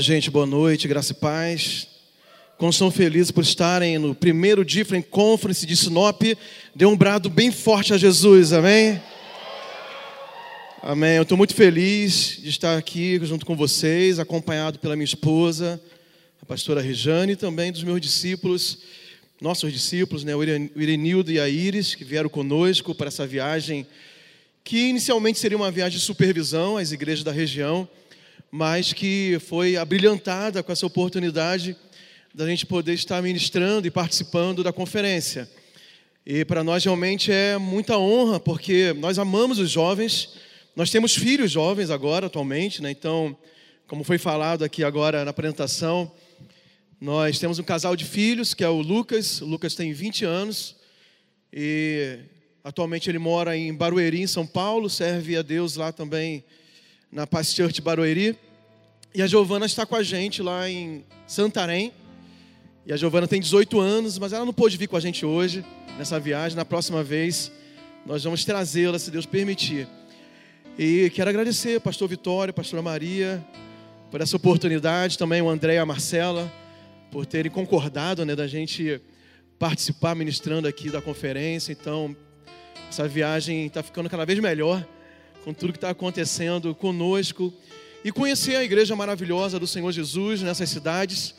Gente, 0.00 0.30
boa 0.30 0.46
noite, 0.46 0.86
graça 0.86 1.10
e 1.10 1.16
paz. 1.16 1.88
Como 2.56 2.70
estão 2.70 2.88
felizes 2.88 3.32
por 3.32 3.42
estarem 3.42 3.98
no 3.98 4.14
primeiro 4.14 4.64
Different 4.64 5.04
Conference 5.10 5.66
de 5.66 5.76
Sinop, 5.76 6.22
dê 6.72 6.86
um 6.86 6.96
brado 6.96 7.28
bem 7.28 7.50
forte 7.50 7.92
a 7.92 7.98
Jesus, 7.98 8.52
amém? 8.52 9.02
Amém. 10.80 11.16
Eu 11.16 11.24
estou 11.24 11.36
muito 11.36 11.52
feliz 11.52 12.38
de 12.40 12.48
estar 12.48 12.78
aqui 12.78 13.18
junto 13.24 13.44
com 13.44 13.56
vocês, 13.56 14.20
acompanhado 14.20 14.78
pela 14.78 14.94
minha 14.94 15.04
esposa, 15.04 15.82
a 16.40 16.46
pastora 16.46 16.80
Rejane, 16.80 17.32
e 17.32 17.36
também 17.36 17.72
dos 17.72 17.82
meus 17.82 18.00
discípulos, 18.00 18.78
nossos 19.40 19.72
discípulos, 19.72 20.22
né, 20.22 20.36
o 20.36 20.44
Irenildo 20.44 21.32
e 21.32 21.40
a 21.40 21.48
Iris, 21.48 21.96
que 21.96 22.04
vieram 22.04 22.28
conosco 22.28 22.94
para 22.94 23.08
essa 23.08 23.26
viagem, 23.26 23.84
que 24.62 24.78
inicialmente 24.78 25.40
seria 25.40 25.58
uma 25.58 25.72
viagem 25.72 25.98
de 25.98 26.04
supervisão 26.04 26.76
às 26.76 26.92
igrejas 26.92 27.24
da 27.24 27.32
região, 27.32 27.88
mas 28.50 28.92
que 28.92 29.38
foi 29.46 29.76
abrilhantada 29.76 30.62
com 30.62 30.72
essa 30.72 30.86
oportunidade 30.86 31.76
da 32.34 32.46
gente 32.46 32.64
poder 32.64 32.94
estar 32.94 33.20
ministrando 33.22 33.86
e 33.86 33.90
participando 33.90 34.62
da 34.62 34.72
conferência. 34.72 35.48
E 36.24 36.44
para 36.44 36.62
nós 36.62 36.84
realmente 36.84 37.32
é 37.32 37.58
muita 37.58 37.98
honra, 37.98 38.38
porque 38.38 38.94
nós 38.98 39.18
amamos 39.18 39.58
os 39.58 39.70
jovens, 39.70 40.34
nós 40.76 40.90
temos 40.90 41.14
filhos 41.14 41.50
jovens 41.50 41.90
agora, 41.90 42.26
atualmente, 42.26 42.82
né? 42.82 42.90
então, 42.90 43.36
como 43.86 44.04
foi 44.04 44.18
falado 44.18 44.64
aqui 44.64 44.84
agora 44.84 45.24
na 45.24 45.30
apresentação, 45.30 46.10
nós 47.00 47.38
temos 47.38 47.58
um 47.58 47.64
casal 47.64 47.96
de 47.96 48.04
filhos, 48.04 48.54
que 48.54 48.64
é 48.64 48.68
o 48.68 48.80
Lucas, 48.80 49.40
o 49.40 49.46
Lucas 49.46 49.74
tem 49.74 49.92
20 49.92 50.24
anos, 50.24 50.76
e 51.52 52.18
atualmente 52.62 53.08
ele 53.08 53.18
mora 53.18 53.56
em 53.56 53.74
Barueri, 53.74 54.20
em 54.20 54.26
São 54.26 54.46
Paulo, 54.46 54.90
serve 54.90 55.36
a 55.36 55.42
Deus 55.42 55.76
lá 55.76 55.92
também 55.92 56.44
na 57.10 57.26
Paz 57.26 57.52
Church 57.54 57.80
Barueri. 57.80 58.38
E 59.14 59.22
a 59.22 59.26
Giovana 59.26 59.66
está 59.66 59.86
com 59.86 59.96
a 59.96 60.02
gente 60.02 60.42
lá 60.42 60.68
em 60.68 61.04
Santarém. 61.26 61.92
E 62.86 62.92
a 62.92 62.96
Giovana 62.96 63.26
tem 63.26 63.40
18 63.40 63.80
anos, 63.80 64.18
mas 64.18 64.32
ela 64.32 64.44
não 64.44 64.52
pôde 64.52 64.76
vir 64.76 64.86
com 64.86 64.96
a 64.96 65.00
gente 65.00 65.24
hoje, 65.24 65.64
nessa 65.96 66.20
viagem. 66.20 66.56
Na 66.56 66.64
próxima 66.64 67.02
vez, 67.02 67.50
nós 68.06 68.24
vamos 68.24 68.44
trazê-la, 68.44 68.98
se 68.98 69.10
Deus 69.10 69.26
permitir. 69.26 69.88
E 70.78 71.10
quero 71.10 71.28
agradecer, 71.28 71.80
pastor 71.80 72.08
Vitório, 72.08 72.54
pastora 72.54 72.82
Maria, 72.82 73.44
por 74.10 74.20
essa 74.20 74.36
oportunidade. 74.36 75.18
Também 75.18 75.42
o 75.42 75.48
André 75.48 75.74
e 75.74 75.78
a 75.78 75.86
Marcela, 75.86 76.50
por 77.10 77.26
terem 77.26 77.50
concordado 77.50 78.24
né, 78.24 78.36
da 78.36 78.46
gente 78.46 79.00
participar 79.58 80.14
ministrando 80.14 80.68
aqui 80.68 80.88
da 80.88 81.02
conferência. 81.02 81.72
Então, 81.72 82.16
essa 82.88 83.08
viagem 83.08 83.66
está 83.66 83.82
ficando 83.82 84.08
cada 84.08 84.24
vez 84.24 84.38
melhor 84.38 84.86
com 85.44 85.52
tudo 85.52 85.72
que 85.72 85.78
está 85.78 85.90
acontecendo 85.90 86.74
conosco 86.74 87.52
e 88.04 88.12
conhecer 88.12 88.56
a 88.56 88.64
igreja 88.64 88.94
maravilhosa 88.94 89.58
do 89.58 89.66
Senhor 89.66 89.90
Jesus 89.92 90.42
nessas 90.42 90.70
cidades. 90.70 91.34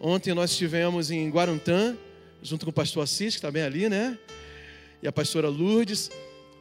Ontem 0.00 0.34
nós 0.34 0.50
estivemos 0.50 1.10
em 1.10 1.30
Guarantã, 1.30 1.96
junto 2.42 2.64
com 2.66 2.70
o 2.70 2.74
pastor 2.74 3.04
Assis, 3.04 3.34
que 3.34 3.38
está 3.38 3.50
bem 3.50 3.62
ali, 3.62 3.88
né? 3.88 4.18
E 5.02 5.08
a 5.08 5.12
pastora 5.12 5.48
Lourdes. 5.48 6.10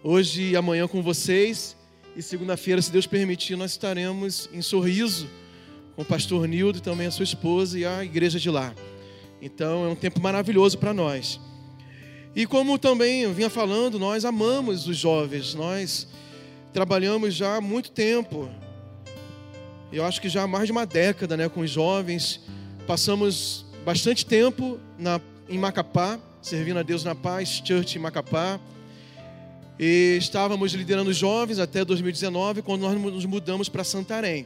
Hoje 0.04 0.52
e 0.52 0.56
amanhã 0.56 0.88
com 0.88 1.02
vocês. 1.02 1.76
E 2.16 2.22
segunda-feira, 2.22 2.82
se 2.82 2.92
Deus 2.92 3.08
permitir, 3.08 3.56
nós 3.56 3.72
estaremos 3.72 4.50
em 4.52 4.62
Sorriso 4.62 5.30
com 5.96 6.02
o 6.02 6.06
pastor 6.06 6.48
Nildo 6.48 6.80
e 6.80 6.82
também 6.82 7.08
a 7.08 7.12
sua 7.12 7.24
esposa 7.24 7.78
e 7.78 7.86
a 7.86 8.04
igreja 8.04 8.40
de 8.40 8.50
lá. 8.50 8.74
Então 9.42 9.86
é 9.86 9.88
um 9.88 9.96
tempo 9.96 10.22
maravilhoso 10.22 10.78
para 10.78 10.94
nós. 10.94 11.40
E 12.36 12.46
como 12.46 12.78
também 12.78 13.24
eu 13.24 13.34
vinha 13.34 13.50
falando, 13.50 14.00
nós 14.00 14.24
amamos 14.24 14.88
os 14.88 14.98
jovens, 14.98 15.54
nós 15.54 16.08
trabalhamos 16.74 17.34
já 17.34 17.58
há 17.58 17.62
muito 17.62 17.92
tempo. 17.92 18.50
Eu 19.92 20.06
acho 20.06 20.22
que 20.22 20.30
já 20.30 20.44
há 20.44 20.48
mais 20.48 20.66
de 20.66 20.72
uma 20.72 20.86
década, 20.86 21.36
né, 21.36 21.50
com 21.50 21.62
os 21.62 21.70
jovens. 21.70 22.40
Passamos 22.88 23.66
bastante 23.86 24.26
tempo 24.26 24.80
na, 24.98 25.20
em 25.50 25.58
Macapá, 25.58 26.20
servindo 26.42 26.80
a 26.80 26.84
Deus 26.84 27.04
na 27.04 27.14
Paz 27.14 27.62
Church 27.64 27.98
em 27.98 28.02
Macapá. 28.02 28.60
E 29.78 30.18
estávamos 30.20 30.74
liderando 30.74 31.10
os 31.10 31.18
jovens 31.18 31.60
até 31.60 31.84
2019, 31.84 32.62
quando 32.62 32.82
nós 32.82 33.00
nos 33.00 33.26
mudamos 33.26 33.68
para 33.68 33.84
Santarém. 33.84 34.46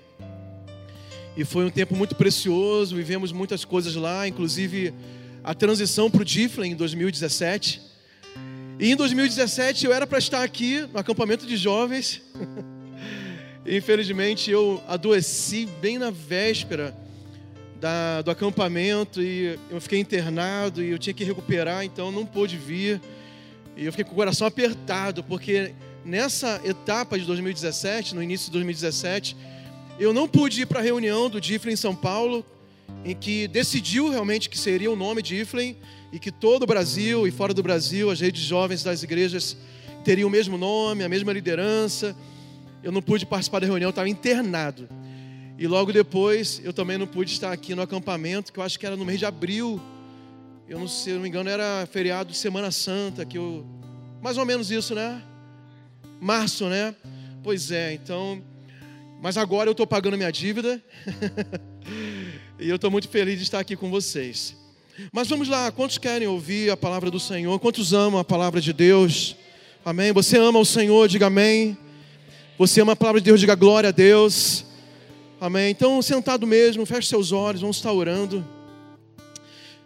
E 1.38 1.44
foi 1.44 1.66
um 1.66 1.70
tempo 1.70 1.96
muito 1.96 2.16
precioso, 2.16 2.96
vivemos 2.96 3.32
muitas 3.32 3.66
coisas 3.66 3.96
lá, 3.96 4.28
inclusive 4.28 4.94
a 5.44 5.54
transição 5.54 6.10
para 6.10 6.22
o 6.22 6.26
Diflin 6.26 6.72
em 6.72 6.76
2017 6.76 7.95
e 8.78 8.92
em 8.92 8.96
2017 8.96 9.86
eu 9.86 9.94
era 9.94 10.06
para 10.06 10.18
estar 10.18 10.44
aqui 10.44 10.82
no 10.92 11.00
acampamento 11.00 11.46
de 11.46 11.56
jovens. 11.56 12.22
Infelizmente 13.66 14.52
eu 14.52 14.84
adoeci 14.88 15.66
bem 15.82 15.98
na 15.98 16.12
véspera 16.12 16.96
da, 17.80 18.22
do 18.22 18.32
acampamento 18.32 19.22
e 19.22 19.58
eu 19.70 19.80
fiquei 19.80 20.00
internado 20.00 20.84
e 20.84 20.90
eu 20.90 21.00
tinha 21.00 21.14
que 21.14 21.24
recuperar, 21.24 21.86
então 21.86 22.12
não 22.12 22.26
pude 22.26 22.58
vir. 22.58 23.02
E 23.78 23.86
eu 23.86 23.92
fiquei 23.92 24.06
com 24.06 24.12
o 24.12 24.16
coração 24.16 24.46
apertado, 24.46 25.24
porque 25.24 25.74
nessa 26.04 26.62
etapa 26.64 27.18
de 27.18 27.26
2017, 27.26 28.14
no 28.14 28.22
início 28.22 28.48
de 28.48 28.54
2017, 28.54 29.38
eu 30.00 30.14
não 30.14 30.28
pude 30.28 30.62
ir 30.62 30.66
para 30.66 30.80
a 30.80 30.84
reunião 30.84 31.30
do 31.30 31.40
DIFLE 31.40 31.72
em 31.72 31.78
São 31.78 31.96
Paulo, 31.96 32.46
em 33.06 33.16
que 33.16 33.48
decidiu 33.48 34.10
realmente 34.10 34.50
que 34.50 34.58
seria 34.58 34.90
o 34.92 34.96
nome 34.96 35.22
DIFLE 35.22 35.78
e 36.12 36.18
que 36.18 36.32
todo 36.32 36.64
o 36.64 36.66
Brasil 36.66 37.28
e 37.28 37.32
fora 37.32 37.54
do 37.54 37.62
Brasil, 37.62 38.10
as 38.10 38.20
redes 38.20 38.42
jovens 38.42 38.82
das 38.82 39.04
igrejas 39.04 39.56
teriam 40.04 40.28
o 40.28 40.32
mesmo 40.32 40.58
nome, 40.58 41.04
a 41.04 41.10
mesma 41.10 41.32
liderança. 41.32 42.16
Eu 42.82 42.92
não 42.92 43.04
pude 43.04 43.24
participar 43.24 43.60
da 43.60 43.68
reunião, 43.68 43.92
estava 43.92 44.10
internado. 44.10 44.90
E 45.58 45.68
logo 45.68 45.94
depois 45.94 46.60
eu 46.64 46.74
também 46.74 46.98
não 46.98 47.06
pude 47.06 47.32
estar 47.32 47.52
aqui 47.52 47.76
no 47.76 47.84
acampamento, 47.84 48.52
que 48.52 48.60
eu 48.60 48.64
acho 48.64 48.80
que 48.80 48.88
era 48.88 48.96
no 48.96 49.06
mês 49.06 49.20
de 49.20 49.26
abril. 49.26 49.80
Eu 50.68 50.80
não 50.80 50.88
sei, 50.88 51.14
se 51.14 51.14
não 51.14 51.22
me 51.22 51.30
engano, 51.30 51.48
era 51.48 51.88
feriado 51.92 52.32
de 52.32 52.38
Semana 52.38 52.72
Santa, 52.72 53.24
que 53.24 53.38
eu 53.38 53.64
mais 54.20 54.36
ou 54.36 54.46
menos 54.46 54.72
isso, 54.72 54.96
né? 54.96 55.22
Março, 56.20 56.68
né? 56.68 56.96
Pois 57.44 57.70
é, 57.70 57.94
então, 57.94 58.42
mas 59.22 59.38
agora 59.38 59.70
eu 59.70 59.74
estou 59.74 59.86
pagando 59.86 60.18
minha 60.18 60.32
dívida. 60.32 60.84
e 62.60 62.70
eu 62.70 62.78
estou 62.78 62.90
muito 62.90 63.10
feliz 63.10 63.38
de 63.38 63.44
estar 63.44 63.60
aqui 63.60 63.76
com 63.76 63.90
vocês. 63.90 64.56
Mas 65.12 65.28
vamos 65.28 65.50
lá, 65.50 65.72
quantos 65.72 65.98
querem 65.98 66.28
ouvir 66.28 66.70
a 66.72 66.78
palavra 66.78 67.12
do 67.12 67.20
Senhor? 67.20 67.60
Quantos 67.60 67.92
amam 67.92 68.20
a 68.20 68.24
palavra 68.24 68.62
de 68.62 68.72
Deus? 68.72 69.36
Amém? 69.84 70.14
Você 70.14 70.38
ama 70.38 70.60
o 70.60 70.66
Senhor, 70.66 71.08
diga 71.10 71.28
amém. 71.28 71.78
Você 72.58 72.80
ama 72.80 72.94
a 72.94 72.96
palavra 72.96 73.20
de 73.20 73.26
Deus, 73.26 73.42
diga 73.42 73.56
glória 73.56 73.90
a 73.90 73.92
Deus. 73.92 74.66
Amém. 75.40 75.72
Então, 75.72 76.02
sentado 76.02 76.48
mesmo, 76.48 76.86
feche 76.86 77.10
seus 77.10 77.34
olhos, 77.34 77.60
vamos 77.60 77.76
estar 77.76 77.92
orando. 77.92 78.46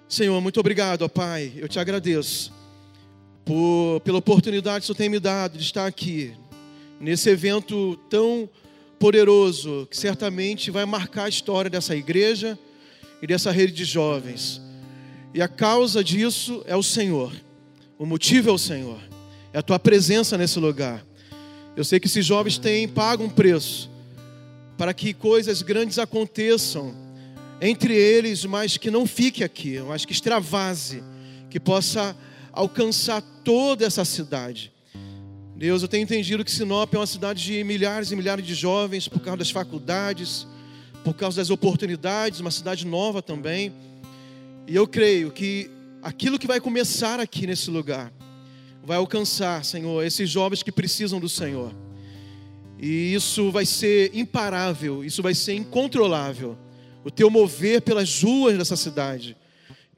Senhor, 0.07 0.39
muito 0.39 0.59
obrigado, 0.59 1.01
ó 1.01 1.07
Pai. 1.07 1.51
Eu 1.55 1.67
te 1.67 1.79
agradeço 1.79 2.53
por, 3.43 3.99
pela 4.01 4.19
oportunidade 4.19 4.79
que 4.79 4.83
o 4.83 4.87
Senhor 4.87 4.97
tem 4.97 5.09
me 5.09 5.19
dado 5.19 5.57
de 5.57 5.63
estar 5.63 5.87
aqui, 5.87 6.33
nesse 6.99 7.31
evento 7.31 7.95
tão 8.09 8.47
poderoso, 8.99 9.87
que 9.89 9.97
certamente 9.97 10.69
vai 10.69 10.85
marcar 10.85 11.23
a 11.23 11.29
história 11.29 11.69
dessa 11.69 11.95
igreja 11.95 12.59
e 13.21 13.27
dessa 13.27 13.49
rede 13.51 13.71
de 13.71 13.85
jovens. 13.85 14.61
E 15.33 15.41
a 15.41 15.47
causa 15.47 16.03
disso 16.03 16.61
é 16.65 16.75
o 16.75 16.83
Senhor. 16.83 17.31
O 17.97 18.05
motivo 18.05 18.49
é 18.49 18.53
o 18.53 18.57
Senhor. 18.57 18.99
É 19.53 19.59
a 19.59 19.63
tua 19.63 19.79
presença 19.79 20.37
nesse 20.37 20.59
lugar. 20.59 21.05
Eu 21.75 21.83
sei 21.83 21.99
que 21.99 22.07
esses 22.07 22.25
jovens 22.25 22.57
têm 22.57 22.87
pago 22.87 23.23
um 23.23 23.29
preço 23.29 23.89
para 24.77 24.93
que 24.93 25.13
coisas 25.13 25.61
grandes 25.61 25.97
aconteçam 25.97 26.93
entre 27.61 27.95
eles, 27.95 28.45
mas 28.45 28.77
que 28.77 28.89
não 28.89 29.05
fique 29.05 29.43
aqui, 29.43 29.79
mas 29.79 30.05
que 30.05 30.13
extravase, 30.13 31.03
que 31.49 31.59
possa 31.59 32.15
alcançar 32.51 33.21
toda 33.43 33.85
essa 33.85 34.03
cidade. 34.05 34.71
Deus, 35.59 35.81
eu 35.81 35.89
tenho 35.89 36.03
entendido 36.03 36.45
que 36.45 36.51
Sinop 36.53 36.93
é 36.93 36.97
uma 36.97 37.05
cidade 37.05 37.43
de 37.43 37.61
milhares 37.65 38.13
e 38.13 38.15
milhares 38.15 38.47
de 38.47 38.55
jovens 38.55 39.09
por 39.09 39.19
causa 39.19 39.39
das 39.39 39.51
faculdades, 39.51 40.47
por 41.03 41.13
causa 41.13 41.35
das 41.35 41.49
oportunidades, 41.49 42.39
uma 42.39 42.49
cidade 42.49 42.87
nova 42.87 43.21
também. 43.21 43.73
E 44.65 44.73
eu 44.73 44.87
creio 44.87 45.31
que 45.31 45.69
aquilo 46.01 46.39
que 46.39 46.47
vai 46.47 46.61
começar 46.61 47.19
aqui 47.19 47.45
nesse 47.45 47.69
lugar 47.69 48.09
vai 48.85 48.95
alcançar, 48.95 49.65
Senhor, 49.65 50.01
esses 50.01 50.29
jovens 50.29 50.63
que 50.63 50.71
precisam 50.71 51.19
do 51.19 51.27
Senhor. 51.27 51.75
E 52.79 53.13
isso 53.13 53.51
vai 53.51 53.65
ser 53.65 54.11
imparável, 54.15 55.03
isso 55.03 55.21
vai 55.21 55.35
ser 55.35 55.55
incontrolável. 55.55 56.57
O 57.03 57.11
teu 57.11 57.29
mover 57.29 57.81
pelas 57.81 58.23
ruas 58.23 58.57
dessa 58.57 58.77
cidade, 58.77 59.35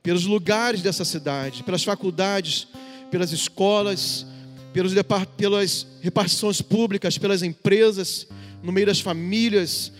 pelos 0.01 0.25
lugares 0.25 0.81
dessa 0.81 1.05
cidade, 1.05 1.61
pelas 1.61 1.83
faculdades, 1.83 2.67
pelas 3.11 3.31
escolas, 3.31 4.25
pelos, 4.73 4.93
pelas 5.37 5.87
repartições 6.01 6.61
públicas, 6.61 7.17
pelas 7.17 7.43
empresas, 7.43 8.27
no 8.63 8.71
meio 8.71 8.87
das 8.87 8.99
famílias, 8.99 9.91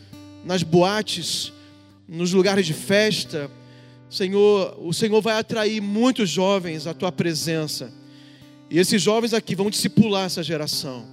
nas 0.45 0.63
boates, 0.63 1.51
nos 2.07 2.33
lugares 2.33 2.65
de 2.65 2.73
festa, 2.73 3.49
Senhor, 4.11 4.77
o 4.81 4.93
Senhor 4.93 5.21
vai 5.21 5.37
atrair 5.37 5.81
muitos 5.81 6.29
jovens 6.29 6.85
à 6.85 6.93
tua 6.93 7.13
presença. 7.13 7.93
E 8.69 8.77
esses 8.77 9.01
jovens 9.01 9.33
aqui 9.33 9.55
vão 9.55 9.69
discipular 9.69 10.25
essa 10.25 10.43
geração. 10.43 11.05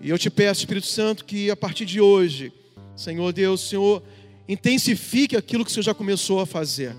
E 0.00 0.10
eu 0.10 0.18
te 0.18 0.28
peço, 0.28 0.62
Espírito 0.62 0.88
Santo, 0.88 1.24
que 1.24 1.48
a 1.48 1.54
partir 1.54 1.84
de 1.84 2.00
hoje, 2.00 2.52
Senhor 2.96 3.32
Deus, 3.32 3.60
Senhor, 3.60 4.02
intensifique 4.48 5.36
aquilo 5.36 5.64
que 5.64 5.70
o 5.70 5.72
Senhor 5.72 5.84
já 5.84 5.94
começou 5.94 6.40
a 6.40 6.46
fazer. 6.46 6.92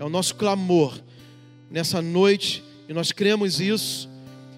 É 0.00 0.04
o 0.04 0.08
nosso 0.08 0.34
clamor 0.34 1.00
nessa 1.70 2.02
noite 2.02 2.64
e 2.88 2.92
nós 2.92 3.12
cremos 3.12 3.60
isso 3.60 4.09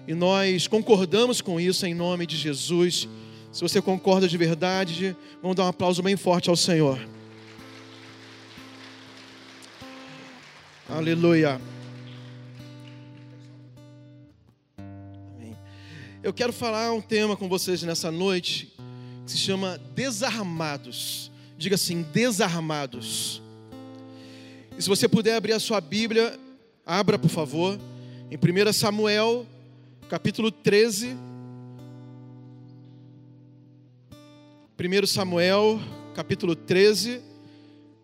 e 0.07 0.13
nós 0.13 0.67
concordamos 0.67 1.39
com 1.39 1.59
isso 1.59 1.85
em 1.85 1.93
nome 1.93 2.25
de 2.25 2.35
Jesus. 2.35 3.07
Se 3.51 3.61
você 3.61 3.81
concorda 3.81 4.27
de 4.27 4.37
verdade, 4.37 5.15
vamos 5.41 5.55
dar 5.55 5.63
um 5.63 5.67
aplauso 5.67 6.01
bem 6.03 6.17
forte 6.17 6.49
ao 6.49 6.55
Senhor. 6.55 6.99
Aleluia. 10.89 11.61
Amém. 14.77 15.55
Eu 16.21 16.33
quero 16.33 16.51
falar 16.51 16.91
um 16.91 17.01
tema 17.01 17.37
com 17.37 17.47
vocês 17.47 17.81
nessa 17.83 18.11
noite 18.11 18.73
que 19.25 19.31
se 19.31 19.37
chama 19.37 19.79
desarmados. 19.95 21.31
Diga 21.57 21.75
assim, 21.75 22.01
desarmados. 22.01 23.41
E 24.77 24.81
se 24.81 24.89
você 24.89 25.07
puder 25.07 25.35
abrir 25.35 25.53
a 25.53 25.59
sua 25.59 25.79
Bíblia, 25.79 26.37
abra 26.85 27.17
por 27.17 27.29
favor, 27.29 27.79
em 28.29 28.35
1 28.35 28.73
Samuel, 28.73 29.45
capítulo 30.13 30.51
13. 30.51 31.17
1 34.77 35.07
Samuel, 35.07 35.79
capítulo 36.13 36.55
13, 36.55 37.19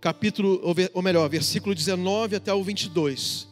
capítulo, 0.02 0.60
ou 0.92 1.04
melhor, 1.04 1.30
versículo 1.30 1.76
19 1.76 2.38
até 2.38 2.52
o 2.52 2.64
22. 2.64 3.48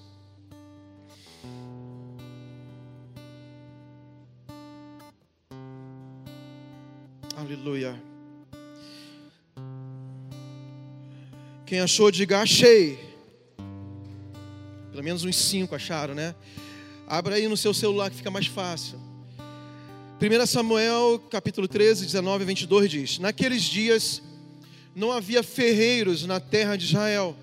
Aleluia. 7.35 8.01
Quem 11.67 11.79
achou, 11.79 12.09
diga 12.09 12.41
achei. 12.41 12.97
Pelo 14.89 15.03
menos 15.03 15.23
uns 15.23 15.35
cinco 15.35 15.75
acharam, 15.75 16.15
né? 16.15 16.33
Abra 17.09 17.35
aí 17.35 17.47
no 17.47 17.55
seu 17.55 17.73
celular 17.73 18.09
que 18.09 18.17
fica 18.17 18.29
mais 18.29 18.47
fácil. 18.47 18.99
1 20.19 20.45
Samuel, 20.45 21.23
capítulo 21.31 21.65
13, 21.65 22.05
19 22.05 22.43
e 22.43 22.47
22 22.47 22.91
diz: 22.91 23.19
Naqueles 23.19 23.63
dias 23.63 24.21
não 24.93 25.13
havia 25.13 25.41
ferreiros 25.41 26.25
na 26.25 26.41
terra 26.41 26.75
de 26.75 26.83
Israel, 26.83 27.33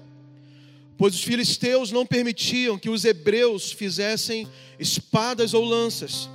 pois 0.99 1.15
os 1.15 1.25
filisteus 1.25 1.91
não 1.91 2.05
permitiam 2.05 2.79
que 2.79 2.91
os 2.91 3.07
hebreus 3.07 3.73
fizessem 3.73 4.47
espadas 4.79 5.55
ou 5.55 5.65
lanças. 5.65 6.29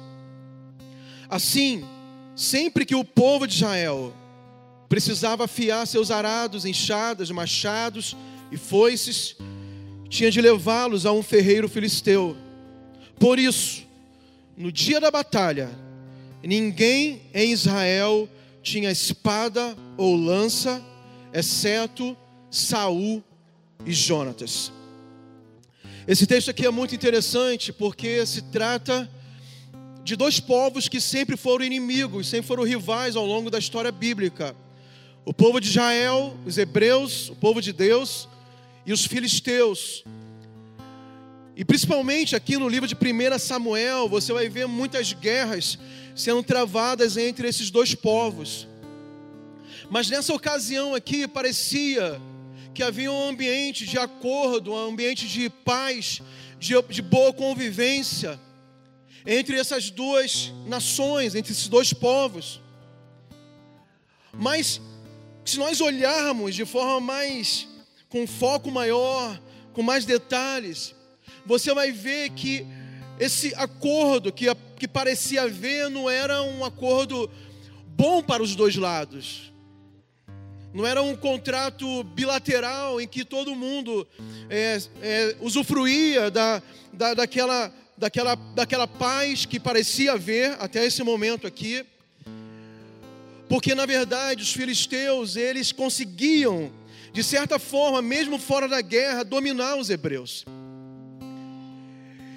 Assim, 1.30 1.86
sempre 2.36 2.84
que 2.84 2.96
o 2.96 3.06
povo 3.06 3.46
de 3.46 3.54
Israel 3.54 4.12
precisava 4.88 5.44
afiar 5.44 5.86
seus 5.86 6.10
arados, 6.10 6.66
enxadas, 6.66 7.30
machados 7.30 8.18
e 8.52 8.58
foices, 8.58 9.36
tinha 10.10 10.32
de 10.32 10.42
levá-los 10.42 11.06
a 11.06 11.12
um 11.12 11.22
ferreiro 11.22 11.70
filisteu. 11.70 12.36
Por 13.20 13.38
isso, 13.38 13.86
no 14.56 14.72
dia 14.72 15.00
da 15.00 15.12
batalha, 15.12 15.70
ninguém 16.42 17.22
em 17.34 17.52
Israel 17.52 18.30
tinha 18.64 18.90
espada 18.90 19.76
ou 19.98 20.16
lança, 20.16 20.82
exceto 21.34 22.16
Saul 22.50 23.22
e 23.86 23.92
Jonatas. 23.92 24.72
Esse 26.08 26.26
texto 26.26 26.50
aqui 26.50 26.66
é 26.66 26.72
muito 26.72 26.96
interessante 26.96 27.74
porque 27.74 28.26
se 28.26 28.42
trata 28.44 29.10
de 30.04 30.16
dois 30.16 30.40
povos 30.40 30.88
que 30.88 31.02
sempre 31.02 31.38
foram 31.38 31.66
inimigos, 31.66 32.28
sempre 32.28 32.48
foram 32.48 32.64
rivais 32.64 33.16
ao 33.16 33.26
longo 33.26 33.52
da 33.52 33.60
história 33.60 33.92
bíblica. 33.92 34.56
O 35.26 35.34
povo 35.34 35.60
de 35.60 35.68
Israel, 35.68 36.36
os 36.46 36.58
hebreus, 36.58 37.30
o 37.30 37.36
povo 37.36 37.62
de 37.62 37.74
Deus 37.74 38.28
e 38.86 38.94
os 38.94 39.06
filisteus. 39.06 40.04
E 41.60 41.66
principalmente 41.66 42.38
aqui 42.38 42.56
no 42.56 42.70
livro 42.70 42.88
de 42.88 42.96
1 42.96 43.38
Samuel, 43.38 44.08
você 44.08 44.32
vai 44.32 44.48
ver 44.48 44.66
muitas 44.66 45.12
guerras 45.12 45.78
sendo 46.16 46.42
travadas 46.42 47.18
entre 47.18 47.50
esses 47.50 47.70
dois 47.70 47.94
povos. 47.94 48.66
Mas 49.90 50.10
nessa 50.10 50.34
ocasião 50.34 50.96
aqui 50.96 51.28
parecia 51.28 52.18
que 52.74 52.82
havia 52.82 53.12
um 53.12 53.28
ambiente 53.28 53.86
de 53.86 53.98
acordo, 53.98 54.72
um 54.72 54.78
ambiente 54.78 55.28
de 55.28 55.50
paz, 55.50 56.22
de, 56.58 56.82
de 56.84 57.02
boa 57.02 57.34
convivência 57.34 58.40
entre 59.26 59.60
essas 59.60 59.90
duas 59.90 60.54
nações, 60.66 61.36
entre 61.36 61.52
esses 61.52 61.68
dois 61.68 61.92
povos. 61.92 62.62
Mas 64.32 64.80
se 65.44 65.58
nós 65.58 65.82
olharmos 65.82 66.56
de 66.56 66.64
forma 66.64 67.02
mais, 67.02 67.68
com 68.08 68.26
foco 68.26 68.72
maior, 68.72 69.38
com 69.74 69.84
mais 69.84 70.06
detalhes, 70.06 70.96
você 71.50 71.74
vai 71.74 71.92
ver 71.92 72.30
que 72.30 72.64
esse 73.20 73.56
acordo 73.56 74.32
que, 74.32 74.46
que 74.78 74.88
parecia 74.88 75.42
haver 75.42 75.90
não 75.90 76.08
era 76.08 76.44
um 76.44 76.64
acordo 76.64 77.28
bom 77.88 78.22
para 78.22 78.44
os 78.44 78.56
dois 78.56 78.76
lados. 78.76 79.52
Não 80.72 80.86
era 80.86 81.02
um 81.02 81.16
contrato 81.16 82.04
bilateral 82.04 83.02
em 83.02 83.08
que 83.08 83.26
todo 83.26 83.56
mundo 83.56 84.08
é, 84.48 84.80
é, 85.02 85.36
usufruía 85.42 86.30
da, 86.30 86.62
da, 86.94 87.16
daquela, 87.16 87.74
daquela, 87.98 88.36
daquela 88.36 88.88
paz 88.88 89.48
que 89.48 89.60
parecia 89.60 90.14
haver 90.14 90.56
até 90.60 90.86
esse 90.86 91.02
momento 91.02 91.48
aqui. 91.48 91.84
Porque 93.50 93.74
na 93.74 93.88
verdade 93.88 94.44
os 94.44 94.54
filisteus, 94.54 95.36
eles 95.36 95.72
conseguiam, 95.72 96.72
de 97.12 97.24
certa 97.24 97.58
forma, 97.58 98.04
mesmo 98.04 98.38
fora 98.38 98.68
da 98.68 98.82
guerra, 98.82 99.24
dominar 99.24 99.78
os 99.78 99.90
hebreus. 99.90 100.46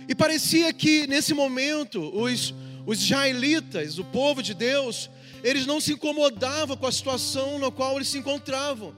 E 0.08 0.14
parecia 0.14 0.72
que 0.72 1.06
nesse 1.06 1.32
momento 1.34 2.00
os, 2.16 2.54
os 2.87 3.02
israelitas, 3.02 3.99
o 3.99 4.04
povo 4.04 4.43
de 4.43 4.54
Deus, 4.54 5.10
eles 5.43 5.66
não 5.66 5.81
se 5.81 5.93
incomodavam 5.93 6.76
com 6.76 6.87
a 6.87 6.93
situação 6.93 7.58
na 7.58 7.70
qual 7.70 7.96
eles 7.96 8.08
se 8.08 8.19
encontravam. 8.19 8.94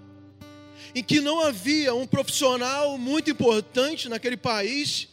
Em 0.94 1.02
que 1.02 1.20
não 1.20 1.40
havia 1.40 1.94
um 1.94 2.06
profissional 2.06 2.96
muito 2.98 3.30
importante 3.30 4.08
naquele 4.08 4.36
país 4.36 5.08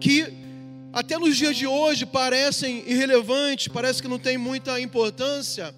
que 0.00 0.32
até 0.92 1.18
nos 1.18 1.36
dias 1.36 1.56
de 1.56 1.66
hoje 1.66 2.04
parecem 2.04 2.84
irrelevantes, 2.86 3.68
parece 3.68 4.02
que 4.02 4.08
não 4.08 4.18
tem 4.18 4.36
muita 4.36 4.78
importância, 4.78 5.74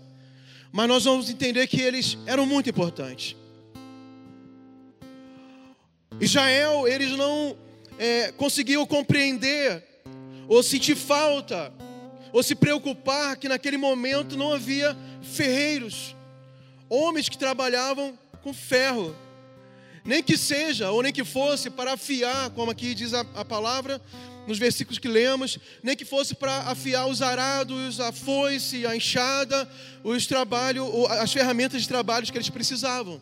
mas 0.72 0.88
nós 0.88 1.04
vamos 1.04 1.30
entender 1.30 1.68
que 1.68 1.80
eles 1.80 2.18
eram 2.26 2.44
muito 2.44 2.68
importantes. 2.68 3.36
Israel, 6.20 6.86
eles 6.88 7.10
não 7.12 7.56
é, 7.98 8.32
conseguiam 8.32 8.86
compreender, 8.86 9.82
ou 10.48 10.62
sentir 10.62 10.96
falta, 10.96 11.72
ou 12.32 12.42
se 12.42 12.54
preocupar 12.54 13.36
que 13.36 13.48
naquele 13.48 13.76
momento 13.76 14.36
não 14.36 14.52
havia 14.52 14.96
ferreiros, 15.22 16.14
homens 16.88 17.28
que 17.28 17.38
trabalhavam 17.38 18.18
com 18.42 18.52
ferro, 18.52 19.16
nem 20.04 20.22
que 20.22 20.36
seja, 20.36 20.90
ou 20.90 21.02
nem 21.02 21.12
que 21.12 21.24
fosse 21.24 21.70
para 21.70 21.94
afiar, 21.94 22.50
como 22.50 22.70
aqui 22.70 22.94
diz 22.94 23.14
a, 23.14 23.20
a 23.34 23.44
palavra, 23.44 24.00
nos 24.46 24.58
versículos 24.58 24.98
que 24.98 25.08
lemos, 25.08 25.58
nem 25.82 25.96
que 25.96 26.04
fosse 26.04 26.34
para 26.34 26.58
afiar 26.62 27.06
os 27.06 27.22
arados, 27.22 28.00
a 28.00 28.12
foice, 28.12 28.86
a 28.86 28.94
enxada, 28.94 29.68
os 30.02 30.26
trabalhos, 30.26 30.86
as 31.10 31.32
ferramentas 31.32 31.82
de 31.82 31.88
trabalho 31.88 32.26
que 32.26 32.36
eles 32.36 32.50
precisavam. 32.50 33.20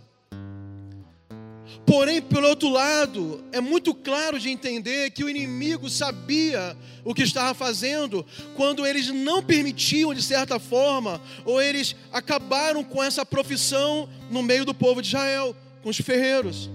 Porém, 1.84 2.22
pelo 2.22 2.48
outro 2.48 2.68
lado, 2.68 3.42
é 3.52 3.60
muito 3.60 3.94
claro 3.94 4.38
de 4.38 4.48
entender 4.48 5.10
que 5.10 5.24
o 5.24 5.28
inimigo 5.28 5.90
sabia 5.90 6.76
o 7.04 7.14
que 7.14 7.22
estava 7.22 7.54
fazendo 7.54 8.24
quando 8.56 8.86
eles 8.86 9.08
não 9.08 9.42
permitiam, 9.42 10.14
de 10.14 10.22
certa 10.22 10.58
forma, 10.58 11.20
ou 11.44 11.60
eles 11.60 11.96
acabaram 12.12 12.84
com 12.84 13.02
essa 13.02 13.26
profissão 13.26 14.08
no 14.30 14.42
meio 14.42 14.64
do 14.64 14.74
povo 14.74 15.02
de 15.02 15.08
Israel, 15.08 15.56
com 15.82 15.88
os 15.88 15.98
ferreiros. 15.98 16.70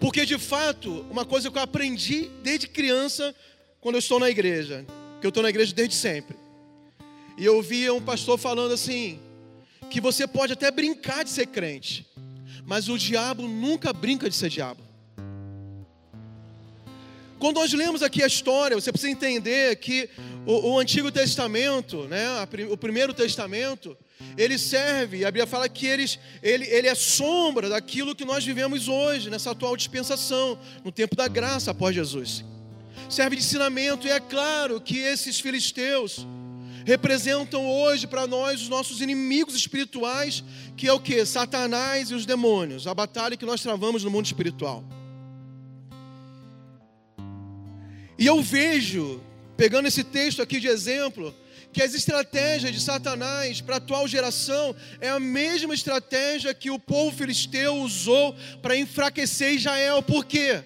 Porque 0.00 0.26
de 0.26 0.38
fato, 0.38 1.06
uma 1.10 1.24
coisa 1.24 1.50
que 1.50 1.56
eu 1.56 1.62
aprendi 1.62 2.30
desde 2.42 2.66
criança, 2.68 3.34
quando 3.80 3.94
eu 3.94 4.00
estou 4.00 4.18
na 4.18 4.28
igreja, 4.28 4.84
que 5.20 5.26
eu 5.26 5.30
estou 5.30 5.42
na 5.42 5.48
igreja 5.48 5.72
desde 5.72 5.94
sempre. 5.94 6.36
E 7.38 7.44
eu 7.44 7.56
ouvia 7.56 7.94
um 7.94 8.00
pastor 8.00 8.38
falando 8.38 8.72
assim: 8.72 9.18
que 9.90 10.00
você 10.00 10.26
pode 10.26 10.52
até 10.52 10.70
brincar 10.70 11.24
de 11.24 11.30
ser 11.30 11.46
crente, 11.46 12.06
mas 12.66 12.88
o 12.88 12.98
diabo 12.98 13.46
nunca 13.46 13.92
brinca 13.92 14.28
de 14.28 14.34
ser 14.34 14.50
diabo. 14.50 14.82
Quando 17.38 17.56
nós 17.56 17.72
lemos 17.72 18.02
aqui 18.02 18.22
a 18.22 18.26
história, 18.26 18.74
você 18.74 18.90
precisa 18.90 19.12
entender 19.12 19.76
que 19.76 20.08
o, 20.46 20.70
o 20.70 20.78
Antigo 20.78 21.12
Testamento, 21.12 22.04
né, 22.08 22.26
o 22.70 22.76
Primeiro 22.76 23.12
Testamento, 23.14 23.96
ele 24.36 24.58
serve, 24.58 25.24
a 25.24 25.30
Bíblia 25.30 25.46
fala 25.46 25.68
que 25.68 25.86
eles, 25.86 26.18
ele, 26.42 26.64
ele 26.66 26.88
é 26.88 26.94
sombra 26.94 27.68
daquilo 27.68 28.14
que 28.14 28.24
nós 28.24 28.44
vivemos 28.44 28.88
hoje, 28.88 29.28
nessa 29.28 29.50
atual 29.50 29.76
dispensação, 29.76 30.58
no 30.82 30.90
tempo 30.90 31.14
da 31.14 31.28
graça 31.28 31.70
após 31.70 31.94
Jesus. 31.94 32.42
Serve 33.08 33.36
de 33.36 33.42
ensinamento, 33.42 34.06
e 34.06 34.10
é 34.10 34.18
claro 34.18 34.80
que 34.80 34.98
esses 34.98 35.38
filisteus, 35.38 36.26
representam 36.86 37.66
hoje 37.66 38.06
para 38.06 38.28
nós 38.28 38.62
os 38.62 38.68
nossos 38.68 39.00
inimigos 39.00 39.56
espirituais, 39.56 40.44
que 40.76 40.86
é 40.86 40.92
o 40.92 41.00
que? 41.00 41.26
Satanás 41.26 42.12
e 42.12 42.14
os 42.14 42.24
demônios, 42.24 42.86
a 42.86 42.94
batalha 42.94 43.36
que 43.36 43.44
nós 43.44 43.60
travamos 43.60 44.04
no 44.04 44.10
mundo 44.10 44.26
espiritual. 44.26 44.84
E 48.16 48.24
eu 48.24 48.40
vejo, 48.40 49.20
pegando 49.56 49.88
esse 49.88 50.04
texto 50.04 50.40
aqui 50.40 50.60
de 50.60 50.68
exemplo, 50.68 51.34
que 51.72 51.82
as 51.82 51.92
estratégias 51.92 52.72
de 52.72 52.80
Satanás 52.80 53.60
para 53.60 53.74
a 53.74 53.78
atual 53.78 54.06
geração 54.06 54.74
é 55.00 55.08
a 55.08 55.18
mesma 55.18 55.74
estratégia 55.74 56.54
que 56.54 56.70
o 56.70 56.78
povo 56.78 57.14
filisteu 57.16 57.74
usou 57.78 58.32
para 58.62 58.76
enfraquecer 58.76 59.54
Israel. 59.54 60.04
Por 60.04 60.24
quê? 60.24 60.62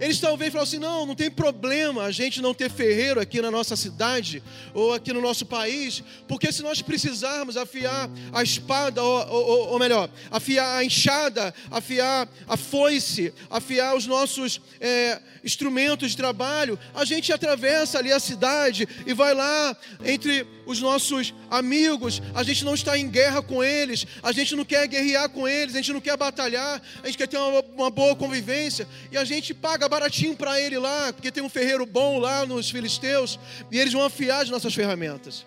Eles 0.00 0.20
talvez 0.20 0.52
falam 0.52 0.64
assim: 0.64 0.78
não, 0.78 1.06
não 1.06 1.14
tem 1.14 1.30
problema 1.30 2.04
a 2.04 2.10
gente 2.10 2.40
não 2.40 2.54
ter 2.54 2.70
ferreiro 2.70 3.20
aqui 3.20 3.40
na 3.40 3.50
nossa 3.50 3.76
cidade 3.76 4.42
ou 4.72 4.92
aqui 4.92 5.12
no 5.12 5.20
nosso 5.20 5.46
país, 5.46 6.02
porque 6.26 6.52
se 6.52 6.62
nós 6.62 6.82
precisarmos 6.82 7.56
afiar 7.56 8.10
a 8.32 8.42
espada, 8.42 9.02
ou, 9.02 9.28
ou, 9.28 9.68
ou 9.70 9.78
melhor, 9.78 10.08
afiar 10.30 10.78
a 10.78 10.84
enxada, 10.84 11.54
afiar 11.70 12.28
a 12.48 12.56
foice, 12.56 13.32
afiar 13.50 13.96
os 13.96 14.06
nossos 14.06 14.60
é, 14.80 15.20
instrumentos 15.44 16.10
de 16.10 16.16
trabalho, 16.16 16.78
a 16.94 17.04
gente 17.04 17.32
atravessa 17.32 17.98
ali 17.98 18.12
a 18.12 18.18
cidade 18.20 18.88
e 19.06 19.12
vai 19.12 19.34
lá 19.34 19.76
entre 20.04 20.46
os 20.66 20.80
nossos 20.80 21.34
amigos, 21.50 22.22
a 22.34 22.42
gente 22.42 22.64
não 22.64 22.74
está 22.74 22.96
em 22.98 23.08
guerra 23.08 23.42
com 23.42 23.62
eles, 23.62 24.06
a 24.22 24.32
gente 24.32 24.56
não 24.56 24.64
quer 24.64 24.86
guerrear 24.86 25.28
com 25.28 25.46
eles, 25.46 25.74
a 25.74 25.78
gente 25.78 25.92
não 25.92 26.00
quer 26.00 26.16
batalhar, 26.16 26.80
a 27.02 27.06
gente 27.06 27.18
quer 27.18 27.28
ter 27.28 27.36
uma, 27.36 27.60
uma 27.76 27.90
boa 27.90 28.16
convivência 28.16 28.88
e 29.12 29.16
a 29.16 29.24
gente 29.24 29.52
paga 29.64 29.88
baratinho 29.88 30.36
para 30.36 30.60
ele 30.60 30.76
lá, 30.76 31.10
porque 31.10 31.32
tem 31.32 31.42
um 31.42 31.48
ferreiro 31.48 31.86
bom 31.86 32.18
lá 32.18 32.44
nos 32.44 32.68
filisteus 32.68 33.40
e 33.72 33.78
eles 33.78 33.94
vão 33.94 34.02
afiar 34.02 34.42
as 34.42 34.50
nossas 34.50 34.74
ferramentas. 34.74 35.46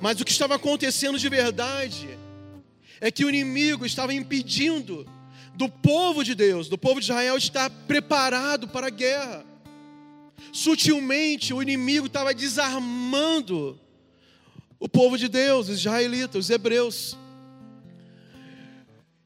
Mas 0.00 0.20
o 0.20 0.24
que 0.24 0.32
estava 0.32 0.56
acontecendo 0.56 1.16
de 1.16 1.28
verdade 1.28 2.18
é 3.00 3.08
que 3.08 3.24
o 3.24 3.28
inimigo 3.28 3.86
estava 3.86 4.12
impedindo 4.12 5.06
do 5.54 5.68
povo 5.68 6.24
de 6.24 6.34
Deus, 6.34 6.68
do 6.68 6.76
povo 6.76 6.98
de 6.98 7.06
Israel, 7.06 7.36
estar 7.36 7.70
preparado 7.70 8.66
para 8.66 8.88
a 8.88 8.90
guerra. 8.90 9.46
Sutilmente 10.52 11.54
o 11.54 11.62
inimigo 11.62 12.08
estava 12.08 12.34
desarmando 12.34 13.78
o 14.80 14.88
povo 14.88 15.16
de 15.16 15.28
Deus, 15.28 15.68
os 15.68 15.78
israelitas, 15.78 16.46
os 16.46 16.50
hebreus. 16.50 17.16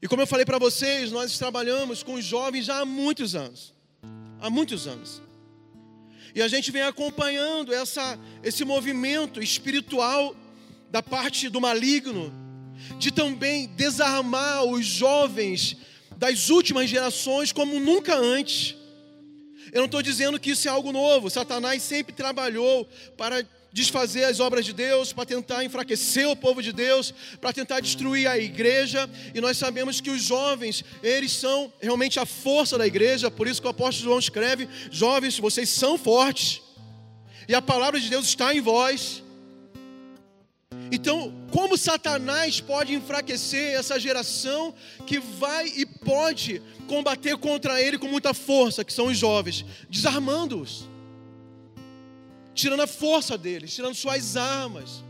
E 0.01 0.07
como 0.07 0.21
eu 0.21 0.27
falei 0.27 0.45
para 0.45 0.59
vocês, 0.59 1.11
nós 1.11 1.37
trabalhamos 1.37 2.03
com 2.03 2.13
os 2.13 2.25
jovens 2.25 2.65
já 2.65 2.79
há 2.79 2.85
muitos 2.85 3.35
anos. 3.35 3.73
Há 4.39 4.49
muitos 4.49 4.85
anos. 4.85 5.21
E 6.35 6.41
a 6.41 6.47
gente 6.47 6.71
vem 6.71 6.83
acompanhando 6.83 7.73
essa, 7.73 8.19
esse 8.43 8.63
movimento 8.63 9.41
espiritual 9.41 10.35
da 10.91 11.01
parte 11.01 11.49
do 11.49 11.59
maligno, 11.59 12.31
de 12.99 13.11
também 13.11 13.67
desarmar 13.67 14.63
os 14.65 14.85
jovens 14.85 15.77
das 16.15 16.49
últimas 16.49 16.89
gerações 16.89 17.51
como 17.51 17.79
nunca 17.79 18.15
antes. 18.15 18.75
Eu 19.71 19.79
não 19.79 19.85
estou 19.85 20.01
dizendo 20.01 20.39
que 20.39 20.51
isso 20.51 20.67
é 20.67 20.71
algo 20.71 20.91
novo. 20.91 21.29
Satanás 21.29 21.81
sempre 21.81 22.13
trabalhou 22.13 22.87
para 23.17 23.43
desfazer 23.77 24.23
as 24.23 24.39
obras 24.39 24.65
de 24.65 24.73
Deus, 24.73 25.13
para 25.13 25.23
tentar 25.23 25.63
enfraquecer 25.63 26.27
o 26.27 26.35
povo 26.35 26.63
de 26.63 26.73
Deus, 26.73 27.13
para 27.39 27.53
tentar 27.53 27.79
destruir 27.79 28.27
a 28.27 28.35
igreja. 28.35 29.07
E 29.35 29.39
nós 29.39 29.55
sabemos 29.55 30.01
que 30.01 30.09
os 30.09 30.23
jovens, 30.23 30.83
eles 31.03 31.31
são 31.31 31.71
realmente 31.79 32.19
a 32.19 32.25
força 32.25 32.75
da 32.75 32.87
igreja. 32.87 33.29
Por 33.29 33.47
isso 33.47 33.61
que 33.61 33.67
o 33.67 33.69
apóstolo 33.69 34.09
João 34.09 34.19
escreve: 34.19 34.67
Jovens, 34.89 35.37
vocês 35.37 35.69
são 35.69 35.95
fortes, 35.95 36.59
e 37.47 37.53
a 37.53 37.61
palavra 37.61 37.99
de 37.99 38.09
Deus 38.09 38.25
está 38.25 38.51
em 38.55 38.61
vós. 38.61 39.23
Então, 40.91 41.31
como 41.51 41.77
Satanás 41.77 42.59
pode 42.59 42.95
enfraquecer 42.95 43.75
essa 43.75 43.99
geração 43.99 44.73
que 45.05 45.19
vai 45.19 45.67
e 45.67 45.85
pode 45.85 46.63
combater 46.87 47.37
contra 47.37 47.79
ele 47.79 47.99
com 47.99 48.07
muita 48.07 48.33
força, 48.33 48.83
que 48.83 48.93
são 48.93 49.07
os 49.07 49.17
jovens, 49.17 49.65
desarmando-os, 49.89 50.87
tirando 52.57 52.81
a 52.81 52.87
força 52.87 53.37
deles, 53.37 53.73
tirando 53.73 53.93
suas 53.93 54.35
armas. 54.35 55.03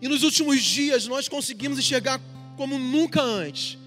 E 0.00 0.06
nos 0.06 0.22
últimos 0.22 0.62
dias 0.62 1.06
nós 1.06 1.26
conseguimos 1.26 1.78
enxergar 1.78 2.20
como 2.56 2.78
nunca 2.78 3.22
antes 3.22 3.78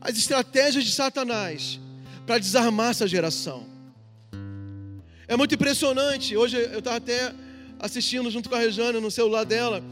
as 0.00 0.16
estratégias 0.16 0.84
de 0.84 0.92
Satanás 0.92 1.80
para 2.26 2.38
desarmar 2.38 2.90
essa 2.90 3.08
geração. 3.08 3.66
É 5.26 5.36
muito 5.36 5.54
impressionante. 5.54 6.36
Hoje 6.36 6.56
eu 6.56 6.80
estava 6.80 6.96
até 6.96 7.34
assistindo 7.78 8.30
junto 8.30 8.48
com 8.50 8.56
a 8.56 8.58
Rejane 8.58 9.00
no 9.00 9.10
celular 9.10 9.44
dela 9.44 9.82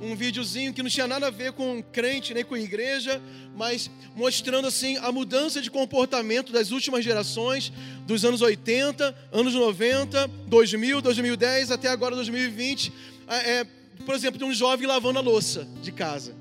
um 0.00 0.14
videozinho 0.14 0.72
que 0.72 0.82
não 0.82 0.90
tinha 0.90 1.06
nada 1.06 1.26
a 1.26 1.30
ver 1.30 1.52
com 1.52 1.82
crente 1.82 2.32
nem 2.32 2.44
com 2.44 2.56
igreja, 2.56 3.20
mas 3.56 3.90
mostrando 4.14 4.68
assim 4.68 4.96
a 4.98 5.10
mudança 5.10 5.60
de 5.60 5.70
comportamento 5.70 6.52
das 6.52 6.70
últimas 6.70 7.04
gerações, 7.04 7.72
dos 8.06 8.24
anos 8.24 8.40
80, 8.40 9.14
anos 9.32 9.54
90, 9.54 10.28
2000, 10.46 11.00
2010 11.00 11.70
até 11.70 11.88
agora 11.88 12.14
2020. 12.14 12.92
É, 13.26 13.58
é, 13.58 13.66
por 14.06 14.14
exemplo, 14.14 14.38
de 14.38 14.44
um 14.44 14.54
jovem 14.54 14.86
lavando 14.86 15.18
a 15.18 15.22
louça 15.22 15.66
de 15.82 15.90
casa. 15.90 16.34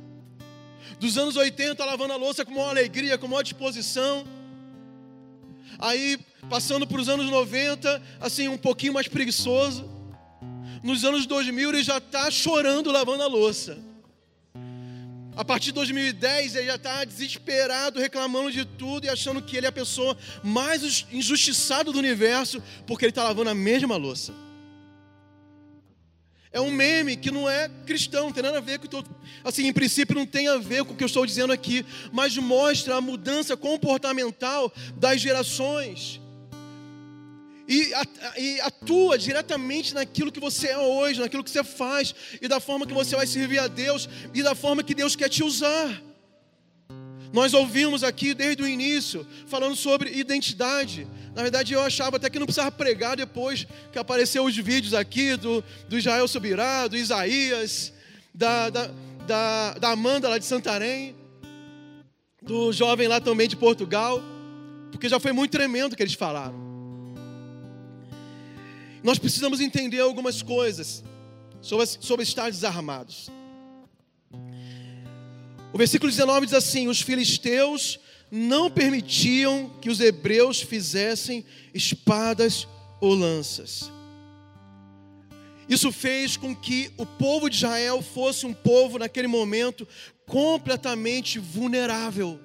Dos 0.99 1.17
anos 1.17 1.35
80 1.35 1.83
lavando 1.83 2.13
a 2.13 2.17
louça 2.17 2.45
com 2.45 2.53
uma 2.53 2.69
alegria, 2.69 3.17
com 3.17 3.27
uma 3.27 3.43
disposição. 3.43 4.25
Aí, 5.79 6.17
passando 6.49 6.87
para 6.87 6.99
os 6.99 7.09
anos 7.09 7.29
90, 7.29 8.01
assim, 8.19 8.47
um 8.47 8.57
pouquinho 8.57 8.93
mais 8.93 9.07
preguiçoso 9.07 9.96
nos 10.83 11.03
anos 11.03 11.25
2000 11.25 11.69
ele 11.69 11.83
já 11.83 11.97
está 11.97 12.29
chorando 12.29 12.91
lavando 12.91 13.23
a 13.23 13.27
louça. 13.27 13.77
A 15.35 15.45
partir 15.45 15.67
de 15.67 15.73
2010 15.73 16.55
ele 16.55 16.65
já 16.65 16.75
está 16.75 17.05
desesperado, 17.05 17.99
reclamando 17.99 18.51
de 18.51 18.65
tudo 18.65 19.05
e 19.05 19.09
achando 19.09 19.41
que 19.41 19.55
ele 19.55 19.67
é 19.67 19.69
a 19.69 19.71
pessoa 19.71 20.17
mais 20.43 21.05
injustiçada 21.11 21.91
do 21.91 21.99
universo 21.99 22.61
porque 22.87 23.05
ele 23.05 23.11
está 23.11 23.23
lavando 23.23 23.51
a 23.51 23.55
mesma 23.55 23.95
louça. 23.95 24.33
É 26.51 26.59
um 26.59 26.71
meme 26.71 27.15
que 27.15 27.29
não 27.29 27.47
é 27.47 27.69
cristão, 27.85 28.25
não 28.25 28.31
tem 28.31 28.41
nada 28.41 28.57
a 28.57 28.61
ver 28.61 28.79
com. 28.79 29.03
Assim, 29.43 29.67
em 29.67 29.73
princípio, 29.73 30.15
não 30.15 30.25
tem 30.25 30.47
a 30.47 30.57
ver 30.57 30.83
com 30.83 30.93
o 30.93 30.95
que 30.95 31.03
eu 31.03 31.07
estou 31.07 31.23
dizendo 31.23 31.53
aqui, 31.53 31.85
mas 32.11 32.35
mostra 32.35 32.95
a 32.95 33.01
mudança 33.01 33.55
comportamental 33.55 34.73
das 34.95 35.21
gerações 35.21 36.19
e, 37.67 38.61
atua 38.61 39.17
diretamente 39.17 39.93
naquilo 39.93 40.31
que 40.31 40.39
você 40.39 40.67
é 40.67 40.77
hoje, 40.77 41.19
naquilo 41.19 41.43
que 41.43 41.49
você 41.49 41.63
faz, 41.63 42.15
e 42.41 42.47
da 42.47 42.59
forma 42.59 42.87
que 42.87 42.93
você 42.93 43.15
vai 43.15 43.27
servir 43.27 43.59
a 43.59 43.67
Deus, 43.67 44.07
e 44.33 44.41
da 44.41 44.55
forma 44.55 44.83
que 44.83 44.95
Deus 44.95 45.15
quer 45.15 45.29
te 45.29 45.43
usar. 45.43 46.01
Nós 47.33 47.53
ouvimos 47.53 48.03
aqui 48.03 48.33
desde 48.33 48.63
o 48.63 48.67
início, 48.67 49.27
falando 49.47 49.75
sobre 49.75 50.11
identidade. 50.11 51.05
Na 51.35 51.41
verdade, 51.41 51.73
eu 51.73 51.81
achava 51.81 52.15
até 52.15 52.29
que 52.29 52.39
não 52.39 52.45
precisava 52.45 52.71
pregar 52.71 53.17
depois 53.17 53.67
que 53.91 53.99
apareceu 53.99 54.45
os 54.45 54.55
vídeos 54.55 54.93
aqui 54.93 55.35
do, 55.35 55.61
do 55.89 55.97
Israel 55.97 56.27
Subirá, 56.27 56.87
do 56.87 56.95
Isaías, 56.95 57.91
da, 58.33 58.69
da, 58.69 58.89
da, 59.27 59.73
da 59.73 59.89
Amanda 59.89 60.29
lá 60.29 60.37
de 60.37 60.45
Santarém, 60.45 61.15
do 62.41 62.71
jovem 62.71 63.09
lá 63.09 63.19
também 63.19 63.47
de 63.47 63.57
Portugal, 63.57 64.21
porque 64.89 65.09
já 65.09 65.19
foi 65.19 65.33
muito 65.33 65.51
tremendo 65.51 65.93
o 65.93 65.95
que 65.97 66.03
eles 66.03 66.13
falaram. 66.13 66.66
Nós 69.07 69.17
precisamos 69.17 69.61
entender 69.61 70.01
algumas 70.01 70.41
coisas 70.41 71.01
sobre, 71.61 71.85
sobre 71.85 72.23
estar 72.23 72.51
desarmados. 72.51 73.31
O 75.71 75.77
versículo 75.77 76.11
19 76.11 76.47
diz 76.47 76.53
assim: 76.53 76.89
Os 76.89 76.99
filisteus 76.99 78.01
não 78.29 78.69
permitiam 78.69 79.69
que 79.81 79.89
os 79.89 80.01
hebreus 80.01 80.59
fizessem 80.59 81.45
espadas 81.73 82.67
ou 82.99 83.13
lanças. 83.13 83.89
Isso 85.69 85.89
fez 85.89 86.35
com 86.35 86.53
que 86.53 86.91
o 86.97 87.05
povo 87.05 87.49
de 87.49 87.55
Israel 87.55 88.01
fosse 88.01 88.45
um 88.45 88.53
povo, 88.53 88.99
naquele 88.99 89.29
momento, 89.29 89.87
completamente 90.25 91.39
vulnerável. 91.39 92.41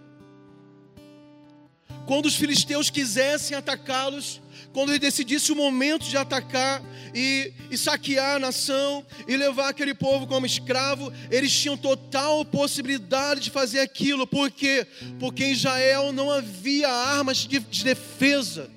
Quando 2.12 2.26
os 2.26 2.36
filisteus 2.36 2.90
quisessem 2.90 3.56
atacá-los, 3.56 4.42
quando 4.70 4.90
ele 4.90 4.98
decidisse 4.98 5.50
o 5.50 5.56
momento 5.56 6.04
de 6.04 6.14
atacar 6.18 6.82
e, 7.14 7.54
e, 7.70 7.78
saquear 7.78 8.36
a 8.36 8.38
nação 8.38 9.02
e 9.26 9.34
levar 9.34 9.70
aquele 9.70 9.94
povo 9.94 10.26
como 10.26 10.44
escravo, 10.44 11.10
eles 11.30 11.50
tinham 11.50 11.74
total 11.74 12.44
possibilidade 12.44 13.40
de 13.40 13.50
fazer 13.50 13.80
aquilo. 13.80 14.26
Por 14.26 14.50
quê? 14.50 14.86
Porque 15.18 15.42
em 15.42 15.52
Israel 15.52 16.12
não 16.12 16.30
havia 16.30 16.86
armas 16.86 17.46
de, 17.46 17.58
de 17.58 17.82
defesa 17.82 18.70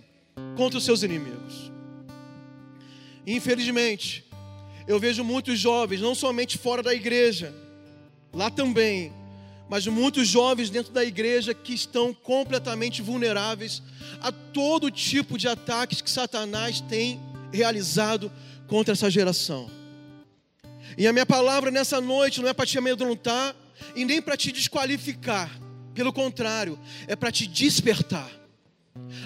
contra 0.55 0.77
os 0.77 0.85
seus 0.85 1.03
inimigos. 1.03 1.69
Infelizmente, 3.27 4.23
eu 4.87 4.97
vejo 4.97 5.25
muitos 5.25 5.59
jovens, 5.59 5.99
não 5.99 6.15
somente 6.15 6.57
fora 6.57 6.81
da 6.81 6.93
igreja, 6.93 7.53
lá 8.31 8.49
também, 8.49 9.11
mas 9.69 9.87
muitos 9.87 10.27
jovens 10.27 10.69
dentro 10.69 10.91
da 10.91 11.03
igreja 11.03 11.53
que 11.53 11.73
estão 11.73 12.13
completamente 12.13 13.01
vulneráveis 13.01 13.81
a 14.21 14.31
todo 14.31 14.91
tipo 14.91 15.37
de 15.37 15.47
ataques 15.47 16.01
que 16.01 16.09
Satanás 16.09 16.81
tem 16.81 17.19
realizado 17.51 18.31
contra 18.67 18.93
essa 18.93 19.09
geração. 19.09 19.69
E 20.97 21.07
a 21.07 21.13
minha 21.13 21.25
palavra 21.25 21.71
nessa 21.71 21.99
noite 21.99 22.41
não 22.41 22.49
é 22.49 22.53
para 22.53 22.65
te 22.65 22.77
amedrontar 22.77 23.55
e 23.95 24.05
nem 24.05 24.21
para 24.21 24.37
te 24.37 24.51
desqualificar. 24.51 25.49
Pelo 25.93 26.13
contrário, 26.13 26.79
é 27.07 27.15
para 27.15 27.31
te 27.31 27.47
despertar. 27.47 28.29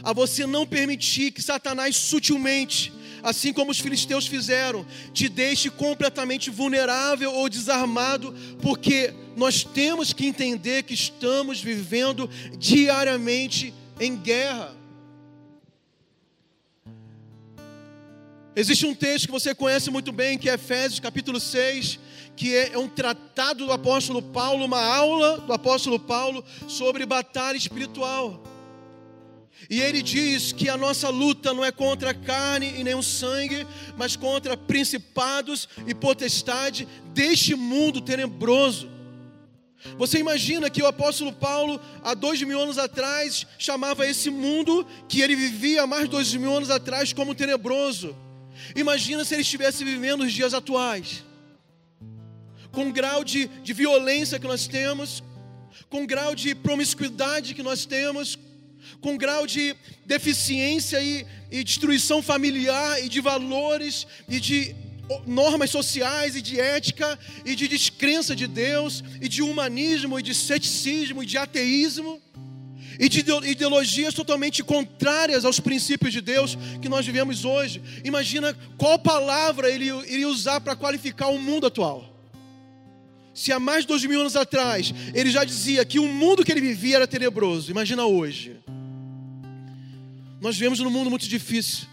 A 0.03 0.13
você 0.13 0.47
não 0.47 0.65
permitir 0.65 1.31
que 1.31 1.41
Satanás 1.41 1.95
sutilmente, 1.95 2.91
assim 3.23 3.53
como 3.53 3.71
os 3.71 3.79
filisteus 3.79 4.27
fizeram, 4.27 4.85
te 5.13 5.27
deixe 5.29 5.69
completamente 5.69 6.49
vulnerável 6.49 7.33
ou 7.33 7.49
desarmado, 7.49 8.33
porque 8.61 9.13
nós 9.35 9.63
temos 9.63 10.13
que 10.13 10.25
entender 10.25 10.83
que 10.83 10.93
estamos 10.93 11.61
vivendo 11.61 12.29
diariamente 12.57 13.73
em 13.99 14.15
guerra. 14.15 14.75
Existe 18.55 18.85
um 18.85 18.95
texto 18.95 19.27
que 19.27 19.31
você 19.31 19.55
conhece 19.55 19.89
muito 19.89 20.11
bem, 20.11 20.37
que 20.37 20.49
é 20.49 20.55
Efésios 20.55 20.99
capítulo 20.99 21.39
6, 21.39 21.99
que 22.35 22.55
é 22.55 22.77
um 22.77 22.89
tratado 22.89 23.65
do 23.65 23.71
apóstolo 23.71 24.21
Paulo, 24.21 24.65
uma 24.65 24.81
aula 24.81 25.37
do 25.39 25.53
apóstolo 25.53 25.99
Paulo 25.99 26.43
sobre 26.67 27.05
batalha 27.05 27.57
espiritual. 27.57 28.43
E 29.69 29.79
ele 29.79 30.01
diz 30.01 30.51
que 30.51 30.67
a 30.67 30.75
nossa 30.75 31.09
luta 31.09 31.53
não 31.53 31.63
é 31.63 31.71
contra 31.71 32.09
a 32.09 32.13
carne 32.13 32.73
e 32.79 32.83
nem 32.83 32.95
o 32.95 33.03
sangue, 33.03 33.67
mas 33.95 34.15
contra 34.15 34.57
principados 34.57 35.69
e 35.85 35.93
potestade 35.93 36.87
deste 37.13 37.53
mundo 37.53 38.01
tenebroso. 38.01 38.89
Você 39.97 40.17
imagina 40.17 40.69
que 40.69 40.81
o 40.81 40.87
apóstolo 40.87 41.31
Paulo, 41.31 41.79
há 42.03 42.15
dois 42.15 42.41
mil 42.41 42.59
anos 42.59 42.79
atrás, 42.79 43.45
chamava 43.59 44.07
esse 44.07 44.29
mundo 44.31 44.85
que 45.07 45.21
ele 45.21 45.35
vivia 45.35 45.83
há 45.83 45.87
mais 45.87 46.05
de 46.05 46.09
dois 46.09 46.33
mil 46.33 46.51
anos 46.51 46.71
atrás 46.71 47.13
como 47.13 47.35
tenebroso. 47.35 48.15
Imagina 48.75 49.23
se 49.23 49.35
ele 49.35 49.43
estivesse 49.43 49.83
vivendo 49.85 50.21
os 50.21 50.33
dias 50.33 50.53
atuais, 50.53 51.23
com 52.71 52.89
o 52.89 52.91
grau 52.91 53.23
de, 53.23 53.47
de 53.47 53.71
violência 53.71 54.39
que 54.39 54.47
nós 54.47 54.67
temos, 54.67 55.23
com 55.89 56.03
o 56.03 56.07
grau 56.07 56.35
de 56.35 56.53
promiscuidade 56.55 57.53
que 57.53 57.63
nós 57.63 57.85
temos, 57.85 58.37
com 59.01 59.17
grau 59.17 59.45
de 59.45 59.75
deficiência 60.05 61.01
e, 61.01 61.25
e 61.51 61.63
destruição 61.63 62.21
familiar 62.21 63.03
e 63.03 63.09
de 63.09 63.21
valores 63.21 64.05
e 64.27 64.39
de 64.39 64.75
normas 65.25 65.71
sociais 65.71 66.35
e 66.35 66.41
de 66.41 66.59
ética 66.59 67.17
e 67.43 67.55
de 67.55 67.67
descrença 67.67 68.35
de 68.35 68.47
Deus 68.47 69.03
e 69.21 69.27
de 69.27 69.41
humanismo 69.41 70.19
e 70.19 70.23
de 70.23 70.35
ceticismo 70.35 71.23
e 71.23 71.25
de 71.25 71.37
ateísmo 71.37 72.21
e 72.99 73.07
de 73.07 73.23
ideologias 73.49 74.13
totalmente 74.13 74.61
contrárias 74.61 75.45
aos 75.45 75.59
princípios 75.59 76.11
de 76.11 76.19
Deus 76.19 76.57
que 76.81 76.89
nós 76.89 77.05
vivemos 77.05 77.45
hoje. 77.45 77.81
Imagina 78.03 78.53
qual 78.77 78.99
palavra 78.99 79.69
ele 79.69 79.85
iria 80.05 80.27
usar 80.27 80.59
para 80.59 80.75
qualificar 80.75 81.29
o 81.29 81.39
mundo 81.39 81.67
atual. 81.67 82.18
Se 83.39 83.53
há 83.53 83.59
mais 83.59 83.85
de 83.85 83.87
dois 83.87 84.03
mil 84.03 84.19
anos 84.19 84.35
atrás 84.35 84.93
ele 85.13 85.31
já 85.31 85.45
dizia 85.45 85.85
que 85.85 85.97
o 85.97 86.05
mundo 86.05 86.43
que 86.43 86.51
ele 86.51 86.59
vivia 86.59 86.97
era 86.97 87.07
tenebroso, 87.07 87.71
imagina 87.71 88.05
hoje. 88.05 88.57
Nós 90.41 90.57
vivemos 90.57 90.81
num 90.81 90.89
mundo 90.89 91.09
muito 91.09 91.25
difícil. 91.25 91.87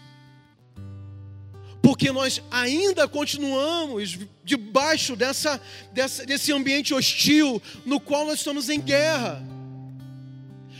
Porque 1.81 2.11
nós 2.11 2.41
ainda 2.51 3.07
continuamos 3.07 4.19
debaixo 4.43 5.15
dessa, 5.15 5.61
dessa, 5.93 6.25
desse 6.25 6.51
ambiente 6.51 6.93
hostil 6.93 7.61
no 7.85 7.97
qual 7.97 8.25
nós 8.25 8.39
estamos 8.39 8.67
em 8.67 8.81
guerra. 8.81 9.41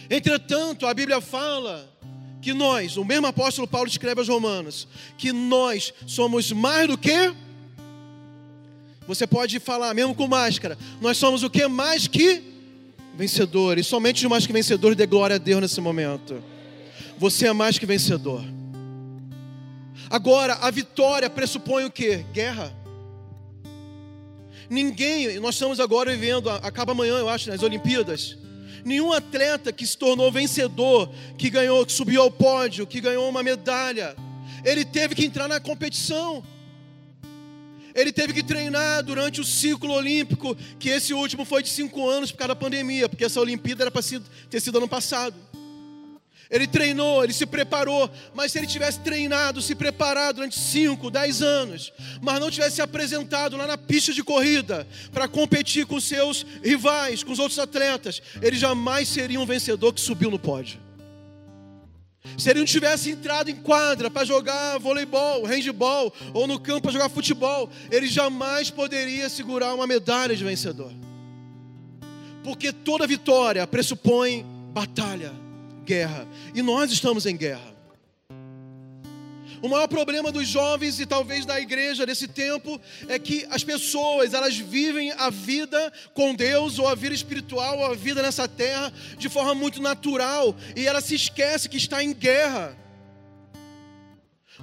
Entretanto, 0.09 0.85
a 0.85 0.93
Bíblia 0.93 1.21
fala 1.21 1.89
que 2.41 2.53
nós, 2.53 2.97
o 2.97 3.05
mesmo 3.05 3.25
apóstolo 3.25 3.69
Paulo 3.69 3.87
escreve 3.87 4.19
aos 4.19 4.27
Romanos, 4.27 4.85
que 5.17 5.31
nós 5.31 5.93
somos 6.05 6.51
mais 6.51 6.89
do 6.89 6.97
que. 6.97 7.46
Você 9.07 9.25
pode 9.25 9.59
falar, 9.59 9.93
mesmo 9.93 10.13
com 10.13 10.27
máscara, 10.27 10.77
nós 10.99 11.17
somos 11.17 11.41
o 11.41 11.49
que 11.49 11.65
mais 11.67 12.07
que 12.07 12.43
vencedores. 13.15 13.87
Somente 13.87 14.25
os 14.25 14.29
mais 14.29 14.45
que 14.45 14.51
vencedores 14.51 14.97
dê 14.97 15.05
glória 15.05 15.37
a 15.37 15.39
Deus 15.39 15.61
nesse 15.61 15.79
momento. 15.79 16.43
Você 17.17 17.47
é 17.47 17.53
mais 17.53 17.79
que 17.79 17.85
vencedor. 17.85 18.43
Agora, 20.09 20.55
a 20.55 20.69
vitória 20.69 21.29
pressupõe 21.29 21.85
o 21.85 21.91
que? 21.91 22.17
Guerra. 22.33 22.73
Ninguém, 24.69 25.39
nós 25.39 25.55
estamos 25.55 25.79
agora 25.79 26.11
vivendo, 26.11 26.49
acaba 26.49 26.91
amanhã, 26.91 27.17
eu 27.17 27.29
acho, 27.29 27.49
nas 27.49 27.63
Olimpíadas. 27.63 28.37
Nenhum 28.83 29.13
atleta 29.13 29.71
que 29.71 29.87
se 29.87 29.97
tornou 29.97 30.31
vencedor, 30.31 31.09
que 31.37 31.49
ganhou, 31.49 31.85
que 31.85 31.91
subiu 31.91 32.21
ao 32.21 32.31
pódio, 32.31 32.85
que 32.85 33.01
ganhou 33.01 33.27
uma 33.29 33.41
medalha, 33.41 34.15
ele 34.63 34.83
teve 34.83 35.15
que 35.15 35.25
entrar 35.25 35.47
na 35.47 35.59
competição. 35.59 36.43
Ele 37.97 38.11
teve 38.11 38.31
que 38.31 38.43
treinar 38.43 39.01
durante 39.01 39.41
o 39.41 39.43
ciclo 39.43 39.91
olímpico, 39.91 40.55
que 40.77 40.87
esse 40.87 41.15
último 41.15 41.43
foi 41.43 41.63
de 41.63 41.69
cinco 41.69 42.07
anos 42.07 42.31
por 42.31 42.37
causa 42.37 42.49
da 42.49 42.55
pandemia, 42.55 43.09
porque 43.09 43.25
essa 43.25 43.41
Olimpíada 43.41 43.85
era 43.85 43.91
para 43.91 44.03
ter 44.51 44.59
sido 44.59 44.77
ano 44.77 44.87
passado. 44.87 45.35
Ele 46.47 46.67
treinou, 46.67 47.23
ele 47.23 47.33
se 47.33 47.47
preparou, 47.47 48.09
mas 48.35 48.51
se 48.51 48.59
ele 48.59 48.67
tivesse 48.67 48.99
treinado, 48.99 49.63
se 49.63 49.73
preparado 49.73 50.35
durante 50.35 50.57
5, 50.59 51.09
10 51.09 51.41
anos, 51.41 51.91
mas 52.21 52.39
não 52.39 52.51
tivesse 52.51 52.75
se 52.75 52.81
apresentado 52.83 53.57
lá 53.57 53.65
na 53.65 53.77
pista 53.77 54.13
de 54.13 54.23
corrida 54.23 54.87
para 55.11 55.27
competir 55.27 55.87
com 55.87 55.99
seus 55.99 56.45
rivais, 56.63 57.23
com 57.23 57.31
os 57.31 57.39
outros 57.39 57.57
atletas, 57.57 58.21
ele 58.43 58.57
jamais 58.57 59.09
seria 59.09 59.41
um 59.41 59.45
vencedor 59.45 59.91
que 59.91 59.99
subiu 59.99 60.29
no 60.29 60.37
pódio. 60.37 60.86
Se 62.37 62.49
ele 62.49 62.59
não 62.59 62.65
tivesse 62.65 63.11
entrado 63.11 63.49
em 63.49 63.55
quadra 63.55 64.09
para 64.09 64.25
jogar 64.25 64.79
voleibol, 64.79 65.45
handball 65.45 66.13
ou 66.33 66.47
no 66.47 66.59
campo 66.59 66.81
para 66.83 66.91
jogar 66.91 67.09
futebol, 67.09 67.69
ele 67.91 68.07
jamais 68.07 68.69
poderia 68.69 69.29
segurar 69.29 69.73
uma 69.75 69.85
medalha 69.85 70.35
de 70.35 70.43
vencedor. 70.43 70.91
Porque 72.43 72.71
toda 72.71 73.05
vitória 73.05 73.67
pressupõe 73.67 74.45
batalha 74.73 75.33
guerra. 75.85 76.27
E 76.53 76.61
nós 76.61 76.91
estamos 76.91 77.25
em 77.25 77.35
guerra. 77.35 77.76
O 79.61 79.67
maior 79.67 79.87
problema 79.87 80.31
dos 80.31 80.47
jovens 80.47 80.99
e 80.99 81.05
talvez 81.05 81.45
da 81.45 81.59
igreja 81.59 82.05
desse 82.05 82.27
tempo 82.27 82.79
é 83.07 83.17
que 83.17 83.45
as 83.49 83.63
pessoas, 83.63 84.33
elas 84.33 84.57
vivem 84.57 85.11
a 85.11 85.29
vida 85.29 85.91
com 86.13 86.35
Deus 86.35 86.77
ou 86.77 86.87
a 86.87 86.95
vida 86.95 87.15
espiritual 87.15 87.79
ou 87.79 87.85
a 87.85 87.95
vida 87.95 88.21
nessa 88.21 88.47
terra 88.47 88.93
de 89.17 89.29
forma 89.29 89.55
muito 89.55 89.81
natural 89.81 90.55
e 90.75 90.85
ela 90.85 91.01
se 91.01 91.15
esquece 91.15 91.69
que 91.69 91.77
está 91.77 92.03
em 92.03 92.13
guerra. 92.13 92.77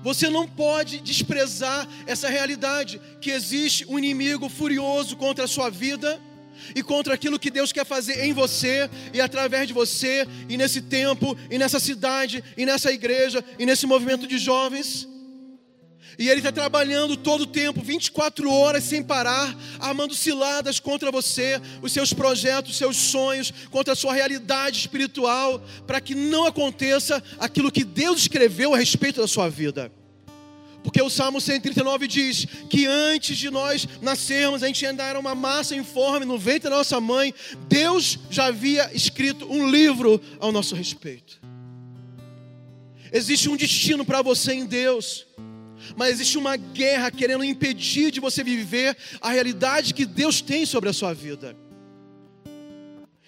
Você 0.03 0.29
não 0.29 0.47
pode 0.47 1.01
desprezar 1.01 1.89
essa 2.07 2.29
realidade 2.29 3.01
que 3.21 3.31
existe 3.31 3.87
um 3.87 3.99
inimigo 3.99 4.49
furioso 4.49 5.17
contra 5.17 5.45
a 5.45 5.49
sua 5.49 5.71
vida 5.71 6.21
e 6.75 6.83
contra 6.83 7.15
aquilo 7.15 7.39
que 7.39 7.51
Deus 7.51 7.73
quer 7.73 7.85
fazer 7.85 8.25
em 8.25 8.33
você 8.33 8.89
e 9.13 9.21
através 9.21 9.67
de 9.67 9.73
você, 9.73 10.27
e 10.49 10.57
nesse 10.57 10.83
tempo, 10.83 11.37
e 11.51 11.59
nessa 11.59 11.81
cidade, 11.81 12.43
e 12.57 12.65
nessa 12.65 12.93
igreja, 12.93 13.45
e 13.59 13.67
nesse 13.67 13.87
movimento 13.87 14.27
de 14.27 14.39
jovens. 14.39 15.09
E 16.19 16.29
Ele 16.29 16.41
está 16.41 16.53
trabalhando 16.53 17.17
todo 17.17 17.43
o 17.43 17.47
tempo, 17.47 17.83
24 17.83 18.51
horas 18.51 18.85
sem 18.85 19.03
parar, 19.03 19.57
armando 19.81 20.15
ciladas 20.15 20.79
contra 20.79 21.11
você, 21.11 21.61
os 21.83 21.93
seus 21.93 22.13
projetos, 22.13 22.73
os 22.73 22.79
seus 22.79 22.97
sonhos, 22.97 23.53
contra 23.71 23.93
a 23.93 23.97
sua 23.97 24.15
realidade 24.15 24.79
espiritual, 24.79 25.63
para 25.87 26.01
que 26.01 26.15
não 26.15 26.47
aconteça 26.47 27.23
aquilo 27.39 27.73
que 27.73 27.85
Deus 27.85 28.21
escreveu 28.21 28.75
a 28.75 28.79
respeito 28.79 29.21
da 29.21 29.27
sua 29.27 29.49
vida. 29.49 29.91
Porque 30.85 31.01
o 31.01 31.09
Salmo 31.09 31.41
139 31.41 32.07
diz 32.07 32.45
que 32.69 32.85
antes 32.87 33.39
de 33.39 33.49
nós 33.49 33.89
nascermos, 34.03 34.63
a 34.63 34.67
gente 34.67 34.85
ainda 34.85 35.03
era 35.03 35.19
uma 35.19 35.35
massa 35.35 35.75
informe 35.75 36.27
no 36.27 36.39
ventre 36.39 36.69
da 36.69 36.77
nossa 36.77 37.01
mãe. 37.01 37.35
Deus 37.67 38.19
já 38.31 38.47
havia 38.47 38.95
escrito 38.95 39.51
um 39.51 39.69
livro 39.69 40.21
ao 40.39 40.53
nosso 40.53 40.75
respeito. 40.75 41.41
Existe 43.11 43.49
um 43.49 43.57
destino 43.57 44.05
para 44.05 44.21
você 44.21 44.53
em 44.53 44.67
Deus, 44.67 45.27
mas 45.97 46.11
existe 46.11 46.37
uma 46.37 46.55
guerra 46.55 47.11
querendo 47.11 47.45
impedir 47.45 48.11
de 48.11 48.21
você 48.21 48.45
viver 48.45 48.95
a 49.23 49.31
realidade 49.31 49.95
que 49.95 50.05
Deus 50.05 50.43
tem 50.43 50.67
sobre 50.67 50.91
a 50.91 50.93
sua 50.93 51.15
vida. 51.15 51.57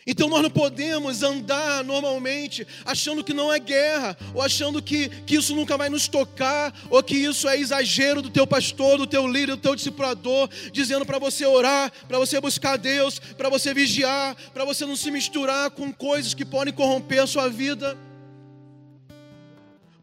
Então 0.06 0.28
nós 0.28 0.40
não 0.40 0.50
podemos 0.50 1.24
andar 1.24 1.82
normalmente 1.82 2.64
achando 2.84 3.24
que 3.24 3.34
não 3.34 3.52
é 3.52 3.58
guerra, 3.58 4.16
ou 4.32 4.40
achando 4.40 4.80
que, 4.80 5.08
que 5.08 5.34
isso 5.34 5.52
nunca 5.52 5.76
vai 5.76 5.88
nos 5.88 6.06
tocar, 6.06 6.72
ou 6.88 7.02
que 7.02 7.16
isso 7.16 7.48
é 7.48 7.58
exagero 7.58 8.22
do 8.22 8.30
teu 8.30 8.46
pastor, 8.46 8.98
do 8.98 9.06
teu 9.06 9.26
líder, 9.26 9.56
do 9.56 9.62
teu 9.62 9.74
discipulador, 9.74 10.48
dizendo 10.72 11.04
para 11.04 11.18
você 11.18 11.44
orar, 11.44 11.90
para 12.06 12.18
você 12.18 12.40
buscar 12.40 12.76
Deus, 12.76 13.18
para 13.18 13.48
você 13.48 13.74
vigiar, 13.74 14.36
para 14.54 14.64
você 14.64 14.86
não 14.86 14.94
se 14.94 15.10
misturar 15.10 15.70
com 15.70 15.92
coisas 15.92 16.34
que 16.34 16.44
podem 16.44 16.72
corromper 16.72 17.22
a 17.22 17.26
sua 17.26 17.48
vida. 17.48 17.98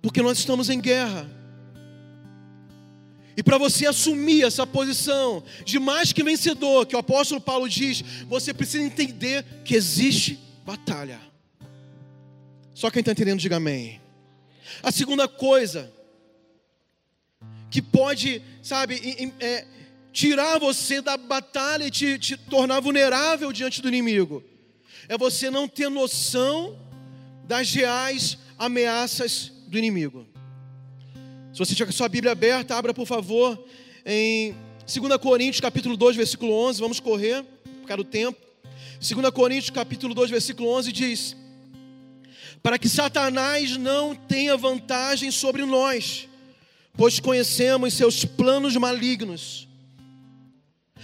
Porque 0.02 0.22
nós 0.22 0.38
estamos 0.38 0.70
em 0.70 0.82
guerra. 0.82 1.42
E 3.36 3.41
para 3.41 3.58
você 3.58 3.88
assumir 3.88 4.43
essa 4.43 4.65
posição 4.65 5.43
de 5.65 5.80
mais 5.80 6.13
que 6.13 6.24
vencedor, 6.24 6.86
que 6.86 6.96
o 6.96 7.00
apóstolo 7.00 7.41
Paulo 7.41 7.67
diz, 7.67 8.04
você 8.28 8.54
precisa 8.54 8.84
entender 8.84 9.43
que 9.65 9.76
existe 9.76 10.39
batalha. 10.65 11.19
Só 12.74 12.89
quem 12.89 13.00
está 13.00 13.12
entendendo, 13.12 13.39
diga 13.39 13.58
amém. 13.58 14.02
A 14.82 14.91
segunda 14.91 15.28
coisa 15.28 15.91
que 17.69 17.82
pode, 17.82 18.41
sabe, 18.62 19.34
é, 19.39 19.65
tirar 20.12 20.60
você 20.60 21.02
da 21.02 21.17
batalha 21.17 21.88
e 21.88 21.91
te, 21.91 22.19
te 22.19 22.38
tornar 22.38 22.80
vulnerável 22.80 23.52
diante 23.52 23.82
do 23.82 23.88
inimigo. 23.88 24.43
É 25.10 25.17
você 25.17 25.50
não 25.50 25.67
ter 25.67 25.89
noção 25.89 26.80
das 27.46 27.74
reais 27.74 28.38
ameaças 28.58 29.52
do 29.67 29.78
inimigo. 29.78 30.26
Se 31.54 31.60
você 31.60 31.76
tiver 31.76 31.92
a 31.92 31.94
sua 31.94 32.10
Bíblia 32.10 32.32
aberta, 32.32 32.76
abra 32.76 32.96
por 32.96 33.06
favor 33.06 33.63
em 34.04 34.56
2 34.88 35.18
Coríntios 35.22 35.62
capítulo 35.62 35.96
2, 35.96 36.16
versículo 36.16 36.52
11, 36.52 36.82
vamos 36.82 37.00
correr 37.00 37.44
por 37.44 37.88
causa 37.88 37.98
do 37.98 38.04
tempo. 38.04 38.42
2 39.00 39.30
Coríntios 39.30 39.70
capítulo 39.70 40.16
2, 40.16 40.32
versículo 40.32 40.68
11 40.70 40.92
diz: 40.92 41.38
Para 42.63 42.80
que 42.80 42.89
Satanás 42.89 43.78
não 43.78 44.16
tenha 44.16 44.58
vantagem 44.58 45.30
sobre 45.30 45.63
nós, 45.63 46.28
pois 46.98 47.20
conhecemos 47.20 47.94
seus 47.94 48.26
planos 48.26 48.76
malignos. 48.76 49.68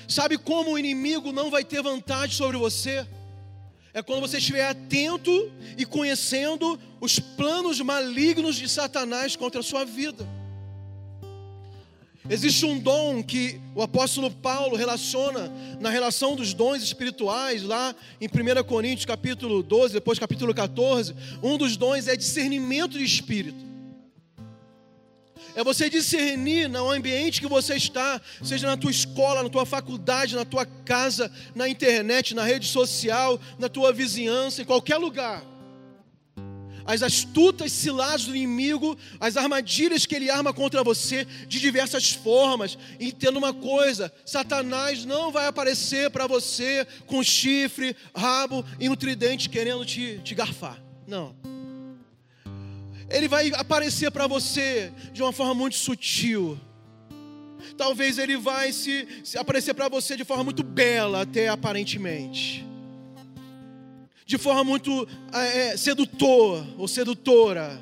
Sabe 0.08 0.36
como 0.36 0.72
o 0.72 0.80
inimigo 0.80 1.32
não 1.32 1.52
vai 1.52 1.64
ter 1.64 1.84
vantagem 1.84 2.36
sobre 2.36 2.58
você? 2.58 3.06
É 3.94 4.02
quando 4.02 4.22
você 4.22 4.40
estiver 4.40 4.68
atento 4.68 5.52
e 5.78 5.86
conhecendo 5.86 6.80
os 7.00 7.20
planos 7.20 7.80
malignos 7.82 8.56
de 8.56 8.68
Satanás 8.68 9.36
contra 9.36 9.60
a 9.60 9.64
sua 9.64 9.86
vida. 9.86 10.39
Existe 12.30 12.64
um 12.64 12.78
dom 12.78 13.24
que 13.24 13.60
o 13.74 13.82
apóstolo 13.82 14.30
Paulo 14.30 14.76
relaciona 14.76 15.52
na 15.80 15.90
relação 15.90 16.36
dos 16.36 16.54
dons 16.54 16.84
espirituais, 16.84 17.64
lá 17.64 17.96
em 18.22 18.28
1 18.28 18.64
Coríntios 18.66 19.06
capítulo 19.06 19.64
12, 19.64 19.96
depois 19.96 20.20
capítulo 20.20 20.54
14. 20.54 21.16
Um 21.42 21.58
dos 21.58 21.76
dons 21.76 22.08
é 22.08 22.16
discernimento 22.16 23.00
de 23.00 23.04
espírito. 23.04 23.68
É 25.56 25.64
você 25.64 25.90
discernir 25.90 26.70
no 26.70 26.92
ambiente 26.92 27.42
que 27.42 27.48
você 27.48 27.76
está, 27.76 28.22
seja 28.44 28.68
na 28.68 28.78
tua 28.78 28.92
escola, 28.92 29.42
na 29.42 29.50
tua 29.50 29.66
faculdade, 29.66 30.36
na 30.36 30.46
tua 30.46 30.68
casa, 30.68 31.32
na 31.56 31.68
internet, 31.68 32.36
na 32.36 32.44
rede 32.44 32.68
social, 32.68 33.40
na 33.58 33.68
tua 33.68 33.92
vizinhança, 33.92 34.62
em 34.62 34.66
qualquer 34.66 34.98
lugar 34.98 35.44
as 36.90 37.04
astutas 37.04 37.72
ciladas 37.72 38.26
do 38.26 38.36
inimigo, 38.36 38.98
as 39.20 39.38
armadilhas 39.38 40.08
que 40.08 40.16
ele 40.16 40.28
arma 40.28 40.52
contra 40.52 40.84
você 40.84 41.24
de 41.48 41.60
diversas 41.60 42.14
formas. 42.14 42.80
Entenda 43.00 43.38
uma 43.38 43.54
coisa: 43.54 44.12
Satanás 44.26 45.06
não 45.06 45.32
vai 45.32 45.46
aparecer 45.46 46.10
para 46.10 46.26
você 46.26 46.88
com 47.06 47.22
chifre, 47.22 47.96
rabo 48.16 48.66
e 48.80 48.90
um 48.90 48.96
tridente 48.96 49.50
querendo 49.50 49.86
te, 49.86 50.20
te 50.24 50.34
garfar. 50.34 50.82
Não. 51.08 51.36
Ele 53.08 53.28
vai 53.28 53.52
aparecer 53.54 54.10
para 54.10 54.26
você 54.26 54.92
de 55.14 55.22
uma 55.22 55.32
forma 55.32 55.54
muito 55.54 55.76
sutil. 55.76 56.60
Talvez 57.78 58.18
ele 58.18 58.36
vai 58.36 58.74
se, 58.74 59.08
se 59.24 59.38
aparecer 59.38 59.76
para 59.76 59.90
você 59.90 60.18
de 60.18 60.26
forma 60.26 60.44
muito 60.44 60.64
bela, 60.64 61.22
até 61.22 61.50
aparentemente 61.50 62.68
de 64.30 64.38
forma 64.38 64.64
muito 64.64 65.08
é, 65.34 65.70
é, 65.70 65.78
sedutor 65.78 66.64
ou 66.78 66.88
sedutora. 66.88 67.82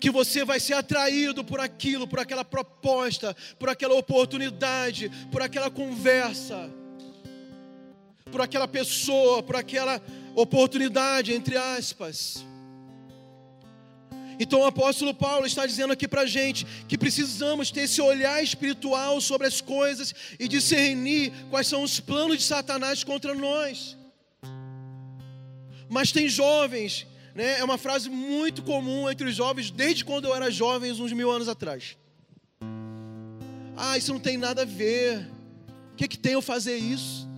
Que 0.00 0.10
você 0.10 0.44
vai 0.44 0.58
ser 0.58 0.74
atraído 0.74 1.44
por 1.44 1.60
aquilo, 1.60 2.08
por 2.08 2.18
aquela 2.18 2.44
proposta, 2.44 3.34
por 3.60 3.68
aquela 3.68 3.94
oportunidade, 3.94 5.08
por 5.30 5.40
aquela 5.40 5.70
conversa, 5.70 6.68
por 8.28 8.40
aquela 8.40 8.66
pessoa, 8.66 9.40
por 9.40 9.54
aquela 9.54 10.02
oportunidade, 10.34 11.32
entre 11.32 11.56
aspas. 11.56 12.44
Então 14.40 14.62
o 14.62 14.66
apóstolo 14.66 15.14
Paulo 15.14 15.46
está 15.46 15.64
dizendo 15.64 15.92
aqui 15.92 16.08
para 16.08 16.22
a 16.22 16.26
gente 16.26 16.66
que 16.88 16.98
precisamos 16.98 17.70
ter 17.70 17.82
esse 17.82 18.02
olhar 18.02 18.42
espiritual 18.42 19.20
sobre 19.20 19.46
as 19.46 19.60
coisas 19.60 20.12
e 20.40 20.48
discernir 20.48 21.32
quais 21.50 21.68
são 21.68 21.84
os 21.84 22.00
planos 22.00 22.38
de 22.38 22.42
Satanás 22.42 23.04
contra 23.04 23.32
nós. 23.32 23.96
Mas 25.88 26.12
tem 26.12 26.28
jovens, 26.28 27.06
né? 27.34 27.58
É 27.58 27.64
uma 27.64 27.78
frase 27.78 28.08
muito 28.08 28.62
comum 28.62 29.08
entre 29.10 29.28
os 29.28 29.34
jovens 29.34 29.70
desde 29.70 30.04
quando 30.04 30.26
eu 30.26 30.34
era 30.34 30.50
jovem, 30.50 30.90
uns 30.92 31.12
mil 31.12 31.30
anos 31.30 31.48
atrás. 31.48 31.96
Ah, 33.76 33.98
isso 33.98 34.12
não 34.12 34.20
tem 34.20 34.36
nada 34.36 34.62
a 34.62 34.64
ver. 34.64 35.28
O 35.92 35.96
que, 35.96 36.08
que 36.08 36.18
tem 36.18 36.32
eu 36.32 36.42
fazer 36.42 36.76
isso? 36.76 37.28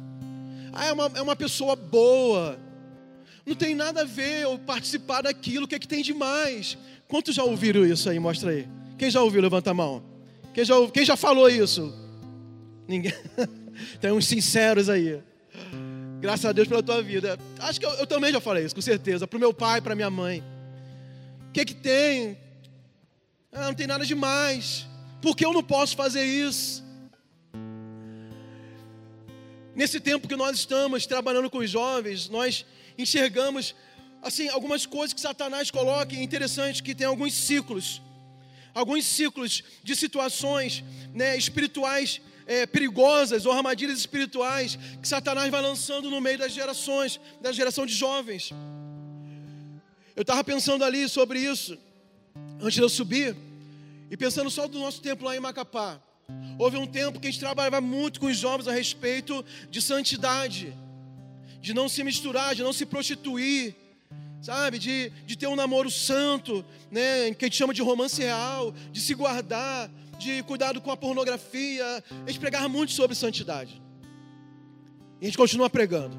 Ah, 0.72 0.86
é 0.86 0.92
uma, 0.92 1.10
é 1.14 1.22
uma 1.22 1.36
pessoa 1.36 1.74
boa. 1.74 2.58
Não 3.44 3.54
tem 3.54 3.74
nada 3.74 4.02
a 4.02 4.04
ver 4.04 4.42
eu 4.42 4.58
participar 4.58 5.22
daquilo. 5.22 5.64
O 5.64 5.68
que, 5.68 5.78
que 5.78 5.88
tem 5.88 6.02
de 6.02 6.14
mais? 6.14 6.78
Quantos 7.08 7.34
já 7.34 7.42
ouviram 7.42 7.84
isso 7.84 8.08
aí? 8.08 8.18
Mostra 8.18 8.50
aí. 8.50 8.68
Quem 8.96 9.10
já 9.10 9.22
ouviu? 9.22 9.40
Levanta 9.40 9.70
a 9.70 9.74
mão. 9.74 10.02
Quem 10.54 10.64
já, 10.64 10.74
quem 10.92 11.04
já 11.04 11.16
falou 11.16 11.48
isso? 11.48 11.92
Ninguém. 12.86 13.14
tem 14.00 14.12
uns 14.12 14.26
sinceros 14.26 14.88
aí. 14.88 15.20
Graças 16.20 16.44
a 16.46 16.52
Deus 16.52 16.66
pela 16.66 16.82
tua 16.82 17.00
vida. 17.00 17.38
Acho 17.60 17.78
que 17.78 17.86
eu, 17.86 17.90
eu 17.90 18.06
também 18.06 18.32
já 18.32 18.40
falei 18.40 18.64
isso, 18.64 18.74
com 18.74 18.80
certeza. 18.80 19.26
Para 19.26 19.36
o 19.36 19.40
meu 19.40 19.54
pai, 19.54 19.80
para 19.80 19.94
minha 19.94 20.10
mãe. 20.10 20.42
O 21.48 21.52
que 21.52 21.64
que 21.64 21.74
tem? 21.74 22.36
Ah, 23.52 23.66
não 23.66 23.74
tem 23.74 23.86
nada 23.86 24.04
demais. 24.04 24.84
Por 25.22 25.36
que 25.36 25.46
eu 25.46 25.52
não 25.52 25.62
posso 25.62 25.94
fazer 25.96 26.24
isso? 26.24 26.84
Nesse 29.76 30.00
tempo 30.00 30.26
que 30.26 30.34
nós 30.34 30.56
estamos 30.56 31.06
trabalhando 31.06 31.48
com 31.48 31.58
os 31.58 31.70
jovens, 31.70 32.28
nós 32.28 32.66
enxergamos 32.98 33.76
assim 34.20 34.48
algumas 34.48 34.84
coisas 34.84 35.14
que 35.14 35.20
Satanás 35.20 35.70
coloca. 35.70 36.16
É 36.16 36.22
interessante 36.22 36.82
que 36.82 36.96
tem 36.96 37.06
alguns 37.06 37.32
ciclos, 37.32 38.02
alguns 38.74 39.06
ciclos 39.06 39.62
de 39.84 39.94
situações 39.94 40.82
né, 41.14 41.36
espirituais 41.36 42.20
é, 42.48 42.66
perigosas 42.66 43.44
ou 43.44 43.52
armadilhas 43.52 43.98
espirituais 43.98 44.78
que 45.00 45.06
Satanás 45.06 45.50
vai 45.50 45.60
lançando 45.60 46.10
no 46.10 46.18
meio 46.18 46.38
das 46.38 46.52
gerações, 46.52 47.20
da 47.42 47.52
geração 47.52 47.84
de 47.84 47.92
jovens. 47.92 48.50
Eu 50.16 50.22
estava 50.22 50.42
pensando 50.42 50.82
ali 50.82 51.06
sobre 51.08 51.38
isso, 51.38 51.78
antes 52.58 52.74
de 52.74 52.80
eu 52.80 52.88
subir, 52.88 53.36
e 54.10 54.16
pensando 54.16 54.50
só 54.50 54.66
do 54.66 54.78
nosso 54.78 55.02
tempo 55.02 55.24
lá 55.24 55.36
em 55.36 55.40
Macapá. 55.40 56.00
Houve 56.58 56.78
um 56.78 56.86
tempo 56.86 57.20
que 57.20 57.28
a 57.28 57.30
gente 57.30 57.38
trabalhava 57.38 57.80
muito 57.80 58.18
com 58.18 58.26
os 58.26 58.36
jovens 58.36 58.66
a 58.66 58.72
respeito 58.72 59.44
de 59.70 59.82
santidade, 59.82 60.74
de 61.60 61.74
não 61.74 61.88
se 61.88 62.02
misturar, 62.02 62.54
de 62.54 62.62
não 62.62 62.72
se 62.72 62.86
prostituir, 62.86 63.76
sabe? 64.40 64.78
De, 64.78 65.10
de 65.26 65.36
ter 65.36 65.46
um 65.46 65.56
namoro 65.56 65.90
santo, 65.90 66.64
né? 66.90 67.32
que 67.34 67.44
a 67.44 67.48
gente 67.48 67.56
chama 67.56 67.74
de 67.74 67.82
romance 67.82 68.20
real, 68.20 68.74
de 68.90 69.00
se 69.00 69.14
guardar, 69.14 69.90
de 70.18 70.42
cuidado 70.42 70.80
com 70.80 70.90
a 70.90 70.96
pornografia. 70.96 72.04
A 72.26 72.30
gente 72.30 72.40
pregava 72.40 72.68
muito 72.68 72.92
sobre 72.92 73.14
santidade. 73.14 73.80
E 75.20 75.24
a 75.24 75.28
gente 75.28 75.38
continua 75.38 75.70
pregando. 75.70 76.16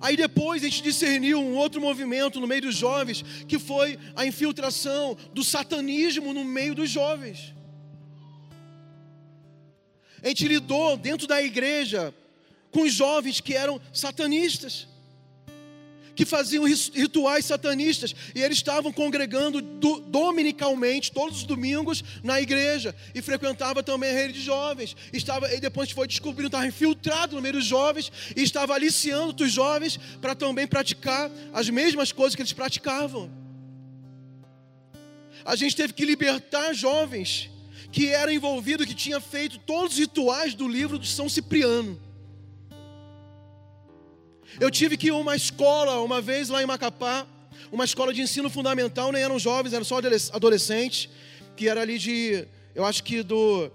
Aí 0.00 0.16
depois 0.16 0.62
a 0.62 0.66
gente 0.66 0.82
discerniu 0.82 1.40
um 1.40 1.56
outro 1.56 1.80
movimento 1.80 2.38
no 2.40 2.46
meio 2.46 2.62
dos 2.62 2.76
jovens, 2.76 3.24
que 3.46 3.58
foi 3.58 3.98
a 4.14 4.26
infiltração 4.26 5.16
do 5.32 5.42
satanismo 5.42 6.34
no 6.34 6.44
meio 6.44 6.74
dos 6.74 6.90
jovens. 6.90 7.54
A 10.22 10.28
gente 10.28 10.46
lidou 10.46 10.96
dentro 10.96 11.26
da 11.26 11.40
igreja 11.42 12.14
com 12.70 12.88
jovens 12.88 13.40
que 13.40 13.54
eram 13.54 13.80
satanistas 13.92 14.86
que 16.18 16.26
faziam 16.26 16.64
rituais 16.64 17.44
satanistas 17.44 18.12
e 18.34 18.42
eles 18.42 18.58
estavam 18.58 18.92
congregando 18.92 19.62
do, 19.62 20.00
dominicalmente 20.00 21.12
todos 21.12 21.36
os 21.36 21.44
domingos 21.44 22.02
na 22.24 22.40
igreja 22.40 22.92
e 23.14 23.22
frequentava 23.22 23.84
também 23.84 24.10
a 24.10 24.12
rede 24.12 24.32
de 24.32 24.40
jovens. 24.40 24.96
Estava 25.12 25.54
e 25.54 25.60
depois 25.60 25.92
foi 25.92 26.08
descobrindo 26.08 26.48
estava 26.48 26.66
infiltrado 26.66 27.36
no 27.36 27.40
meio 27.40 27.54
dos 27.54 27.64
jovens 27.64 28.10
e 28.34 28.42
estava 28.42 28.74
aliciando 28.74 29.44
os 29.44 29.52
jovens 29.52 29.96
para 30.20 30.34
também 30.34 30.66
praticar 30.66 31.30
as 31.52 31.70
mesmas 31.70 32.10
coisas 32.10 32.34
que 32.34 32.42
eles 32.42 32.52
praticavam. 32.52 33.30
A 35.44 35.54
gente 35.54 35.76
teve 35.76 35.92
que 35.92 36.04
libertar 36.04 36.72
jovens 36.72 37.48
que 37.92 38.08
eram 38.08 38.32
envolvidos, 38.32 38.86
que 38.86 38.94
tinham 38.94 39.20
feito 39.20 39.56
todos 39.60 39.92
os 39.92 39.98
rituais 40.00 40.52
do 40.52 40.66
livro 40.66 40.98
de 40.98 41.06
São 41.06 41.28
Cipriano. 41.28 42.07
Eu 44.60 44.70
tive 44.70 44.96
que 44.96 45.08
ir 45.08 45.10
a 45.10 45.16
uma 45.16 45.36
escola 45.36 46.00
uma 46.00 46.20
vez 46.20 46.48
lá 46.48 46.62
em 46.62 46.66
Macapá, 46.66 47.26
uma 47.70 47.84
escola 47.84 48.12
de 48.12 48.22
ensino 48.22 48.48
fundamental, 48.48 49.12
nem 49.12 49.22
eram 49.22 49.38
jovens, 49.38 49.72
eram 49.72 49.84
só 49.84 49.98
adolescentes, 50.32 51.08
que 51.56 51.68
era 51.68 51.82
ali 51.82 51.98
de, 51.98 52.46
eu 52.74 52.84
acho 52.84 53.04
que 53.04 53.22
do, 53.22 53.70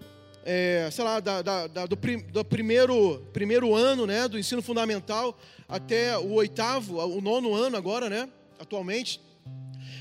é, 0.45 0.89
sei 0.91 1.03
lá, 1.03 1.19
da, 1.19 1.41
da, 1.41 1.67
da, 1.67 1.85
do, 1.85 1.95
prim, 1.95 2.19
do, 2.19 2.43
primeiro, 2.43 3.25
primeiro 3.31 3.73
ano, 3.73 4.05
né, 4.05 4.27
do 4.27 4.37
ensino 4.37 4.61
fundamental 4.61 5.39
até 5.67 6.17
o 6.17 6.33
oitavo, 6.33 6.97
o 6.97 7.21
nono 7.21 7.53
ano 7.53 7.77
agora, 7.77 8.09
né, 8.09 8.27
atualmente. 8.59 9.21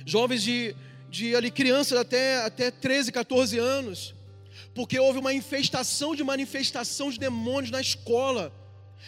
Jovens 0.04 0.42
de, 0.42 0.74
de 1.08 1.36
ali, 1.36 1.50
crianças 1.50 1.98
até, 1.98 2.44
até 2.44 2.70
13, 2.70 3.12
14 3.12 3.58
anos, 3.58 4.14
porque 4.74 4.98
houve 4.98 5.18
uma 5.18 5.32
infestação 5.32 6.14
de 6.14 6.24
manifestação 6.24 7.10
de 7.10 7.18
demônios 7.18 7.70
na 7.70 7.80
escola. 7.80 8.52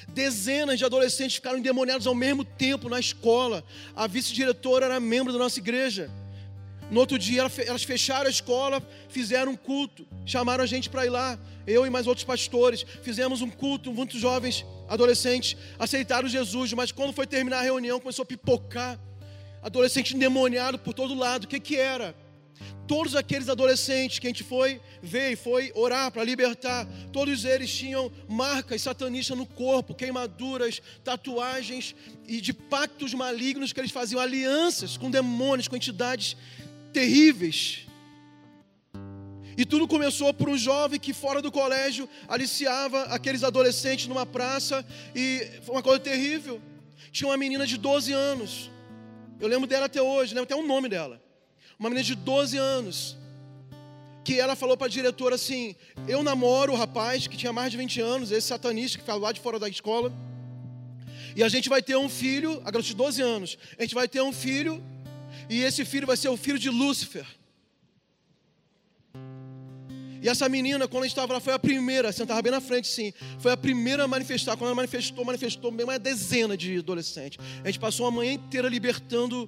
Dezenas 0.09 0.79
de 0.79 0.85
adolescentes 0.85 1.37
ficaram 1.37 1.59
endemoniados 1.59 2.07
ao 2.07 2.15
mesmo 2.15 2.45
tempo 2.45 2.89
na 2.89 3.01
escola. 3.01 3.65
A 3.95 4.07
vice-diretora 4.07 4.87
era 4.87 5.01
membro 5.01 5.33
da 5.33 5.39
nossa 5.39 5.59
igreja. 5.59 6.11
No 6.91 7.01
outro 7.01 7.19
dia, 7.19 7.51
elas 7.67 7.83
fecharam 7.83 8.27
a 8.27 8.31
escola, 8.31 8.83
fizeram 9.09 9.53
um 9.53 9.57
culto, 9.57 10.07
chamaram 10.27 10.63
a 10.63 10.67
gente 10.67 10.91
para 10.91 11.07
ir 11.07 11.11
lá. 11.11 11.39
Eu 11.67 11.87
e 11.87 11.91
mais 11.91 12.07
outros 12.07 12.25
pastores 12.25 12.85
fizemos 13.03 13.41
um 13.41 13.49
culto. 13.49 13.93
Muitos 13.93 14.21
jovens, 14.21 14.65
adolescentes, 14.89 15.57
aceitaram 15.79 16.29
Jesus. 16.29 16.73
Mas 16.75 16.93
quando 16.93 17.13
foi 17.13 17.27
terminar 17.27 17.59
a 17.59 17.63
reunião, 17.63 17.99
começou 17.99 18.23
a 18.23 18.27
pipocar. 18.27 18.99
Adolescente 19.63 20.15
endemoniado 20.15 20.79
por 20.79 20.93
todo 20.93 21.15
lado. 21.15 21.45
O 21.45 21.49
que, 21.49 21.59
que 21.59 21.77
era? 21.77 22.15
Todos 22.87 23.17
aqueles 23.17 23.49
adolescentes 23.49 24.19
que 24.19 24.27
a 24.27 24.31
gente 24.31 24.45
foi 24.45 24.79
ver 25.03 25.33
e 25.33 25.37
foi 25.37 25.73
orar 25.75 26.11
para 26.13 26.23
libertar, 26.23 26.87
todos 27.13 27.45
eles 27.47 27.73
tinham 27.73 28.13
marcas 28.29 28.83
satanistas 28.83 29.37
no 29.37 29.47
corpo, 29.47 29.95
queimaduras, 29.95 30.83
tatuagens 31.03 31.95
e 32.29 32.43
de 32.43 32.53
pactos 32.53 33.15
malignos 33.15 33.73
que 33.73 33.81
eles 33.81 33.91
faziam 33.91 34.21
alianças 34.21 34.99
com 34.99 35.11
demônios, 35.11 35.67
com 35.67 35.77
entidades 35.77 36.37
terríveis. 36.93 37.87
E 39.57 39.65
tudo 39.65 39.89
começou 39.89 40.35
por 40.35 40.49
um 40.51 40.59
jovem 40.59 41.01
que, 41.01 41.15
fora 41.15 41.41
do 41.41 41.51
colégio, 41.51 42.09
aliciava 42.29 43.05
aqueles 43.05 43.43
adolescentes 43.45 44.09
numa 44.09 44.27
praça, 44.27 44.85
e 45.15 45.49
foi 45.63 45.77
uma 45.77 45.83
coisa 45.83 46.01
terrível. 46.01 46.61
Tinha 47.13 47.29
uma 47.29 47.37
menina 47.37 47.67
de 47.67 47.79
12 47.79 48.13
anos, 48.13 48.71
eu 49.41 49.49
lembro 49.49 49.67
dela 49.67 49.87
até 49.87 50.03
hoje, 50.03 50.35
lembro 50.35 50.53
até 50.53 50.57
o 50.57 50.67
nome 50.67 50.89
dela 50.89 51.24
uma 51.79 51.89
menina 51.89 52.05
de 52.05 52.15
12 52.15 52.57
anos, 52.57 53.17
que 54.25 54.41
ela 54.41 54.57
falou 54.57 54.77
para 54.77 54.87
a 54.87 54.91
diretora 54.91 55.35
assim: 55.35 55.77
Eu 56.09 56.23
namoro 56.23 56.73
o 56.73 56.77
rapaz 56.77 57.27
que 57.27 57.37
tinha 57.37 57.53
mais 57.53 57.71
de 57.71 57.77
20 57.77 58.01
anos, 58.01 58.31
esse 58.31 58.49
satanista 58.49 58.99
que 58.99 59.05
falou 59.05 59.23
lá 59.23 59.33
de 59.33 59.41
fora 59.41 59.59
da 59.59 59.69
escola, 59.69 60.13
e 61.37 61.43
a 61.43 61.49
gente 61.49 61.69
vai 61.69 61.83
ter 61.83 61.97
um 61.97 62.09
filho, 62.09 62.61
a 62.65 62.71
garota 62.71 62.83
de 62.83 62.95
12 62.95 63.21
anos, 63.21 63.59
a 63.79 63.83
gente 63.83 63.95
vai 63.95 64.09
ter 64.09 64.23
um 64.23 64.33
filho, 64.33 64.83
e 65.49 65.63
esse 65.63 65.85
filho 65.85 66.07
vai 66.07 66.17
ser 66.17 66.29
o 66.29 66.37
filho 66.37 66.59
de 66.59 66.71
Lúcifer. 66.71 67.27
E 70.23 70.29
essa 70.29 70.49
menina, 70.49 70.89
quando 70.89 71.03
a 71.03 71.07
gente 71.07 71.13
estava 71.13 71.35
lá, 71.35 71.41
foi 71.41 71.53
a 71.53 71.59
primeira, 71.59 72.11
sentava 72.11 72.41
bem 72.41 72.51
na 72.51 72.61
frente, 72.61 72.89
sim. 72.89 73.13
Foi 73.39 73.53
a 73.53 73.57
primeira 73.59 74.05
a 74.05 74.09
manifestar. 74.09 74.57
Quando 74.57 74.69
ela 74.69 74.75
manifestou, 74.75 75.23
manifestou 75.23 75.71
bem 75.71 75.85
uma 75.85 75.99
dezena 75.99 76.57
de 76.57 76.79
adolescentes. 76.79 77.39
A 77.63 77.67
gente 77.67 77.79
passou 77.79 78.07
a 78.07 78.11
manhã 78.11 78.33
inteira 78.33 78.67
libertando 78.67 79.47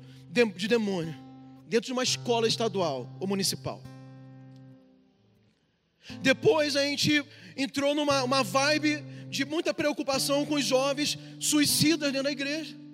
de 0.55 0.69
demônio 0.69 1.26
dentro 1.67 1.87
de 1.87 1.93
uma 1.93 2.03
escola 2.03 2.47
estadual 2.47 3.09
ou 3.21 3.27
municipal. 3.27 3.83
Depois 6.21 6.77
a 6.77 6.83
gente 6.83 7.25
entrou 7.57 7.95
numa 7.95 8.23
uma 8.23 8.43
vibe 8.43 9.03
de 9.29 9.45
muita 9.45 9.75
preocupação 9.75 10.47
com 10.47 10.55
os 10.55 10.65
jovens 10.65 11.19
suicidas 11.41 12.13
dentro 12.13 12.25
da 12.25 12.31
igreja. 12.31 12.86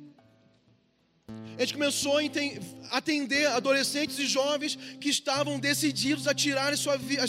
A 1.56 1.60
gente 1.60 1.74
começou 1.74 2.18
a 2.18 2.96
atender 2.96 3.46
adolescentes 3.46 4.18
e 4.18 4.26
jovens 4.26 4.76
que 5.00 5.08
estavam 5.08 5.58
decididos 5.58 6.26
a 6.26 6.34
tirar 6.34 6.72
as 6.72 6.80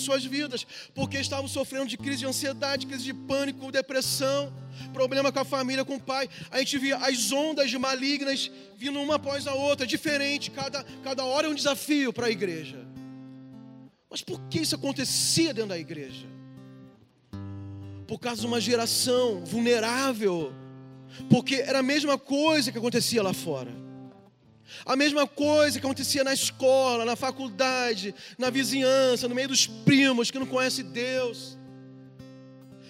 suas 0.02 0.26
vidas, 0.26 0.66
porque 0.94 1.18
estavam 1.18 1.48
sofrendo 1.48 1.88
de 1.88 1.98
crise 1.98 2.20
de 2.20 2.26
ansiedade, 2.26 2.88
crise 2.88 3.04
de 3.04 3.14
pânico, 3.14 3.72
depressão, 3.72 4.54
problema 4.94 5.32
com 5.32 5.40
a 5.40 5.46
família, 5.46 5.84
com 5.84 5.96
o 5.96 6.00
pai. 6.00 6.30
A 6.50 6.60
gente 6.60 6.78
via 6.78 6.98
as 6.98 7.32
ondas 7.32 7.74
malignas 7.74 8.50
vindo 8.78 9.00
uma 9.00 9.16
após 9.16 9.46
a 9.48 9.54
outra, 9.54 9.86
diferente, 9.86 10.52
cada, 10.52 10.84
cada 11.04 11.24
hora 11.24 11.48
é 11.48 11.50
um 11.50 11.56
desafio 11.56 12.12
para 12.14 12.28
a 12.28 12.32
igreja. 12.32 12.86
Mas 14.10 14.22
por 14.22 14.40
que 14.48 14.60
isso 14.60 14.76
acontecia 14.76 15.54
dentro 15.54 15.70
da 15.70 15.78
igreja? 15.78 16.28
Por 18.08 18.20
causa 18.20 18.42
de 18.42 18.48
uma 18.48 18.62
geração 18.62 19.44
vulnerável, 19.44 20.54
porque 21.30 21.56
era 21.56 21.80
a 21.80 21.84
mesma 21.84 22.18
coisa 22.18 22.72
que 22.72 22.78
acontecia 22.78 23.24
lá 23.24 23.34
fora. 23.34 23.83
A 24.86 24.96
mesma 24.96 25.28
coisa 25.28 25.80
que 25.80 25.86
acontecia 25.86 26.24
na 26.24 26.34
escola, 26.34 27.06
na 27.06 27.16
faculdade, 27.16 28.14
na 28.38 28.50
vizinhança, 28.50 29.28
no 29.28 29.36
meio 29.36 29.48
dos 29.48 29.68
primos 29.68 30.32
que 30.32 30.40
não 30.40 30.46
conhecem 30.46 30.86
Deus. 30.86 31.58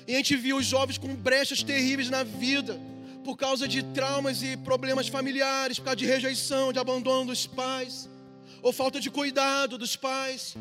E 0.07 0.13
a 0.13 0.17
gente 0.17 0.35
viu 0.35 0.57
os 0.57 0.65
jovens 0.65 0.97
com 0.97 1.13
brechas 1.15 1.63
terríveis 1.63 2.09
na 2.09 2.23
vida, 2.23 2.79
por 3.23 3.37
causa 3.37 3.67
de 3.67 3.81
traumas 3.83 4.43
e 4.43 4.57
problemas 4.57 5.07
familiares, 5.07 5.79
por 5.79 5.85
causa 5.85 5.97
de 5.97 6.05
rejeição, 6.05 6.73
de 6.73 6.79
abandono 6.79 7.27
dos 7.27 7.47
pais, 7.47 8.09
ou 8.61 8.73
falta 8.73 8.99
de 8.99 9.09
cuidado 9.09 9.77
dos 9.77 9.95
pais, 9.95 10.55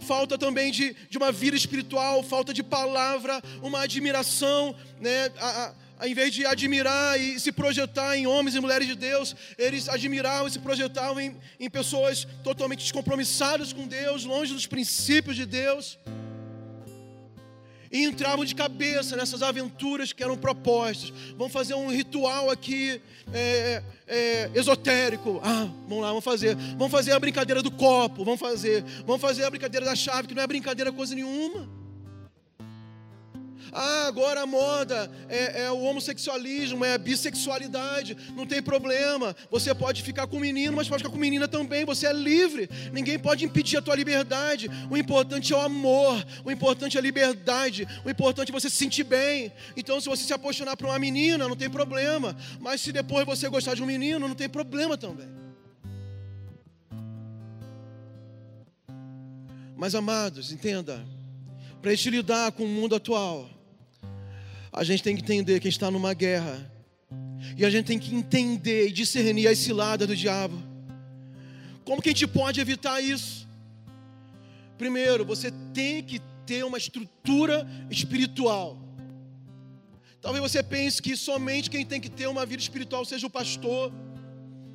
falta 0.00 0.36
também 0.36 0.70
de, 0.70 0.94
de 1.08 1.16
uma 1.16 1.32
vida 1.32 1.56
espiritual, 1.56 2.22
falta 2.22 2.52
de 2.52 2.62
palavra, 2.62 3.42
uma 3.62 3.82
admiração, 3.82 4.74
né? 5.00 5.30
A, 5.38 5.64
a, 5.64 5.74
ao 5.98 6.06
invés 6.06 6.32
de 6.32 6.46
admirar 6.46 7.20
e 7.20 7.40
se 7.40 7.50
projetar 7.50 8.16
em 8.16 8.26
homens 8.26 8.54
e 8.54 8.60
mulheres 8.60 8.86
de 8.86 8.94
Deus, 8.94 9.34
eles 9.58 9.88
admiravam 9.88 10.46
e 10.46 10.50
se 10.50 10.58
projetavam 10.60 11.20
em, 11.20 11.36
em 11.58 11.68
pessoas 11.68 12.26
totalmente 12.44 12.80
descompromissadas 12.80 13.72
com 13.72 13.86
Deus, 13.86 14.24
longe 14.24 14.54
dos 14.54 14.66
princípios 14.66 15.34
de 15.34 15.44
Deus. 15.44 15.98
E 17.90 18.04
entravam 18.04 18.44
de 18.44 18.54
cabeça 18.54 19.16
nessas 19.16 19.42
aventuras 19.42 20.12
que 20.12 20.22
eram 20.22 20.36
propostas. 20.36 21.10
Vamos 21.36 21.52
fazer 21.52 21.74
um 21.74 21.90
ritual 21.90 22.50
aqui 22.50 23.00
é, 23.32 23.82
é, 24.06 24.50
esotérico. 24.54 25.40
Ah, 25.42 25.68
vamos 25.88 26.02
lá, 26.02 26.08
vamos 26.08 26.24
fazer. 26.24 26.54
Vamos 26.76 26.90
fazer 26.90 27.12
a 27.12 27.18
brincadeira 27.18 27.62
do 27.62 27.70
copo. 27.70 28.24
Vamos 28.26 28.38
fazer. 28.38 28.84
Vamos 29.06 29.22
fazer 29.22 29.44
a 29.44 29.50
brincadeira 29.50 29.86
da 29.86 29.96
chave, 29.96 30.28
que 30.28 30.34
não 30.34 30.42
é 30.42 30.46
brincadeira 30.46 30.92
coisa 30.92 31.14
nenhuma. 31.14 31.77
Ah, 33.72 34.06
agora 34.06 34.42
a 34.42 34.46
moda 34.46 35.10
é, 35.28 35.64
é, 35.64 35.70
o 35.70 35.80
homossexualismo, 35.80 36.84
é 36.84 36.94
a 36.94 36.98
bissexualidade. 36.98 38.16
Não 38.34 38.46
tem 38.46 38.62
problema. 38.62 39.34
Você 39.50 39.74
pode 39.74 40.02
ficar 40.02 40.26
com 40.26 40.38
menino, 40.38 40.76
mas 40.76 40.88
pode 40.88 41.02
ficar 41.02 41.12
com 41.12 41.18
menina 41.18 41.46
também. 41.46 41.84
Você 41.84 42.06
é 42.06 42.12
livre. 42.12 42.68
Ninguém 42.92 43.18
pode 43.18 43.44
impedir 43.44 43.76
a 43.76 43.82
tua 43.82 43.94
liberdade. 43.94 44.70
O 44.90 44.96
importante 44.96 45.52
é 45.52 45.56
o 45.56 45.60
amor. 45.60 46.24
O 46.44 46.50
importante 46.50 46.96
é 46.96 47.00
a 47.00 47.02
liberdade. 47.02 47.86
O 48.04 48.10
importante 48.10 48.50
é 48.50 48.52
você 48.52 48.70
se 48.70 48.76
sentir 48.76 49.04
bem. 49.04 49.52
Então, 49.76 50.00
se 50.00 50.08
você 50.08 50.24
se 50.24 50.32
apaixonar 50.32 50.76
por 50.76 50.86
uma 50.86 50.98
menina, 50.98 51.48
não 51.48 51.56
tem 51.56 51.70
problema. 51.70 52.36
Mas 52.60 52.80
se 52.80 52.92
depois 52.92 53.26
você 53.26 53.48
gostar 53.48 53.74
de 53.74 53.82
um 53.82 53.86
menino, 53.86 54.28
não 54.28 54.34
tem 54.34 54.48
problema 54.48 54.96
também. 54.96 55.28
Mas 59.76 59.94
amados, 59.94 60.50
entenda, 60.50 61.06
para 61.80 61.92
a 61.92 61.94
gente 61.94 62.10
lidar 62.10 62.50
com 62.50 62.64
o 62.64 62.68
mundo 62.68 62.96
atual, 62.96 63.48
a 64.78 64.84
gente 64.84 65.02
tem 65.02 65.16
que 65.16 65.22
entender 65.22 65.58
que 65.58 65.66
a 65.66 65.70
gente 65.70 65.76
está 65.76 65.90
numa 65.90 66.14
guerra. 66.14 66.70
E 67.56 67.64
a 67.64 67.70
gente 67.70 67.86
tem 67.86 67.98
que 67.98 68.14
entender 68.14 68.86
e 68.86 68.92
discernir 68.92 69.48
as 69.48 69.58
ciladas 69.58 70.06
do 70.06 70.14
diabo. 70.14 70.56
Como 71.84 72.00
que 72.00 72.10
a 72.10 72.12
gente 72.12 72.28
pode 72.28 72.60
evitar 72.60 73.00
isso? 73.00 73.48
Primeiro, 74.76 75.24
você 75.24 75.50
tem 75.74 76.00
que 76.00 76.20
ter 76.46 76.64
uma 76.64 76.78
estrutura 76.78 77.66
espiritual. 77.90 78.78
Talvez 80.20 80.40
você 80.40 80.62
pense 80.62 81.02
que 81.02 81.16
somente 81.16 81.68
quem 81.68 81.84
tem 81.84 82.00
que 82.00 82.08
ter 82.08 82.28
uma 82.28 82.46
vida 82.46 82.62
espiritual 82.62 83.04
seja 83.04 83.26
o 83.26 83.30
pastor, 83.30 83.92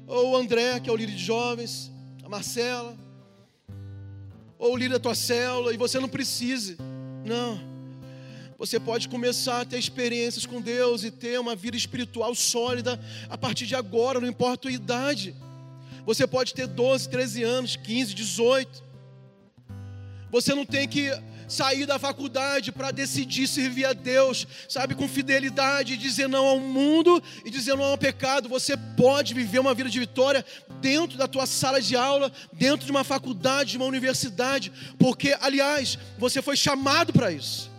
ou 0.06 0.32
o 0.32 0.36
André, 0.36 0.82
que 0.82 0.90
é 0.90 0.92
o 0.92 0.98
líder 0.98 1.16
de 1.16 1.24
jovens, 1.24 1.90
a 2.22 2.28
Marcela, 2.28 2.98
ou 4.60 4.74
o 4.74 4.76
líder 4.76 4.96
da 4.96 5.00
tua 5.00 5.16
célula, 5.16 5.74
e 5.74 5.78
você 5.78 5.98
não 5.98 6.10
precise. 6.10 6.76
Não. 7.26 7.73
Você 8.58 8.80
pode 8.80 9.10
começar 9.10 9.62
a 9.62 9.66
ter 9.66 9.78
experiências 9.78 10.46
com 10.46 10.62
Deus 10.62 11.04
e 11.04 11.12
ter 11.12 11.40
uma 11.40 11.56
vida 11.56 11.76
espiritual 11.76 12.34
sólida 12.36 13.00
a 13.30 13.38
partir 13.38 13.66
de 13.66 13.76
agora, 13.76 14.20
não 14.20 14.28
importa 14.28 14.70
a 14.70 14.72
idade. 14.72 15.36
Você 16.06 16.28
pode 16.28 16.54
ter 16.54 16.68
12, 16.68 17.10
13 17.10 17.44
anos, 17.44 17.76
15, 17.76 18.14
18. 18.14 18.84
Você 20.32 20.54
não 20.54 20.66
tem 20.66 20.88
que 20.88 21.12
sair 21.48 21.86
da 21.86 22.00
faculdade 22.00 22.72
para 22.72 22.92
decidir 22.92 23.48
servir 23.48 23.86
a 23.86 23.94
Deus, 23.94 24.48
sabe, 24.68 24.96
com 24.96 25.08
fidelidade, 25.08 25.98
dizer 25.98 26.28
não 26.28 26.46
ao 26.46 26.60
mundo 26.60 27.22
e 27.46 27.50
dizer 27.50 27.76
não 27.76 27.84
ao 27.84 27.98
pecado. 27.98 28.50
Você 28.50 28.76
pode 28.76 29.34
viver 29.34 29.60
uma 29.60 29.74
vida 29.74 29.90
de 29.90 30.00
vitória 30.00 30.46
dentro 30.82 31.18
da 31.18 31.28
tua 31.28 31.46
sala 31.46 31.82
de 31.82 31.96
aula, 31.96 32.32
dentro 32.52 32.86
de 32.86 32.92
uma 32.92 33.04
faculdade, 33.04 33.72
de 33.72 33.78
uma 33.78 33.86
universidade, 33.86 34.72
porque, 34.98 35.36
aliás, 35.40 35.98
você 36.18 36.42
foi 36.42 36.58
chamado 36.58 37.14
para 37.14 37.32
isso. 37.32 37.73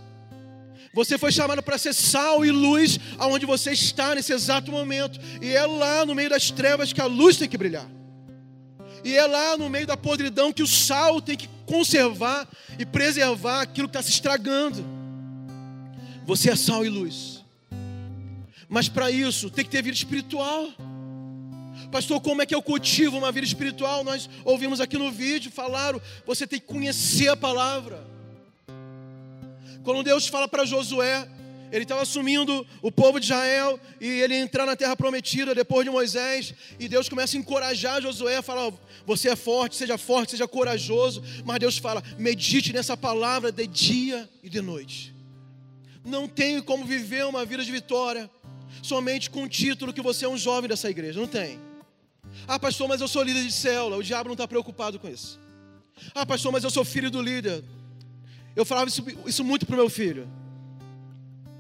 Você 0.95 1.19
foi 1.19 1.33
chamado 1.33 1.63
para 1.63 1.77
ser 1.77 1.93
sal 1.93 2.45
e 2.45 2.53
luz 2.53 2.99
aonde 3.19 3.45
você 3.45 3.73
está 3.73 4.15
nesse 4.15 4.33
exato 4.33 4.71
momento. 4.71 5.19
E 5.43 5.51
é 5.51 5.67
lá 5.67 6.07
no 6.07 6.15
meio 6.15 6.31
das 6.31 6.51
trevas 6.53 6.93
que 6.93 7.01
a 7.01 7.07
luz 7.07 7.37
tem 7.37 7.49
que 7.49 7.59
brilhar. 7.59 7.91
E 9.05 9.17
é 9.17 9.27
lá 9.27 9.57
no 9.59 9.69
meio 9.69 9.87
da 9.87 9.97
podridão 9.97 10.53
que 10.53 10.63
o 10.63 10.67
sal 10.67 11.21
tem 11.21 11.37
que 11.37 11.49
conservar 11.67 12.49
e 12.79 12.87
preservar 12.87 13.63
aquilo 13.63 13.89
que 13.89 13.97
está 13.97 14.03
se 14.03 14.11
estragando. 14.11 14.85
Você 16.25 16.51
é 16.51 16.57
sal 16.57 16.87
e 16.87 16.89
luz. 16.89 17.45
Mas 18.69 18.89
para 18.89 19.11
isso 19.11 19.51
tem 19.51 19.65
que 19.65 19.71
ter 19.71 19.83
vida 19.83 19.97
espiritual. 19.97 20.69
Pastor, 21.91 22.21
como 22.21 22.41
é 22.41 22.47
que 22.47 22.55
eu 22.55 22.63
cultivo 22.63 23.19
uma 23.19 23.31
vida 23.31 23.47
espiritual? 23.47 24.05
Nós 24.05 24.29
ouvimos 24.45 24.81
aqui 24.81 24.97
no 24.97 25.11
vídeo, 25.11 25.51
falaram, 25.51 26.01
você 26.25 26.47
tem 26.47 26.61
que 26.61 26.67
conhecer 26.67 27.29
a 27.29 27.37
palavra. 27.37 28.14
Quando 29.85 30.03
Deus 30.03 30.27
fala 30.27 30.49
para 30.49 30.65
Josué, 30.65 31.29
ele 31.71 31.83
estava 31.83 32.03
assumindo 32.03 32.67
o 32.81 32.91
povo 32.91 33.19
de 33.19 33.27
Israel 33.27 33.79
e 34.01 34.07
ele 34.07 34.35
entrar 34.35 34.65
na 34.65 34.75
terra 34.75 34.97
prometida 34.97 35.55
depois 35.55 35.85
de 35.85 35.91
Moisés. 35.91 36.55
E 36.79 36.89
Deus 36.89 37.09
começa 37.09 37.37
a 37.37 37.41
encorajar 37.41 38.01
Josué, 38.01 38.37
a 38.37 38.43
falar: 38.43 38.73
Você 39.05 39.29
é 39.29 39.37
forte, 39.37 39.77
seja 39.77 39.99
forte, 39.99 40.31
seja 40.31 40.49
corajoso. 40.49 41.23
Mas 41.45 41.59
Deus 41.59 41.77
fala: 41.77 42.03
Medite 42.17 42.73
nessa 42.73 42.97
palavra 42.97 43.53
de 43.53 43.67
dia 43.67 44.29
e 44.43 44.49
de 44.49 44.61
noite. 44.61 45.15
Não 46.05 46.27
tem 46.27 46.61
como 46.63 46.85
viver 46.85 47.27
uma 47.27 47.45
vida 47.45 47.65
de 47.65 47.73
vitória 47.73 48.31
somente 48.83 49.29
com 49.29 49.43
o 49.43 49.49
título 49.49 49.93
que 49.93 50.01
você 50.01 50.25
é 50.25 50.29
um 50.29 50.37
jovem 50.37 50.69
dessa 50.69 50.89
igreja. 50.89 51.21
Não 51.21 51.27
tem. 51.27 51.59
Ah, 52.47 52.59
pastor, 52.59 52.89
mas 52.89 53.01
eu 53.01 53.09
sou 53.09 53.23
líder 53.23 53.43
de 53.43 53.53
célula. 53.53 53.97
O 53.97 54.03
diabo 54.03 54.29
não 54.29 54.35
está 54.35 54.47
preocupado 54.47 54.99
com 54.99 55.09
isso. 55.09 55.41
Ah, 56.15 56.25
pastor, 56.25 56.53
mas 56.53 56.65
eu 56.65 56.71
sou 56.71 56.85
filho 56.85 57.11
do 57.11 57.21
líder. 57.21 57.65
Eu 58.57 58.65
falava 58.65 58.89
isso, 58.89 59.05
isso 59.27 59.45
muito 59.45 59.67
para 59.67 59.75
o 59.75 59.79
meu 59.79 59.91
filho. 59.91 60.29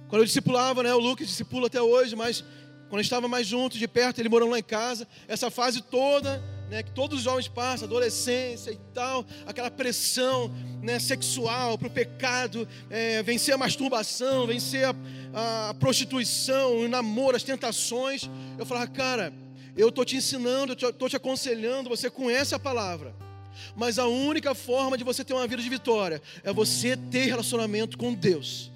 Quando 0.08 0.22
eu 0.22 0.26
discipulava, 0.26 0.82
né, 0.82 0.94
o 0.94 0.98
Lucas 0.98 1.26
discipula 1.26 1.66
até 1.66 1.82
hoje, 1.82 2.14
mas 2.14 2.44
quando 2.88 3.02
estava 3.02 3.26
mais 3.26 3.46
junto, 3.46 3.76
de 3.76 3.88
perto, 3.88 4.20
ele 4.20 4.28
morando 4.28 4.52
lá 4.52 4.58
em 4.58 4.62
casa, 4.62 5.08
essa 5.26 5.50
fase 5.50 5.82
toda, 5.82 6.40
né, 6.70 6.82
que 6.82 6.92
todos 6.92 7.18
os 7.18 7.24
jovens 7.24 7.48
passam, 7.48 7.86
adolescência 7.86 8.70
e 8.70 8.78
tal, 8.92 9.26
aquela 9.46 9.70
pressão 9.70 10.54
né, 10.82 10.98
sexual 10.98 11.76
para 11.76 11.88
o 11.88 11.90
pecado, 11.90 12.68
é, 12.88 13.22
vencer 13.22 13.54
a 13.54 13.58
masturbação, 13.58 14.46
vencer 14.46 14.86
a, 15.34 15.70
a 15.70 15.74
prostituição, 15.74 16.78
o 16.78 16.88
namoro, 16.88 17.36
as 17.36 17.42
tentações. 17.42 18.30
Eu 18.58 18.64
falava, 18.64 18.86
cara, 18.86 19.32
eu 19.76 19.88
estou 19.88 20.04
te 20.04 20.16
ensinando, 20.16 20.76
eu 20.80 20.90
estou 20.90 21.08
te 21.08 21.16
aconselhando, 21.16 21.88
você 21.88 22.08
conhece 22.08 22.54
a 22.54 22.58
palavra. 22.58 23.14
Mas 23.76 23.98
a 23.98 24.06
única 24.06 24.54
forma 24.54 24.96
de 24.96 25.04
você 25.04 25.24
ter 25.24 25.34
uma 25.34 25.46
vida 25.46 25.62
de 25.62 25.68
vitória 25.68 26.20
é 26.42 26.52
você 26.52 26.96
ter 26.96 27.26
relacionamento 27.26 27.96
com 27.96 28.14
Deus. 28.14 28.70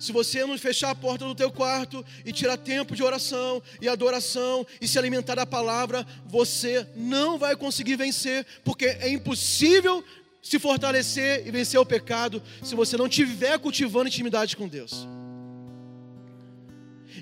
Se 0.00 0.12
você 0.12 0.46
não 0.46 0.56
fechar 0.56 0.90
a 0.90 0.94
porta 0.94 1.26
do 1.26 1.34
teu 1.34 1.50
quarto 1.50 2.02
e 2.24 2.32
tirar 2.32 2.56
tempo 2.56 2.96
de 2.96 3.02
oração 3.02 3.62
e 3.82 3.88
adoração 3.88 4.66
e 4.80 4.88
se 4.88 4.98
alimentar 4.98 5.34
da 5.34 5.44
palavra, 5.44 6.06
você 6.24 6.86
não 6.96 7.36
vai 7.36 7.54
conseguir 7.54 7.96
vencer, 7.96 8.46
porque 8.64 8.86
é 8.86 9.10
impossível 9.10 10.02
se 10.42 10.58
fortalecer 10.58 11.46
e 11.46 11.50
vencer 11.50 11.78
o 11.78 11.84
pecado 11.84 12.42
se 12.62 12.74
você 12.74 12.96
não 12.96 13.08
estiver 13.08 13.58
cultivando 13.58 14.08
intimidade 14.08 14.56
com 14.56 14.66
Deus. 14.66 15.06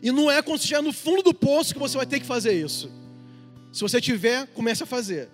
E 0.01 0.13
não 0.13 0.31
é 0.31 0.41
quando 0.41 0.61
estiver 0.61 0.81
no 0.81 0.93
fundo 0.93 1.23
do 1.23 1.35
poço 1.35 1.75
que 1.75 1.81
você 1.81 1.97
vai 1.97 2.07
ter 2.07 2.21
que 2.21 2.27
fazer 2.27 2.53
isso. 2.53 2.91
Se 3.73 3.81
você 3.81 4.01
tiver, 4.01 4.47
comece 4.49 4.85
a 4.85 4.87
fazer. 4.87 5.29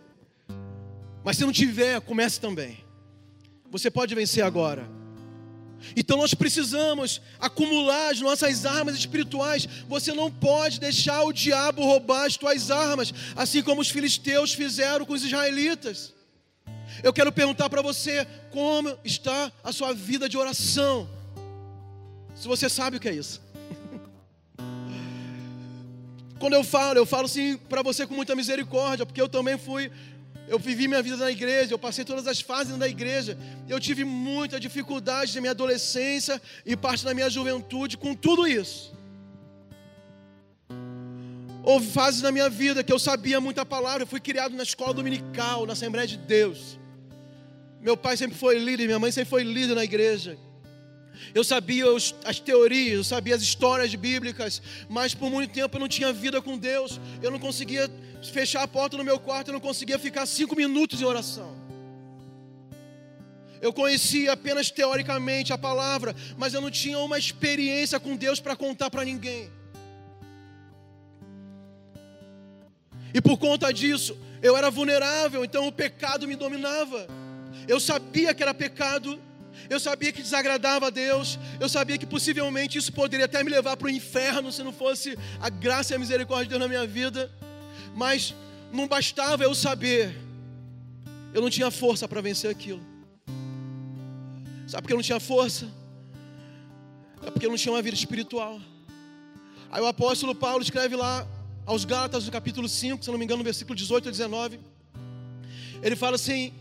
Mas 1.25 1.39
se 1.39 1.45
não 1.45 1.53
tiver, 1.53 2.01
comece 2.03 2.39
também. 2.39 2.85
Você 3.71 3.91
pode 3.91 4.15
vencer 4.15 4.45
agora. 4.45 4.87
Então 5.97 6.17
nós 6.19 6.35
precisamos 6.35 7.21
acumular 7.39 8.11
as 8.11 8.21
nossas 8.21 8.65
armas 8.65 8.95
espirituais. 8.97 9.67
Você 9.89 10.13
não 10.13 10.31
pode 10.31 10.79
deixar 10.79 11.23
o 11.25 11.33
diabo 11.33 11.83
roubar 11.83 12.27
as 12.27 12.37
tuas 12.37 12.71
armas, 12.71 13.13
assim 13.35 13.63
como 13.63 13.81
os 13.81 13.91
filisteus 13.91 14.55
fizeram 14.55 15.05
com 15.05 15.13
os 15.13 15.25
israelitas. 15.25 16.13
Eu 17.03 17.13
quero 17.13 17.33
perguntar 17.33 17.69
para 17.69 17.83
você 17.83 18.27
como 18.51 18.97
está 19.05 19.51
a 19.63 19.73
sua 19.73 19.93
vida 19.93 20.29
de 20.29 20.39
oração. 20.39 21.09
Se 22.35 22.47
você 22.47 22.69
sabe 22.69 22.97
o 22.97 23.01
que 23.01 23.09
é 23.09 23.15
isso. 23.15 23.43
Quando 26.39 26.55
eu 26.55 26.65
falo, 26.65 26.99
eu 26.99 27.07
falo 27.07 27.27
assim 27.27 27.57
para 27.57 27.83
você 27.83 28.07
com 28.07 28.15
muita 28.15 28.37
misericórdia, 28.37 29.07
porque 29.07 29.21
eu 29.21 29.29
também 29.29 29.59
fui 29.59 29.91
eu 30.47 30.59
vivi 30.59 30.87
minha 30.87 31.03
vida 31.03 31.17
na 31.17 31.31
igreja, 31.31 31.73
eu 31.73 31.79
passei 31.79 32.05
todas 32.05 32.27
as 32.27 32.41
fases 32.41 32.77
da 32.77 32.89
igreja. 32.89 33.37
Eu 33.69 33.81
tive 33.81 34.05
muita 34.05 34.61
dificuldade 34.61 35.35
na 35.35 35.41
minha 35.41 35.51
adolescência 35.53 36.41
e 36.67 36.77
parte 36.77 37.05
da 37.05 37.15
minha 37.15 37.31
juventude 37.31 37.97
com 37.97 38.15
tudo 38.15 38.47
isso. 38.47 38.93
Houve 41.63 41.87
fases 41.91 42.21
na 42.21 42.31
minha 42.31 42.51
vida 42.51 42.85
que 42.85 42.93
eu 42.93 42.99
sabia 42.99 43.41
muita 43.41 43.65
palavra. 43.65 44.03
Eu 44.03 44.07
fui 44.07 44.21
criado 44.21 44.55
na 44.55 44.63
escola 44.63 44.93
dominical, 44.93 45.65
na 45.65 45.73
Assembleia 45.73 46.07
de 46.07 46.19
Deus. 46.19 46.79
Meu 47.81 47.97
pai 47.97 48.17
sempre 48.17 48.37
foi 48.37 48.59
líder, 48.59 48.87
minha 48.87 48.99
mãe 48.99 49.11
sempre 49.11 49.31
foi 49.31 49.43
líder 49.43 49.75
na 49.75 49.85
igreja. 49.85 50.39
Eu 51.35 51.45
sabia 51.45 51.91
os, 51.91 52.15
as 52.25 52.39
teorias, 52.41 52.97
eu 52.97 53.05
sabia 53.05 53.35
as 53.35 53.43
histórias 53.43 53.95
bíblicas, 53.95 54.61
mas 54.89 55.15
por 55.15 55.31
muito 55.31 55.53
tempo 55.53 55.77
eu 55.77 55.81
não 55.81 55.89
tinha 55.89 56.13
vida 56.13 56.41
com 56.43 56.59
Deus. 56.59 57.01
Eu 57.23 57.31
não 57.31 57.39
conseguia 57.39 57.91
fechar 58.33 58.63
a 58.63 58.69
porta 58.69 58.97
no 58.97 59.05
meu 59.05 59.19
quarto, 59.19 59.49
eu 59.49 59.53
não 59.53 59.61
conseguia 59.61 59.99
ficar 59.99 60.27
cinco 60.27 60.57
minutos 60.57 61.01
em 61.01 61.05
oração. 61.05 61.65
Eu 63.61 63.73
conhecia 63.73 64.33
apenas 64.33 64.71
teoricamente 64.71 65.53
a 65.53 65.57
palavra, 65.57 66.15
mas 66.37 66.53
eu 66.53 66.61
não 66.61 66.71
tinha 66.71 66.99
uma 66.99 67.19
experiência 67.19 67.99
com 67.99 68.15
Deus 68.15 68.39
para 68.39 68.55
contar 68.55 68.91
para 68.91 69.05
ninguém. 69.05 69.51
E 73.15 73.23
por 73.23 73.39
conta 73.39 73.73
disso, 73.73 74.19
eu 74.43 74.57
era 74.57 74.71
vulnerável, 74.71 75.45
então 75.45 75.67
o 75.67 75.73
pecado 75.73 76.29
me 76.29 76.37
dominava. 76.37 77.07
Eu 77.67 77.81
sabia 77.81 78.35
que 78.35 78.43
era 78.43 78.53
pecado, 78.53 79.19
eu 79.69 79.81
sabia 79.81 80.13
que 80.13 80.23
desagradava 80.23 80.89
a 80.89 80.91
Deus, 80.91 81.39
eu 81.59 81.69
sabia 81.69 81.97
que 81.99 82.07
possivelmente 82.07 82.79
isso 82.79 82.93
poderia 82.93 83.27
até 83.27 83.43
me 83.43 83.51
levar 83.51 83.77
para 83.77 83.87
o 83.87 83.91
inferno 83.91 84.53
se 84.53 84.63
não 84.63 84.73
fosse 84.73 85.19
a 85.41 85.49
graça 85.49 85.93
e 85.93 85.97
a 85.97 85.99
misericórdia 85.99 86.45
de 86.45 86.51
Deus 86.51 86.61
na 86.61 86.69
minha 86.69 86.87
vida. 86.87 87.31
Mas 87.95 88.35
não 88.73 88.89
bastava 88.89 89.45
eu 89.45 89.55
saber, 89.55 90.17
eu 91.33 91.41
não 91.41 91.51
tinha 91.51 91.71
força 91.71 92.07
para 92.07 92.21
vencer 92.21 92.51
aquilo. 92.51 92.83
Sabe 94.67 94.83
por 94.83 94.89
que 94.89 94.93
eu 94.93 94.97
não 94.97 95.03
tinha 95.03 95.21
força? 95.21 95.69
É 97.23 97.31
porque 97.31 97.47
eu 97.47 97.51
não 97.51 97.57
tinha 97.57 97.73
uma 97.73 97.83
vida 97.83 97.97
espiritual. 97.97 98.61
Aí 99.71 99.83
o 99.83 99.87
apóstolo 99.87 100.35
Paulo 100.35 100.63
escreve 100.63 100.95
lá 100.97 101.27
aos 101.67 101.85
Gálatas, 101.85 102.27
no 102.27 102.33
capítulo 102.33 102.69
5, 102.69 103.05
se 103.05 103.11
não 103.11 103.19
me 103.19 103.25
engano, 103.25 103.39
no 103.39 103.45
versículo 103.45 103.75
18 103.75 104.09
a 104.09 104.11
19. 104.11 104.61
Ele 105.83 105.97
fala 105.97 106.17
assim: 106.17 106.53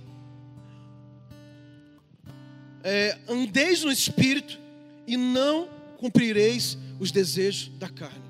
é, 2.83 3.17
Andeis 3.27 3.83
no 3.83 3.91
espírito 3.91 4.59
e 5.07 5.17
não 5.17 5.69
cumprireis 5.97 6.77
os 6.99 7.11
desejos 7.11 7.69
da 7.77 7.89
carne. 7.89 8.23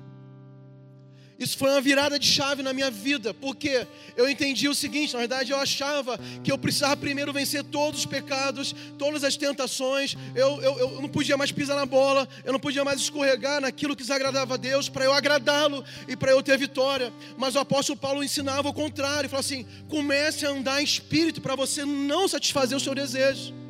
Isso 1.36 1.58
foi 1.58 1.70
uma 1.70 1.80
virada 1.80 2.18
de 2.18 2.26
chave 2.26 2.62
na 2.62 2.72
minha 2.72 2.90
vida, 2.90 3.34
porque 3.34 3.86
eu 4.16 4.28
entendi 4.28 4.68
o 4.68 4.74
seguinte: 4.74 5.12
na 5.12 5.18
verdade, 5.18 5.50
eu 5.50 5.58
achava 5.58 6.18
que 6.44 6.52
eu 6.52 6.56
precisava 6.56 6.96
primeiro 6.96 7.32
vencer 7.32 7.64
todos 7.64 8.00
os 8.00 8.06
pecados, 8.06 8.74
todas 8.96 9.24
as 9.24 9.36
tentações, 9.36 10.16
eu, 10.34 10.62
eu, 10.62 10.78
eu 10.78 11.02
não 11.02 11.08
podia 11.08 11.36
mais 11.36 11.50
pisar 11.50 11.74
na 11.74 11.86
bola, 11.86 12.28
eu 12.44 12.52
não 12.52 12.60
podia 12.60 12.84
mais 12.84 13.00
escorregar 13.00 13.60
naquilo 13.60 13.96
que 13.96 14.02
desagradava 14.02 14.54
a 14.54 14.56
Deus, 14.56 14.88
para 14.88 15.04
eu 15.04 15.12
agradá-lo 15.12 15.84
e 16.06 16.16
para 16.16 16.30
eu 16.30 16.42
ter 16.42 16.56
vitória. 16.56 17.12
Mas 17.36 17.56
o 17.56 17.58
apóstolo 17.58 17.98
Paulo 17.98 18.22
ensinava 18.22 18.68
o 18.68 18.72
contrário: 18.72 19.28
falou 19.28 19.40
assim, 19.40 19.66
comece 19.88 20.46
a 20.46 20.50
andar 20.50 20.80
em 20.80 20.84
espírito 20.84 21.40
para 21.40 21.56
você 21.56 21.84
não 21.84 22.28
satisfazer 22.28 22.76
o 22.78 22.80
seu 22.80 22.94
desejo. 22.94 23.63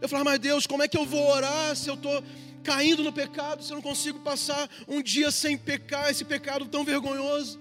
Eu 0.00 0.08
falava, 0.08 0.30
mas 0.30 0.38
Deus, 0.38 0.66
como 0.66 0.82
é 0.82 0.88
que 0.88 0.96
eu 0.96 1.06
vou 1.06 1.26
orar 1.28 1.74
se 1.74 1.88
eu 1.88 1.94
estou 1.94 2.22
caindo 2.62 3.04
no 3.04 3.12
pecado, 3.12 3.62
se 3.62 3.70
eu 3.70 3.76
não 3.76 3.82
consigo 3.82 4.18
passar 4.18 4.68
um 4.88 5.00
dia 5.00 5.30
sem 5.30 5.56
pecar, 5.56 6.10
esse 6.10 6.24
pecado 6.24 6.66
tão 6.66 6.84
vergonhoso. 6.84 7.60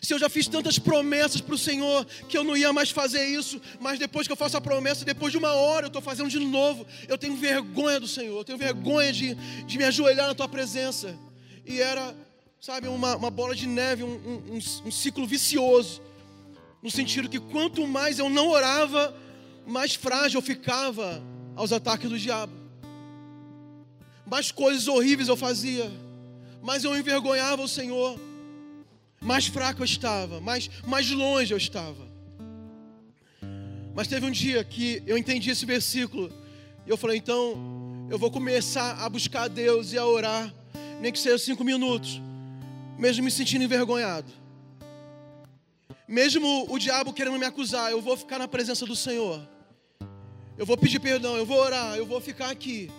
Se 0.00 0.14
eu 0.14 0.18
já 0.18 0.28
fiz 0.28 0.46
tantas 0.46 0.78
promessas 0.78 1.40
para 1.40 1.54
o 1.54 1.58
Senhor 1.58 2.04
que 2.28 2.38
eu 2.38 2.44
não 2.44 2.56
ia 2.56 2.72
mais 2.72 2.90
fazer 2.90 3.26
isso, 3.26 3.60
mas 3.80 3.98
depois 3.98 4.26
que 4.26 4.32
eu 4.32 4.36
faço 4.36 4.56
a 4.56 4.60
promessa, 4.60 5.04
depois 5.04 5.32
de 5.32 5.38
uma 5.38 5.52
hora 5.52 5.86
eu 5.86 5.88
estou 5.88 6.02
fazendo 6.02 6.30
de 6.30 6.38
novo, 6.38 6.86
eu 7.08 7.18
tenho 7.18 7.34
vergonha 7.34 7.98
do 7.98 8.06
Senhor, 8.06 8.38
eu 8.38 8.44
tenho 8.44 8.58
vergonha 8.58 9.12
de, 9.12 9.34
de 9.34 9.78
me 9.78 9.84
ajoelhar 9.84 10.28
na 10.28 10.34
tua 10.34 10.48
presença. 10.48 11.18
E 11.64 11.80
era, 11.80 12.14
sabe, 12.60 12.86
uma, 12.86 13.16
uma 13.16 13.30
bola 13.30 13.54
de 13.54 13.66
neve, 13.66 14.04
um, 14.04 14.52
um, 14.52 14.58
um 14.86 14.90
ciclo 14.92 15.26
vicioso, 15.26 16.00
no 16.82 16.90
sentido 16.90 17.28
que 17.28 17.40
quanto 17.40 17.84
mais 17.86 18.20
eu 18.20 18.28
não 18.28 18.48
orava, 18.48 19.12
mais 19.66 19.94
frágil 19.94 20.38
eu 20.38 20.42
ficava 20.42 21.22
aos 21.54 21.72
ataques 21.72 22.08
do 22.08 22.18
diabo 22.18 22.66
mais 24.26 24.50
coisas 24.50 24.88
horríveis 24.88 25.28
eu 25.28 25.36
fazia, 25.36 25.90
mais 26.60 26.82
eu 26.82 26.98
envergonhava 26.98 27.62
o 27.62 27.68
Senhor, 27.68 28.18
mais 29.20 29.46
fraco 29.46 29.82
eu 29.82 29.84
estava, 29.84 30.40
mais, 30.40 30.68
mais 30.84 31.10
longe 31.10 31.54
eu 31.54 31.58
estava. 31.58 32.04
Mas 33.94 34.08
teve 34.08 34.26
um 34.26 34.30
dia 34.30 34.62
que 34.64 35.02
eu 35.06 35.16
entendi 35.16 35.50
esse 35.50 35.64
versículo 35.64 36.30
e 36.84 36.90
eu 36.90 36.96
falei: 36.96 37.18
então 37.18 38.06
eu 38.10 38.18
vou 38.18 38.30
começar 38.30 39.00
a 39.00 39.08
buscar 39.08 39.44
a 39.44 39.48
Deus 39.48 39.92
e 39.92 39.98
a 39.98 40.04
orar, 40.04 40.52
nem 41.00 41.12
que 41.12 41.18
seja 41.18 41.38
cinco 41.38 41.62
minutos, 41.62 42.20
mesmo 42.98 43.24
me 43.24 43.30
sentindo 43.30 43.64
envergonhado. 43.64 44.30
Mesmo 46.08 46.66
o 46.68 46.78
diabo 46.78 47.12
querendo 47.12 47.38
me 47.38 47.46
acusar, 47.46 47.90
eu 47.90 48.00
vou 48.00 48.16
ficar 48.16 48.38
na 48.38 48.46
presença 48.46 48.84
do 48.84 48.94
Senhor. 48.94 49.55
Eu 50.58 50.64
vou 50.64 50.76
pedir 50.76 51.00
perdão, 51.00 51.36
eu 51.36 51.44
vou 51.44 51.58
orar, 51.58 51.96
eu 51.96 52.06
vou 52.06 52.18
ficar 52.18 52.50
aqui. 52.50 52.90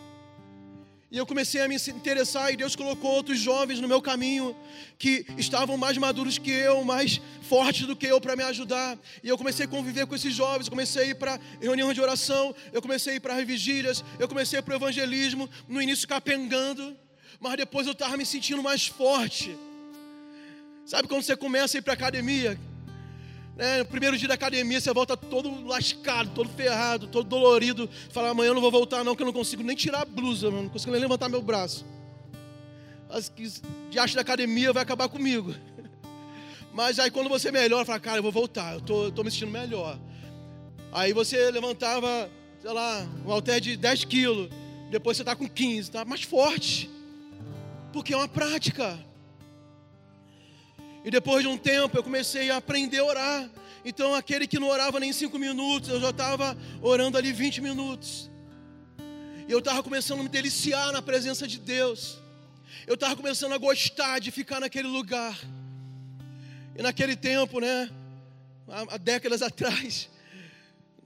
E 1.10 1.18
eu 1.18 1.26
comecei 1.26 1.60
a 1.62 1.68
me 1.68 1.76
interessar, 1.76 2.54
e 2.54 2.58
Deus 2.58 2.76
colocou 2.76 3.10
outros 3.12 3.40
jovens 3.40 3.80
no 3.80 3.88
meu 3.88 4.02
caminho 4.02 4.56
que 5.00 5.26
estavam 5.38 5.78
mais 5.78 5.98
maduros 5.98 6.38
que 6.38 6.52
eu, 6.52 6.84
mais 6.84 7.20
fortes 7.42 7.88
do 7.88 7.96
que 7.96 8.06
eu 8.06 8.22
para 8.22 8.36
me 8.36 8.44
ajudar. 8.44 8.96
E 9.24 9.30
eu 9.30 9.38
comecei 9.38 9.66
a 9.66 9.70
conviver 9.70 10.06
com 10.06 10.14
esses 10.14 10.36
jovens, 10.36 10.70
comecei 10.70 11.04
a 11.04 11.06
ir 11.08 11.16
para 11.16 11.40
reunião 11.60 11.92
de 11.94 12.02
oração, 12.02 12.54
eu 12.74 12.82
comecei 12.82 13.14
a 13.14 13.16
ir 13.16 13.20
para 13.22 13.44
vigílias, 13.44 14.04
eu 14.20 14.28
comecei 14.28 14.62
para 14.62 14.74
o 14.74 14.78
evangelismo, 14.78 15.50
no 15.68 15.82
início 15.82 16.08
capengando, 16.08 16.96
mas 17.40 17.56
depois 17.56 17.88
eu 17.88 17.94
estava 17.94 18.18
me 18.18 18.26
sentindo 18.26 18.62
mais 18.62 18.86
forte. 18.86 19.58
Sabe 20.86 21.08
quando 21.08 21.24
você 21.24 21.36
começa 21.36 21.78
a 21.78 21.80
ir 21.80 21.82
para 21.82 21.94
academia? 21.94 22.60
É, 23.58 23.80
no 23.80 23.86
primeiro 23.86 24.16
dia 24.16 24.28
da 24.28 24.36
academia 24.36 24.80
você 24.80 24.94
volta 24.94 25.18
todo 25.18 25.66
lascado, 25.66 26.30
todo 26.36 26.48
ferrado, 26.50 27.08
todo 27.08 27.28
dolorido. 27.28 27.90
Fala, 28.12 28.30
amanhã 28.30 28.50
eu 28.50 28.54
não 28.54 28.62
vou 28.62 28.70
voltar 28.70 29.04
não, 29.04 29.16
que 29.16 29.24
eu 29.24 29.26
não 29.26 29.34
consigo 29.34 29.64
nem 29.64 29.76
tirar 29.76 30.02
a 30.02 30.06
blusa, 30.06 30.52
não 30.52 30.70
consigo 30.70 30.92
nem 30.92 31.02
levantar 31.02 31.28
meu 31.28 31.42
braço. 31.42 31.84
As 33.10 33.30
que 33.30 33.52
diacho 33.90 34.14
da 34.14 34.22
academia 34.22 34.72
vai 34.72 34.84
acabar 34.84 35.10
comigo. 35.10 35.56
Mas 36.72 37.00
aí 37.00 37.10
quando 37.10 37.30
você 37.30 37.52
melhora, 37.52 37.84
fala, 37.84 38.00
cara, 38.00 38.18
eu 38.20 38.24
vou 38.24 38.32
voltar, 38.32 38.76
eu 38.76 38.82
tô, 38.82 39.12
tô 39.12 39.24
me 39.24 39.32
sentindo 39.32 39.52
melhor. 39.52 39.98
Aí 40.92 41.12
você 41.12 41.50
levantava, 41.50 42.30
sei 42.62 42.72
lá, 42.72 43.08
um 43.26 43.32
halter 43.32 43.60
de 43.60 43.76
10 43.76 44.06
quilos, 44.06 44.50
depois 44.92 45.18
você 45.18 45.24
está 45.24 45.36
com 45.36 45.50
15, 45.50 45.92
tá 45.92 46.06
mais 46.06 46.22
forte. 46.22 46.92
Porque 47.92 48.14
é 48.14 48.18
uma 48.18 48.28
prática. 48.28 49.00
E 51.08 51.10
depois 51.10 51.42
de 51.42 51.48
um 51.48 51.58
tempo 51.58 51.98
eu 51.98 52.04
comecei 52.04 52.52
a 52.52 52.58
aprender 52.58 52.98
a 52.98 53.06
orar. 53.06 53.50
Então 53.86 54.14
aquele 54.14 54.46
que 54.46 54.60
não 54.60 54.68
orava 54.68 55.00
nem 55.00 55.14
cinco 55.14 55.40
minutos, 55.40 55.88
eu 55.88 56.02
já 56.02 56.10
estava 56.10 56.58
orando 56.82 57.18
ali 57.18 57.32
20 57.32 57.62
minutos. 57.62 58.30
E 59.48 59.50
eu 59.50 59.60
estava 59.60 59.82
começando 59.82 60.20
a 60.20 60.24
me 60.24 60.28
deliciar 60.28 60.92
na 60.92 61.02
presença 61.02 61.48
de 61.48 61.60
Deus. 61.60 62.18
Eu 62.86 62.96
estava 62.96 63.16
começando 63.16 63.54
a 63.54 63.58
gostar 63.58 64.20
de 64.20 64.32
ficar 64.32 64.60
naquele 64.60 64.90
lugar. 64.90 65.40
E 66.78 66.82
naquele 66.82 67.16
tempo, 67.16 67.62
né? 67.62 67.90
Há, 68.68 68.98
décadas 68.98 69.42
atrás, 69.50 70.10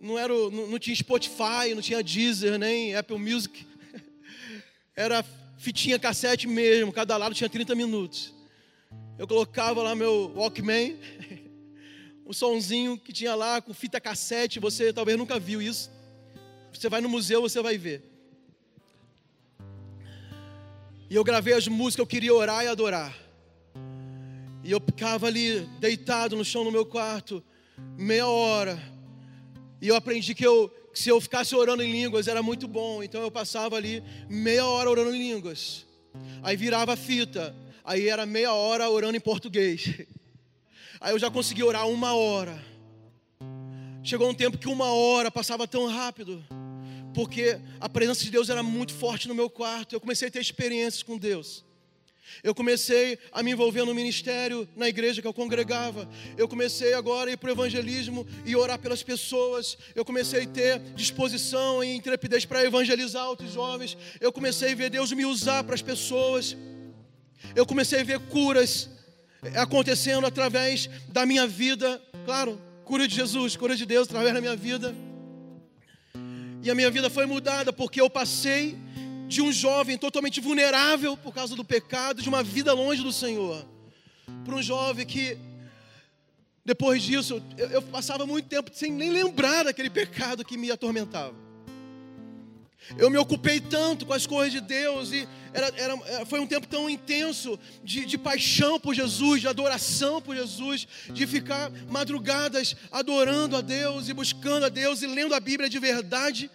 não, 0.02 0.18
era, 0.18 0.34
não, 0.34 0.66
não 0.66 0.80
tinha 0.80 0.95
Spotify, 0.95 1.76
não 1.76 1.82
tinha 1.84 2.02
Deezer, 2.02 2.58
nem 2.58 2.95
Apple 2.95 3.20
Music. 3.20 3.68
Era 4.97 5.24
fitinha 5.60 5.99
cassete 5.99 6.47
mesmo, 6.47 6.91
cada 6.91 7.16
lado 7.18 7.36
tinha 7.36 7.47
30 7.47 7.76
minutos 7.76 8.41
eu 9.22 9.28
colocava 9.28 9.84
lá 9.84 9.94
meu 9.94 10.34
Walkman, 10.36 10.98
um 12.26 12.34
sonzinho 12.34 12.98
que 12.98 13.14
tinha 13.14 13.36
lá 13.36 13.62
com 13.62 13.72
fita 13.72 14.02
cassete, 14.02 14.60
você 14.60 14.92
talvez 14.92 15.16
nunca 15.16 15.38
viu 15.38 15.62
isso. 15.62 15.92
Você 16.74 16.90
vai 16.90 17.02
no 17.02 17.08
museu, 17.08 17.40
você 17.40 17.62
vai 17.62 17.78
ver. 17.78 18.02
E 21.08 21.14
eu 21.14 21.24
gravei 21.24 21.54
as 21.54 21.68
músicas, 21.68 22.00
eu 22.00 22.08
queria 22.08 22.34
orar 22.34 22.66
e 22.66 22.68
adorar. 22.68 23.16
E 24.64 24.72
eu 24.72 24.82
ficava 24.82 25.28
ali 25.28 25.70
deitado 25.80 26.36
no 26.36 26.44
chão 26.44 26.64
no 26.64 26.72
meu 26.72 26.84
quarto, 26.84 27.44
meia 27.96 28.26
hora. 28.26 28.82
E 29.80 29.88
eu 29.88 29.96
aprendi 29.96 30.34
que, 30.34 30.48
eu, 30.48 30.68
que 30.92 30.98
se 30.98 31.10
eu 31.10 31.22
ficasse 31.22 31.56
orando 31.56 31.84
em 31.84 31.92
línguas 31.92 32.28
era 32.28 32.42
muito 32.42 32.68
bom. 32.68 33.04
Então 33.04 33.22
eu 33.22 33.30
passava 33.30 33.76
ali 33.76 34.04
meia 34.28 34.66
hora 34.66 34.90
orando 34.90 35.14
em 35.14 35.32
línguas. 35.32 35.86
Aí 36.42 36.58
virava 36.58 36.94
a 36.94 36.98
fita. 36.98 37.56
Aí 37.84 38.08
era 38.08 38.26
meia 38.26 38.54
hora 38.54 38.90
orando 38.90 39.18
em 39.18 39.22
português. 39.22 39.90
Aí 41.00 41.14
eu 41.14 41.20
já 41.20 41.32
consegui 41.32 41.64
orar 41.64 41.88
uma 41.88 42.14
hora. 42.14 42.64
Chegou 44.04 44.30
um 44.30 44.34
tempo 44.34 44.58
que 44.58 44.68
uma 44.68 44.92
hora 44.92 45.32
passava 45.32 45.68
tão 45.68 45.88
rápido, 45.88 46.44
porque 47.14 47.60
a 47.80 47.88
presença 47.88 48.24
de 48.24 48.32
Deus 48.32 48.50
era 48.50 48.64
muito 48.64 48.94
forte 48.94 49.28
no 49.28 49.36
meu 49.36 49.50
quarto. 49.50 49.94
Eu 49.94 50.00
comecei 50.00 50.28
a 50.28 50.32
ter 50.32 50.40
experiências 50.40 51.04
com 51.04 51.18
Deus. 51.18 51.64
Eu 52.44 52.56
comecei 52.56 53.20
a 53.32 53.44
me 53.44 53.52
envolver 53.52 53.84
no 53.84 53.94
ministério 53.94 54.68
na 54.76 54.88
igreja 54.88 55.22
que 55.22 55.28
eu 55.28 55.34
congregava. 55.34 56.08
Eu 56.38 56.48
comecei 56.48 56.94
agora 56.94 57.30
a 57.30 57.34
ir 57.34 57.38
para 57.38 57.50
o 57.50 57.52
evangelismo 57.52 58.26
e 58.46 58.56
orar 58.56 58.80
pelas 58.80 59.04
pessoas. 59.04 59.78
Eu 59.94 60.06
comecei 60.06 60.44
a 60.44 60.48
ter 60.48 60.80
disposição 60.96 61.84
e 61.84 61.96
intrepidez 61.96 62.46
para 62.46 62.64
evangelizar 62.64 63.28
outros 63.28 63.54
jovens. 63.54 63.98
Eu 64.20 64.32
comecei 64.32 64.72
a 64.72 64.76
ver 64.76 64.90
Deus 64.90 65.12
me 65.12 65.26
usar 65.26 65.64
para 65.64 65.76
as 65.76 65.82
pessoas 65.82 66.56
eu 67.56 67.66
comecei 67.66 68.02
a 68.02 68.04
ver 68.04 68.20
curas 68.20 68.89
acontecendo 69.56 70.26
através 70.26 70.89
da 71.10 71.26
minha 71.26 71.48
vida, 71.48 72.02
claro, 72.26 72.62
cura 72.86 73.08
de 73.08 73.16
Jesus, 73.16 73.56
cura 73.56 73.76
de 73.76 73.86
Deus 73.86 74.08
através 74.08 74.34
da 74.34 74.42
minha 74.42 74.56
vida. 74.56 74.94
E 76.64 76.70
a 76.70 76.76
minha 76.76 76.92
vida 76.92 77.10
foi 77.10 77.26
mudada 77.26 77.74
porque 77.74 78.00
eu 78.00 78.10
passei 78.10 78.78
de 79.28 79.42
um 79.42 79.52
jovem 79.52 79.98
totalmente 79.98 80.39
vulnerável 80.39 81.18
por 81.18 81.34
causa 81.34 81.56
do 81.56 81.64
pecado, 81.64 82.22
de 82.22 82.30
uma 82.30 82.44
vida 82.44 82.74
longe 82.74 83.02
do 83.02 83.12
Senhor, 83.12 83.66
para 84.46 84.56
um 84.56 84.62
jovem 84.62 85.06
que 85.06 85.38
depois 86.64 87.02
disso 87.02 87.42
eu, 87.58 87.70
eu 87.70 87.82
passava 87.82 88.28
muito 88.28 88.48
tempo 88.48 88.70
sem 88.74 88.92
nem 88.92 89.10
lembrar 89.10 89.64
daquele 89.64 89.89
pecado 89.89 90.46
que 90.46 90.58
me 90.58 90.70
atormentava. 90.70 91.51
Eu 92.98 93.10
me 93.10 93.18
ocupei 93.18 93.60
tanto 93.60 94.06
com 94.06 94.14
as 94.14 94.26
coisas 94.26 94.52
de 94.52 94.60
Deus 94.60 95.12
e 95.12 95.28
era, 95.54 95.72
era, 95.78 96.26
foi 96.26 96.40
um 96.40 96.48
tempo 96.48 96.68
tão 96.68 96.90
intenso 96.90 97.60
de, 97.84 98.06
de 98.06 98.18
paixão 98.18 98.80
por 98.80 98.94
Jesus, 98.94 99.42
de 99.42 99.48
adoração 99.48 100.22
por 100.22 100.36
Jesus, 100.36 100.88
de 101.10 101.28
ficar 101.28 101.72
madrugadas 101.90 102.76
adorando 102.92 103.56
a 103.56 103.62
Deus 103.62 104.10
e 104.10 104.14
buscando 104.14 104.66
a 104.66 104.70
Deus 104.70 105.02
e 105.02 105.08
lendo 105.08 105.34
a 105.36 105.40
Bíblia 105.40 105.70
de 105.70 105.80
verdade 105.80 106.50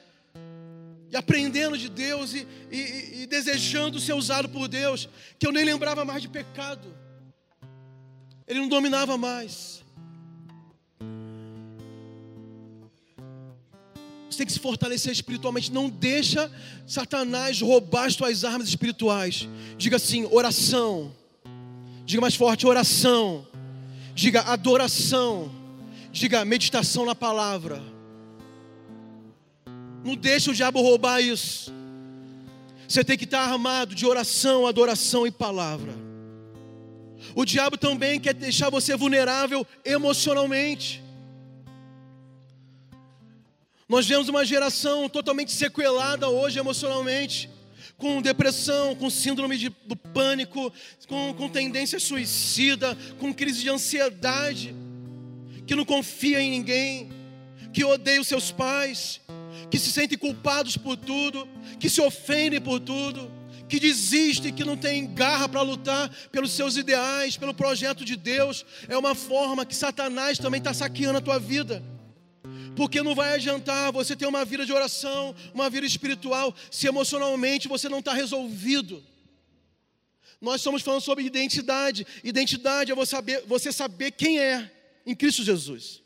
e 1.10 1.16
aprendendo 1.16 1.78
de 1.78 1.88
Deus 1.88 2.34
e, 2.34 2.46
e, 2.70 3.22
e 3.22 3.26
desejando 3.26 4.00
ser 4.00 4.14
usado 4.14 4.48
por 4.48 4.66
Deus, 4.66 5.08
que 5.38 5.46
eu 5.46 5.52
nem 5.52 5.64
lembrava 5.64 6.04
mais 6.04 6.22
de 6.22 6.28
pecado, 6.28 6.94
Ele 8.46 8.60
não 8.60 8.68
dominava 8.68 9.16
mais. 9.16 9.85
Você 14.36 14.40
tem 14.40 14.46
que 14.48 14.52
se 14.52 14.60
fortalecer 14.60 15.10
espiritualmente. 15.10 15.72
Não 15.72 15.88
deixa 15.88 16.52
Satanás 16.86 17.62
roubar 17.62 18.04
as 18.04 18.16
tuas 18.16 18.44
armas 18.44 18.68
espirituais. 18.68 19.48
Diga 19.78 19.96
assim: 19.96 20.28
oração. 20.30 21.10
Diga 22.04 22.20
mais 22.20 22.34
forte: 22.34 22.66
oração. 22.66 23.46
Diga 24.14 24.42
adoração. 24.42 25.50
Diga 26.12 26.44
meditação 26.44 27.06
na 27.06 27.14
palavra. 27.14 27.82
Não 30.04 30.14
deixa 30.14 30.50
o 30.50 30.54
diabo 30.54 30.82
roubar 30.82 31.22
isso. 31.22 31.72
Você 32.86 33.02
tem 33.02 33.16
que 33.16 33.24
estar 33.24 33.40
armado 33.40 33.94
de 33.94 34.04
oração, 34.04 34.66
adoração 34.66 35.26
e 35.26 35.30
palavra. 35.30 35.94
O 37.34 37.42
diabo 37.46 37.78
também 37.78 38.20
quer 38.20 38.34
deixar 38.34 38.68
você 38.68 38.94
vulnerável 38.96 39.66
emocionalmente. 39.82 41.05
Nós 43.88 44.04
vemos 44.04 44.28
uma 44.28 44.44
geração 44.44 45.08
totalmente 45.08 45.52
sequelada 45.52 46.28
hoje 46.28 46.58
emocionalmente, 46.58 47.48
com 47.96 48.20
depressão, 48.20 48.96
com 48.96 49.08
síndrome 49.08 49.56
de, 49.56 49.68
do 49.68 49.94
pânico, 49.94 50.72
com, 51.06 51.32
com 51.34 51.48
tendência 51.48 52.00
suicida, 52.00 52.98
com 53.20 53.32
crise 53.32 53.60
de 53.60 53.70
ansiedade, 53.70 54.74
que 55.68 55.76
não 55.76 55.84
confia 55.84 56.40
em 56.40 56.50
ninguém, 56.50 57.10
que 57.72 57.84
odeia 57.84 58.20
os 58.20 58.26
seus 58.26 58.50
pais, 58.50 59.20
que 59.70 59.78
se 59.78 59.92
sentem 59.92 60.18
culpados 60.18 60.76
por 60.76 60.96
tudo, 60.96 61.48
que 61.78 61.88
se 61.88 62.00
ofendem 62.00 62.60
por 62.60 62.80
tudo, 62.80 63.30
que 63.68 63.78
desiste, 63.78 64.50
que 64.50 64.64
não 64.64 64.76
tem 64.76 65.06
garra 65.14 65.48
para 65.48 65.62
lutar 65.62 66.10
pelos 66.32 66.50
seus 66.50 66.76
ideais, 66.76 67.36
pelo 67.36 67.54
projeto 67.54 68.04
de 68.04 68.16
Deus. 68.16 68.66
É 68.88 68.98
uma 68.98 69.14
forma 69.14 69.64
que 69.64 69.76
Satanás 69.76 70.38
também 70.38 70.58
está 70.58 70.74
saqueando 70.74 71.18
a 71.18 71.22
tua 71.22 71.38
vida. 71.38 71.82
Porque 72.76 73.02
não 73.02 73.14
vai 73.14 73.34
adiantar 73.34 73.90
você 73.90 74.14
ter 74.14 74.26
uma 74.26 74.44
vida 74.44 74.66
de 74.66 74.72
oração, 74.72 75.34
uma 75.54 75.70
vida 75.70 75.86
espiritual, 75.86 76.54
se 76.70 76.86
emocionalmente 76.86 77.68
você 77.68 77.88
não 77.88 78.00
está 78.00 78.12
resolvido. 78.12 79.02
Nós 80.40 80.56
estamos 80.56 80.82
falando 80.82 81.00
sobre 81.00 81.24
identidade. 81.24 82.06
Identidade 82.22 82.92
é 82.92 82.94
você 82.94 83.10
saber, 83.10 83.42
você 83.46 83.72
saber 83.72 84.10
quem 84.10 84.38
é 84.38 84.70
em 85.06 85.14
Cristo 85.14 85.42
Jesus. 85.42 86.02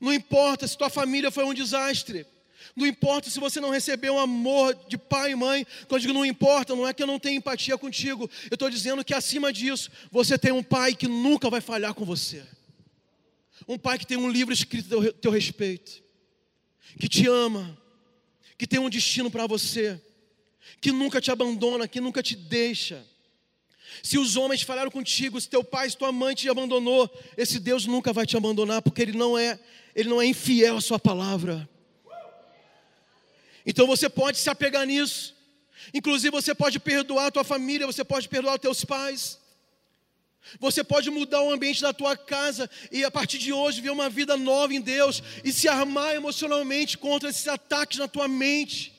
Não 0.00 0.12
importa 0.12 0.66
se 0.66 0.76
tua 0.76 0.90
família 0.90 1.30
foi 1.30 1.44
um 1.44 1.54
desastre. 1.54 2.26
Não 2.74 2.86
importa 2.86 3.30
se 3.30 3.38
você 3.38 3.60
não 3.60 3.70
recebeu 3.70 4.14
o 4.14 4.18
amor 4.18 4.76
de 4.88 4.98
pai 4.98 5.30
e 5.30 5.36
mãe. 5.36 5.64
Quando 5.86 5.92
eu 5.92 6.00
digo 6.00 6.12
não 6.12 6.26
importa, 6.26 6.74
não 6.74 6.86
é 6.86 6.92
que 6.92 7.02
eu 7.02 7.06
não 7.06 7.18
tenho 7.18 7.38
empatia 7.38 7.78
contigo. 7.78 8.28
Eu 8.50 8.54
estou 8.54 8.68
dizendo 8.68 9.04
que 9.04 9.14
acima 9.14 9.52
disso, 9.52 9.90
você 10.10 10.36
tem 10.36 10.52
um 10.52 10.62
pai 10.62 10.94
que 10.94 11.06
nunca 11.06 11.48
vai 11.48 11.60
falhar 11.60 11.94
com 11.94 12.04
você. 12.04 12.44
Um 13.68 13.78
pai 13.78 13.98
que 13.98 14.06
tem 14.06 14.16
um 14.16 14.30
livro 14.30 14.52
escrito 14.52 15.00
a 15.00 15.12
teu 15.12 15.30
respeito, 15.30 16.02
que 16.98 17.08
te 17.08 17.26
ama, 17.26 17.76
que 18.56 18.66
tem 18.66 18.78
um 18.78 18.88
destino 18.88 19.30
para 19.30 19.46
você, 19.46 20.00
que 20.80 20.92
nunca 20.92 21.20
te 21.20 21.30
abandona, 21.30 21.88
que 21.88 22.00
nunca 22.00 22.22
te 22.22 22.36
deixa. 22.36 23.04
Se 24.02 24.18
os 24.18 24.36
homens 24.36 24.62
falaram 24.62 24.90
contigo, 24.90 25.40
se 25.40 25.48
teu 25.48 25.64
pai, 25.64 25.88
se 25.90 25.96
tua 25.96 26.12
mãe 26.12 26.34
te 26.34 26.48
abandonou, 26.48 27.10
esse 27.36 27.58
Deus 27.58 27.86
nunca 27.86 28.12
vai 28.12 28.26
te 28.26 28.36
abandonar, 28.36 28.82
porque 28.82 29.02
ele 29.02 29.12
não 29.12 29.36
é, 29.36 29.58
ele 29.94 30.08
não 30.08 30.20
é 30.20 30.26
infiel 30.26 30.76
à 30.76 30.80
sua 30.80 30.98
palavra. 30.98 31.68
Então 33.64 33.86
você 33.86 34.08
pode 34.08 34.38
se 34.38 34.48
apegar 34.48 34.86
nisso. 34.86 35.34
Inclusive, 35.92 36.30
você 36.30 36.54
pode 36.54 36.78
perdoar 36.78 37.26
a 37.26 37.30
tua 37.30 37.44
família, 37.44 37.86
você 37.86 38.04
pode 38.04 38.28
perdoar 38.28 38.54
os 38.54 38.60
teus 38.60 38.84
pais. 38.84 39.38
Você 40.60 40.84
pode 40.84 41.10
mudar 41.10 41.42
o 41.42 41.50
ambiente 41.50 41.82
da 41.82 41.92
tua 41.92 42.16
casa 42.16 42.70
e 42.90 43.04
a 43.04 43.10
partir 43.10 43.38
de 43.38 43.52
hoje 43.52 43.80
ver 43.80 43.90
uma 43.90 44.08
vida 44.08 44.36
nova 44.36 44.72
em 44.72 44.80
Deus 44.80 45.22
e 45.44 45.52
se 45.52 45.68
armar 45.68 46.14
emocionalmente 46.14 46.96
contra 46.96 47.28
esses 47.28 47.46
ataques 47.48 47.98
na 47.98 48.08
tua 48.08 48.28
mente. 48.28 48.92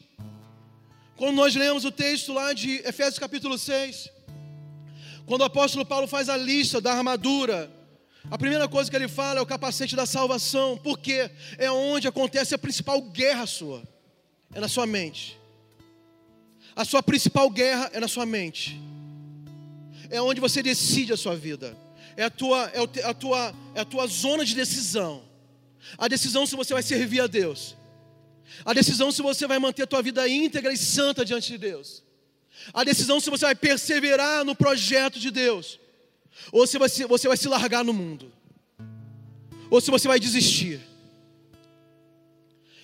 Quando 1.16 1.36
nós 1.36 1.56
lemos 1.56 1.86
o 1.86 1.92
texto 1.92 2.34
lá 2.34 2.54
de 2.54 2.76
Efésios 2.86 3.18
capítulo 3.18 3.58
6, 3.58 4.10
quando 5.26 5.42
o 5.42 5.46
apóstolo 5.46 5.86
Paulo 5.86 6.08
faz 6.08 6.30
a 6.30 6.38
lista 6.38 6.80
da 6.80 6.94
armadura, 6.94 7.72
a 8.30 8.38
primeira 8.38 8.68
coisa 8.68 8.90
que 8.90 8.96
ele 8.96 9.08
fala 9.08 9.40
é 9.40 9.42
o 9.42 9.46
capacete 9.46 9.96
da 9.96 10.06
salvação, 10.06 10.78
porque 10.78 11.32
é 11.58 11.72
onde 11.72 12.08
acontece 12.08 12.54
a 12.54 12.58
principal 12.58 13.02
guerra 13.02 13.48
sua, 13.48 13.82
é 14.54 14.60
na 14.60 14.68
sua 14.68 14.86
mente. 14.86 15.38
A 16.76 16.86
sua 16.86 17.02
principal 17.02 17.50
guerra 17.50 17.90
é 17.94 18.00
na 18.00 18.08
sua 18.08 18.26
mente 18.26 18.80
é 20.10 20.22
onde 20.22 20.40
você 20.40 20.62
decide 20.64 21.14
a 21.14 21.18
sua 21.18 21.36
vida. 21.36 21.78
É 22.16 22.24
a 22.24 22.30
tua, 22.30 22.72
é 22.74 23.04
a 23.04 23.14
tua, 23.14 23.56
é 23.76 23.82
a 23.82 23.86
tua 23.86 24.08
zona 24.08 24.44
de 24.44 24.56
decisão. 24.56 25.24
A 25.98 26.08
decisão 26.08 26.46
se 26.46 26.56
você 26.56 26.74
vai 26.74 26.84
servir 26.84 27.22
a 27.22 27.28
Deus. 27.28 27.76
A 28.66 28.74
decisão 28.74 29.12
se 29.12 29.22
você 29.22 29.46
vai 29.46 29.60
manter 29.60 29.84
a 29.84 29.88
tua 29.88 30.02
vida 30.02 30.28
íntegra 30.28 30.74
e 30.74 30.78
santa 30.78 31.24
diante 31.24 31.52
de 31.52 31.58
Deus. 31.58 32.04
A 32.74 32.84
decisão 32.84 33.20
se 33.20 33.30
você 33.30 33.46
vai 33.46 33.56
perseverar 33.56 34.44
no 34.44 34.56
projeto 34.56 35.20
de 35.20 35.30
Deus. 35.30 35.80
Ou 36.52 36.66
se 36.66 36.78
você, 36.78 37.06
você 37.06 37.28
vai 37.28 37.38
se 37.38 37.48
largar 37.48 37.84
no 37.84 37.94
mundo. 37.94 38.32
Ou 39.70 39.80
se 39.82 39.92
você 39.92 40.08
vai 40.08 40.20
desistir. 40.20 40.80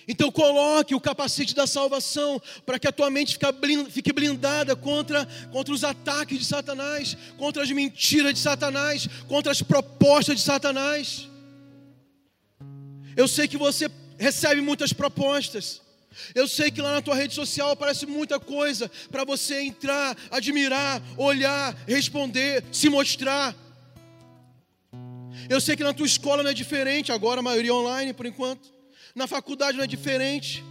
Então 0.06 0.30
coloque 0.30 0.94
o 0.94 1.00
capacete 1.00 1.54
da 1.54 1.66
salvação 1.66 2.40
para 2.66 2.78
que 2.78 2.86
a 2.86 2.92
tua 2.92 3.10
mente 3.10 3.38
fique 3.90 4.12
blindada 4.12 4.76
contra, 4.76 5.26
contra 5.50 5.72
os 5.72 5.82
ataques 5.82 6.38
de 6.38 6.44
Satanás, 6.44 7.16
contra 7.38 7.62
as 7.62 7.70
mentiras 7.70 8.34
de 8.34 8.40
Satanás, 8.40 9.08
contra 9.28 9.50
as 9.50 9.62
propostas 9.62 10.36
de 10.36 10.42
Satanás. 10.42 11.28
Eu 13.16 13.28
sei 13.28 13.48
que 13.48 13.56
você 13.56 13.90
recebe 14.18 14.60
muitas 14.60 14.92
propostas. 14.92 15.80
Eu 16.34 16.46
sei 16.46 16.70
que 16.70 16.80
lá 16.80 16.92
na 16.92 17.02
tua 17.02 17.14
rede 17.14 17.34
social 17.34 17.70
aparece 17.70 18.06
muita 18.06 18.38
coisa 18.38 18.90
para 19.10 19.24
você 19.24 19.60
entrar, 19.62 20.16
admirar, 20.30 21.02
olhar, 21.16 21.74
responder, 21.88 22.64
se 22.70 22.88
mostrar. 22.88 23.54
Eu 25.48 25.60
sei 25.60 25.76
que 25.76 25.82
na 25.82 25.92
tua 25.92 26.06
escola 26.06 26.42
não 26.42 26.50
é 26.50 26.54
diferente, 26.54 27.10
agora 27.10 27.40
a 27.40 27.42
maioria 27.42 27.74
online 27.74 28.12
por 28.12 28.26
enquanto. 28.26 28.73
Na 29.14 29.28
faculdade 29.28 29.76
não 29.76 29.84
é 29.84 29.86
diferente. 29.86 30.64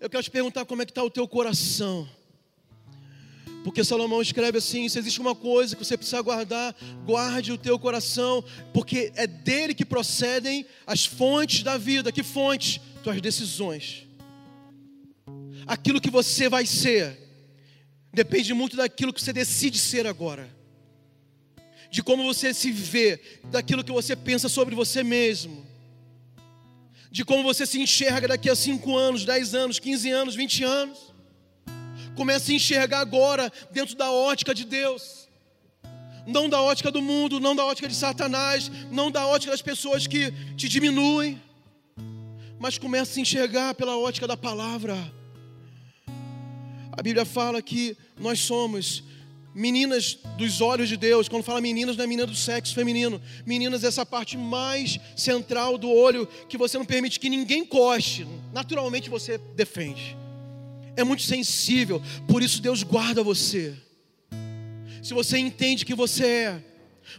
Eu 0.00 0.08
quero 0.08 0.22
te 0.22 0.30
perguntar 0.30 0.64
como 0.64 0.82
é 0.82 0.84
que 0.84 0.92
está 0.92 1.02
o 1.02 1.10
teu 1.10 1.26
coração. 1.26 2.08
Porque 3.64 3.82
Salomão 3.82 4.22
escreve 4.22 4.58
assim: 4.58 4.88
se 4.88 4.98
existe 4.98 5.20
uma 5.20 5.34
coisa 5.34 5.74
que 5.74 5.84
você 5.84 5.96
precisa 5.96 6.20
guardar, 6.22 6.76
guarde 7.04 7.50
o 7.50 7.58
teu 7.58 7.76
coração, 7.76 8.44
porque 8.72 9.10
é 9.16 9.26
dele 9.26 9.74
que 9.74 9.84
procedem 9.84 10.64
as 10.86 11.04
fontes 11.04 11.64
da 11.64 11.76
vida. 11.76 12.12
Que 12.12 12.22
fontes? 12.22 12.80
Tuas 13.02 13.20
decisões. 13.20 14.06
Aquilo 15.66 16.00
que 16.00 16.10
você 16.10 16.48
vai 16.48 16.66
ser, 16.66 17.18
depende 18.12 18.54
muito 18.54 18.76
daquilo 18.76 19.12
que 19.12 19.20
você 19.20 19.32
decide 19.32 19.78
ser 19.78 20.06
agora, 20.06 20.48
de 21.90 22.00
como 22.02 22.22
você 22.22 22.54
se 22.54 22.70
vê, 22.70 23.20
daquilo 23.50 23.82
que 23.82 23.90
você 23.90 24.14
pensa 24.14 24.48
sobre 24.48 24.74
você 24.76 25.02
mesmo 25.02 25.73
de 27.14 27.24
como 27.24 27.44
você 27.44 27.64
se 27.64 27.80
enxerga 27.80 28.26
daqui 28.26 28.50
a 28.50 28.56
5 28.56 28.96
anos, 28.96 29.24
10 29.24 29.54
anos, 29.54 29.78
15 29.78 30.10
anos, 30.10 30.34
20 30.34 30.64
anos. 30.64 30.98
Comece 32.16 32.50
a 32.50 32.56
enxergar 32.56 32.98
agora 32.98 33.52
dentro 33.70 33.94
da 33.94 34.10
ótica 34.10 34.52
de 34.52 34.64
Deus. 34.64 35.28
Não 36.26 36.48
da 36.48 36.60
ótica 36.60 36.90
do 36.90 37.00
mundo, 37.00 37.38
não 37.38 37.54
da 37.54 37.64
ótica 37.64 37.86
de 37.86 37.94
Satanás, 37.94 38.68
não 38.90 39.12
da 39.12 39.24
ótica 39.28 39.52
das 39.52 39.62
pessoas 39.62 40.08
que 40.08 40.32
te 40.56 40.68
diminuem. 40.68 41.40
Mas 42.58 42.78
comece 42.78 43.12
a 43.12 43.14
se 43.14 43.20
enxergar 43.20 43.76
pela 43.76 43.96
ótica 43.96 44.26
da 44.26 44.36
palavra. 44.36 44.96
A 46.90 47.00
Bíblia 47.00 47.24
fala 47.24 47.62
que 47.62 47.96
nós 48.18 48.40
somos 48.40 49.04
meninas 49.54 50.18
dos 50.36 50.60
olhos 50.60 50.88
de 50.88 50.96
Deus. 50.96 51.28
Quando 51.28 51.44
fala 51.44 51.60
meninas, 51.60 51.96
não 51.96 52.04
é 52.04 52.06
menina 52.06 52.26
do 52.26 52.34
sexo 52.34 52.74
feminino. 52.74 53.22
Meninas 53.46 53.84
é 53.84 53.86
essa 53.86 54.04
parte 54.04 54.36
mais 54.36 54.98
central 55.16 55.78
do 55.78 55.90
olho 55.90 56.26
que 56.48 56.58
você 56.58 56.76
não 56.76 56.84
permite 56.84 57.20
que 57.20 57.30
ninguém 57.30 57.64
coste. 57.64 58.26
Naturalmente 58.52 59.08
você 59.08 59.38
defende. 59.54 60.16
É 60.96 61.04
muito 61.04 61.22
sensível, 61.22 62.02
por 62.28 62.42
isso 62.42 62.60
Deus 62.60 62.82
guarda 62.82 63.22
você. 63.22 63.74
Se 65.02 65.12
você 65.12 65.38
entende 65.38 65.84
que 65.84 65.94
você 65.94 66.26
é, 66.26 66.64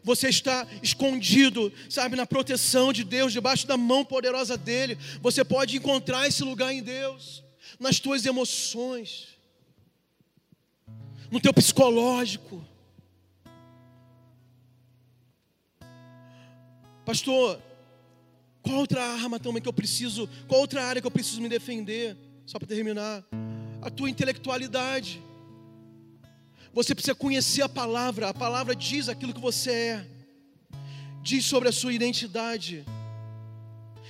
você 0.04 0.30
está 0.30 0.66
escondido, 0.82 1.72
sabe, 1.90 2.16
na 2.16 2.26
proteção 2.26 2.92
de 2.92 3.04
Deus, 3.04 3.32
debaixo 3.32 3.68
da 3.68 3.78
mão 3.78 4.04
poderosa 4.04 4.58
dEle. 4.58 4.98
Você 5.22 5.44
pode 5.44 5.78
encontrar 5.78 6.28
esse 6.28 6.44
lugar 6.44 6.74
em 6.74 6.82
Deus, 6.82 7.44
nas 7.80 8.00
tuas 8.00 8.26
emoções 8.26 9.35
no 11.32 11.40
teu 11.40 11.54
psicológico. 11.54 12.64
Pastor, 17.06 17.62
qual 18.62 18.78
outra 18.78 19.04
arma 19.04 19.40
também 19.40 19.62
que 19.62 19.70
eu 19.70 19.74
preciso, 19.74 20.28
qual 20.48 20.62
outra 20.62 20.84
área 20.84 21.02
que 21.02 21.08
eu 21.08 21.12
preciso 21.12 21.42
me 21.42 21.48
defender? 21.48 22.18
Só 22.46 22.58
para 22.58 22.68
terminar, 22.68 23.24
a 23.82 23.90
tua 23.90 24.10
intelectualidade. 24.10 25.22
Você 26.74 26.94
precisa 26.94 27.16
conhecer 27.16 27.62
a 27.62 27.70
palavra, 27.70 28.30
a 28.30 28.34
palavra 28.34 28.76
diz 28.76 29.08
aquilo 29.08 29.34
que 29.34 29.40
você 29.40 29.72
é, 29.72 30.08
diz 31.22 31.46
sobre 31.46 31.70
a 31.70 31.72
sua 31.72 31.94
identidade. 31.94 32.86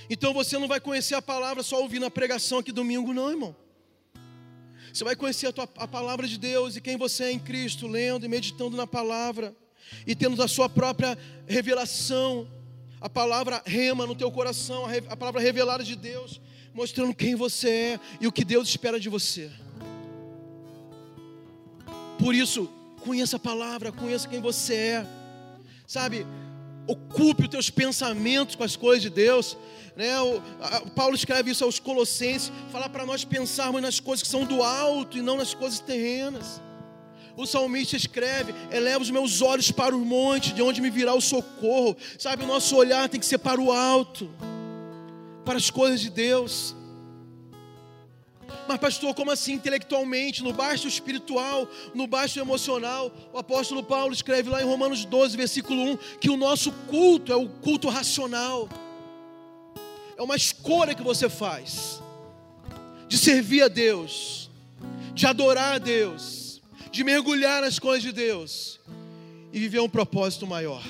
Então 0.08 0.32
você 0.32 0.58
não 0.58 0.66
vai 0.66 0.80
conhecer 0.80 1.14
a 1.14 1.22
palavra 1.22 1.62
só 1.62 1.80
ouvindo 1.80 2.06
a 2.06 2.10
pregação 2.10 2.58
aqui 2.58 2.72
domingo, 2.72 3.12
não, 3.12 3.30
irmão. 3.30 3.56
Você 4.96 5.04
vai 5.04 5.14
conhecer 5.14 5.48
a, 5.48 5.52
tua, 5.52 5.68
a 5.76 5.86
palavra 5.86 6.26
de 6.26 6.38
Deus 6.38 6.74
e 6.74 6.80
quem 6.80 6.96
você 6.96 7.24
é 7.24 7.30
em 7.30 7.38
Cristo, 7.38 7.86
lendo 7.86 8.24
e 8.24 8.28
meditando 8.30 8.78
na 8.78 8.86
palavra 8.86 9.54
e 10.06 10.14
tendo 10.14 10.42
a 10.42 10.48
sua 10.48 10.70
própria 10.70 11.18
revelação, 11.46 12.48
a 12.98 13.06
palavra 13.06 13.62
rema 13.66 14.06
no 14.06 14.14
teu 14.14 14.32
coração, 14.32 14.86
a, 14.86 15.12
a 15.12 15.14
palavra 15.14 15.42
revelada 15.42 15.84
de 15.84 15.94
Deus, 15.94 16.40
mostrando 16.72 17.14
quem 17.14 17.34
você 17.34 17.68
é 17.68 18.00
e 18.22 18.26
o 18.26 18.32
que 18.32 18.42
Deus 18.42 18.70
espera 18.70 18.98
de 18.98 19.10
você. 19.10 19.50
Por 22.18 22.34
isso, 22.34 22.66
conheça 23.00 23.36
a 23.36 23.38
palavra, 23.38 23.92
conheça 23.92 24.26
quem 24.26 24.40
você 24.40 24.74
é, 24.74 25.06
sabe? 25.86 26.26
Ocupe 26.86 27.44
os 27.44 27.48
teus 27.48 27.70
pensamentos 27.70 28.54
com 28.54 28.64
as 28.64 28.76
coisas 28.76 29.02
de 29.02 29.10
Deus. 29.10 29.56
Né? 29.96 30.20
O, 30.20 30.42
a, 30.60 30.80
Paulo 30.90 31.14
escreve 31.14 31.50
isso 31.50 31.64
aos 31.64 31.78
Colossenses, 31.78 32.52
falar 32.70 32.88
para 32.88 33.06
nós 33.06 33.24
pensarmos 33.24 33.82
nas 33.82 33.98
coisas 33.98 34.22
que 34.22 34.28
são 34.28 34.44
do 34.44 34.62
alto 34.62 35.18
e 35.18 35.22
não 35.22 35.36
nas 35.36 35.54
coisas 35.54 35.80
terrenas. 35.80 36.60
O 37.36 37.46
salmista 37.46 37.96
escreve: 37.96 38.54
eleva 38.70 39.02
os 39.02 39.10
meus 39.10 39.42
olhos 39.42 39.70
para 39.70 39.94
o 39.94 40.00
monte, 40.04 40.54
de 40.54 40.62
onde 40.62 40.80
me 40.80 40.90
virá 40.90 41.14
o 41.14 41.20
socorro. 41.20 41.96
Sabe, 42.18 42.44
o 42.44 42.46
nosso 42.46 42.74
olhar 42.76 43.08
tem 43.08 43.20
que 43.20 43.26
ser 43.26 43.38
para 43.38 43.60
o 43.60 43.70
alto, 43.70 44.30
para 45.44 45.58
as 45.58 45.70
coisas 45.70 46.00
de 46.00 46.10
Deus. 46.10 46.74
Mas, 48.68 48.78
pastor, 48.78 49.14
como 49.14 49.30
assim 49.30 49.52
intelectualmente, 49.52 50.42
no 50.42 50.52
baixo 50.52 50.88
espiritual, 50.88 51.68
no 51.94 52.06
baixo 52.06 52.40
emocional? 52.40 53.12
O 53.32 53.38
apóstolo 53.38 53.82
Paulo 53.82 54.12
escreve 54.12 54.50
lá 54.50 54.60
em 54.62 54.66
Romanos 54.66 55.04
12, 55.04 55.36
versículo 55.36 55.82
1, 55.92 55.96
que 56.20 56.30
o 56.30 56.36
nosso 56.36 56.72
culto 56.88 57.32
é 57.32 57.36
o 57.36 57.48
culto 57.48 57.88
racional 57.88 58.68
é 60.16 60.22
uma 60.22 60.36
escolha 60.36 60.94
que 60.94 61.02
você 61.02 61.28
faz 61.28 62.02
de 63.06 63.18
servir 63.18 63.62
a 63.62 63.68
Deus, 63.68 64.50
de 65.14 65.26
adorar 65.26 65.74
a 65.74 65.78
Deus, 65.78 66.60
de 66.90 67.04
mergulhar 67.04 67.60
nas 67.60 67.78
coisas 67.78 68.02
de 68.02 68.12
Deus 68.12 68.80
e 69.52 69.60
viver 69.60 69.80
um 69.80 69.88
propósito 69.88 70.46
maior. 70.46 70.82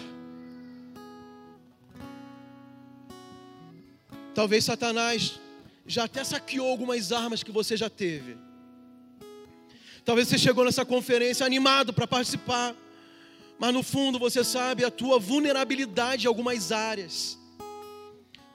Talvez 4.34 4.64
Satanás 4.64 5.40
já 5.86 6.04
até 6.04 6.24
saqueou 6.24 6.68
algumas 6.68 7.12
armas 7.12 7.42
que 7.42 7.52
você 7.52 7.76
já 7.76 7.88
teve. 7.88 8.36
Talvez 10.04 10.28
você 10.28 10.38
chegou 10.38 10.64
nessa 10.64 10.84
conferência 10.84 11.44
animado 11.44 11.92
para 11.92 12.06
participar, 12.06 12.74
mas 13.58 13.72
no 13.72 13.82
fundo 13.82 14.18
você 14.18 14.44
sabe 14.44 14.84
a 14.84 14.90
tua 14.90 15.18
vulnerabilidade 15.18 16.26
em 16.26 16.28
algumas 16.28 16.70
áreas 16.70 17.38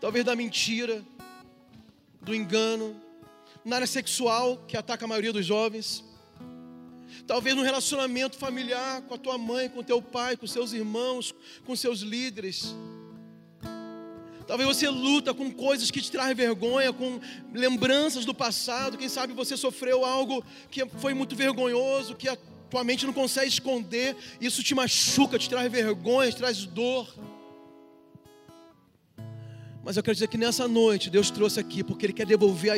talvez 0.01 0.25
da 0.25 0.35
mentira, 0.35 1.05
do 2.19 2.33
engano, 2.33 2.99
na 3.63 3.75
área 3.75 3.87
sexual, 3.87 4.57
que 4.67 4.75
ataca 4.75 5.05
a 5.05 5.07
maioria 5.07 5.31
dos 5.31 5.45
jovens, 5.45 6.03
talvez 7.27 7.55
no 7.55 7.61
relacionamento 7.61 8.35
familiar 8.35 9.03
com 9.03 9.13
a 9.13 9.17
tua 9.17 9.37
mãe, 9.37 9.69
com 9.69 9.83
teu 9.83 10.01
pai, 10.01 10.35
com 10.35 10.47
seus 10.47 10.73
irmãos, 10.73 11.35
com 11.65 11.75
seus 11.75 11.99
líderes. 11.99 12.75
Talvez 14.51 14.67
você 14.67 14.89
luta 14.89 15.33
com 15.33 15.49
coisas 15.49 15.89
que 15.89 16.01
te 16.01 16.11
trazem 16.11 16.35
vergonha, 16.35 16.91
com 16.91 17.21
lembranças 17.53 18.25
do 18.25 18.33
passado. 18.33 18.97
Quem 18.97 19.07
sabe 19.07 19.31
você 19.31 19.55
sofreu 19.55 20.03
algo 20.03 20.43
que 20.69 20.85
foi 20.97 21.13
muito 21.13 21.37
vergonhoso, 21.37 22.15
que 22.15 22.27
a 22.27 22.37
tua 22.69 22.83
mente 22.83 23.05
não 23.05 23.13
consegue 23.13 23.47
esconder. 23.47 24.13
Isso 24.41 24.61
te 24.61 24.75
machuca, 24.75 25.39
te 25.39 25.47
traz 25.47 25.71
vergonha, 25.71 26.29
te 26.29 26.35
traz 26.35 26.65
dor. 26.65 27.07
Mas 29.85 29.95
eu 29.95 30.03
quero 30.03 30.15
dizer 30.15 30.27
que 30.27 30.37
nessa 30.37 30.67
noite 30.67 31.09
Deus 31.09 31.31
trouxe 31.31 31.57
aqui 31.57 31.81
porque 31.81 32.07
Ele 32.07 32.13
quer 32.13 32.25
devolver 32.25 32.73
a 32.73 32.77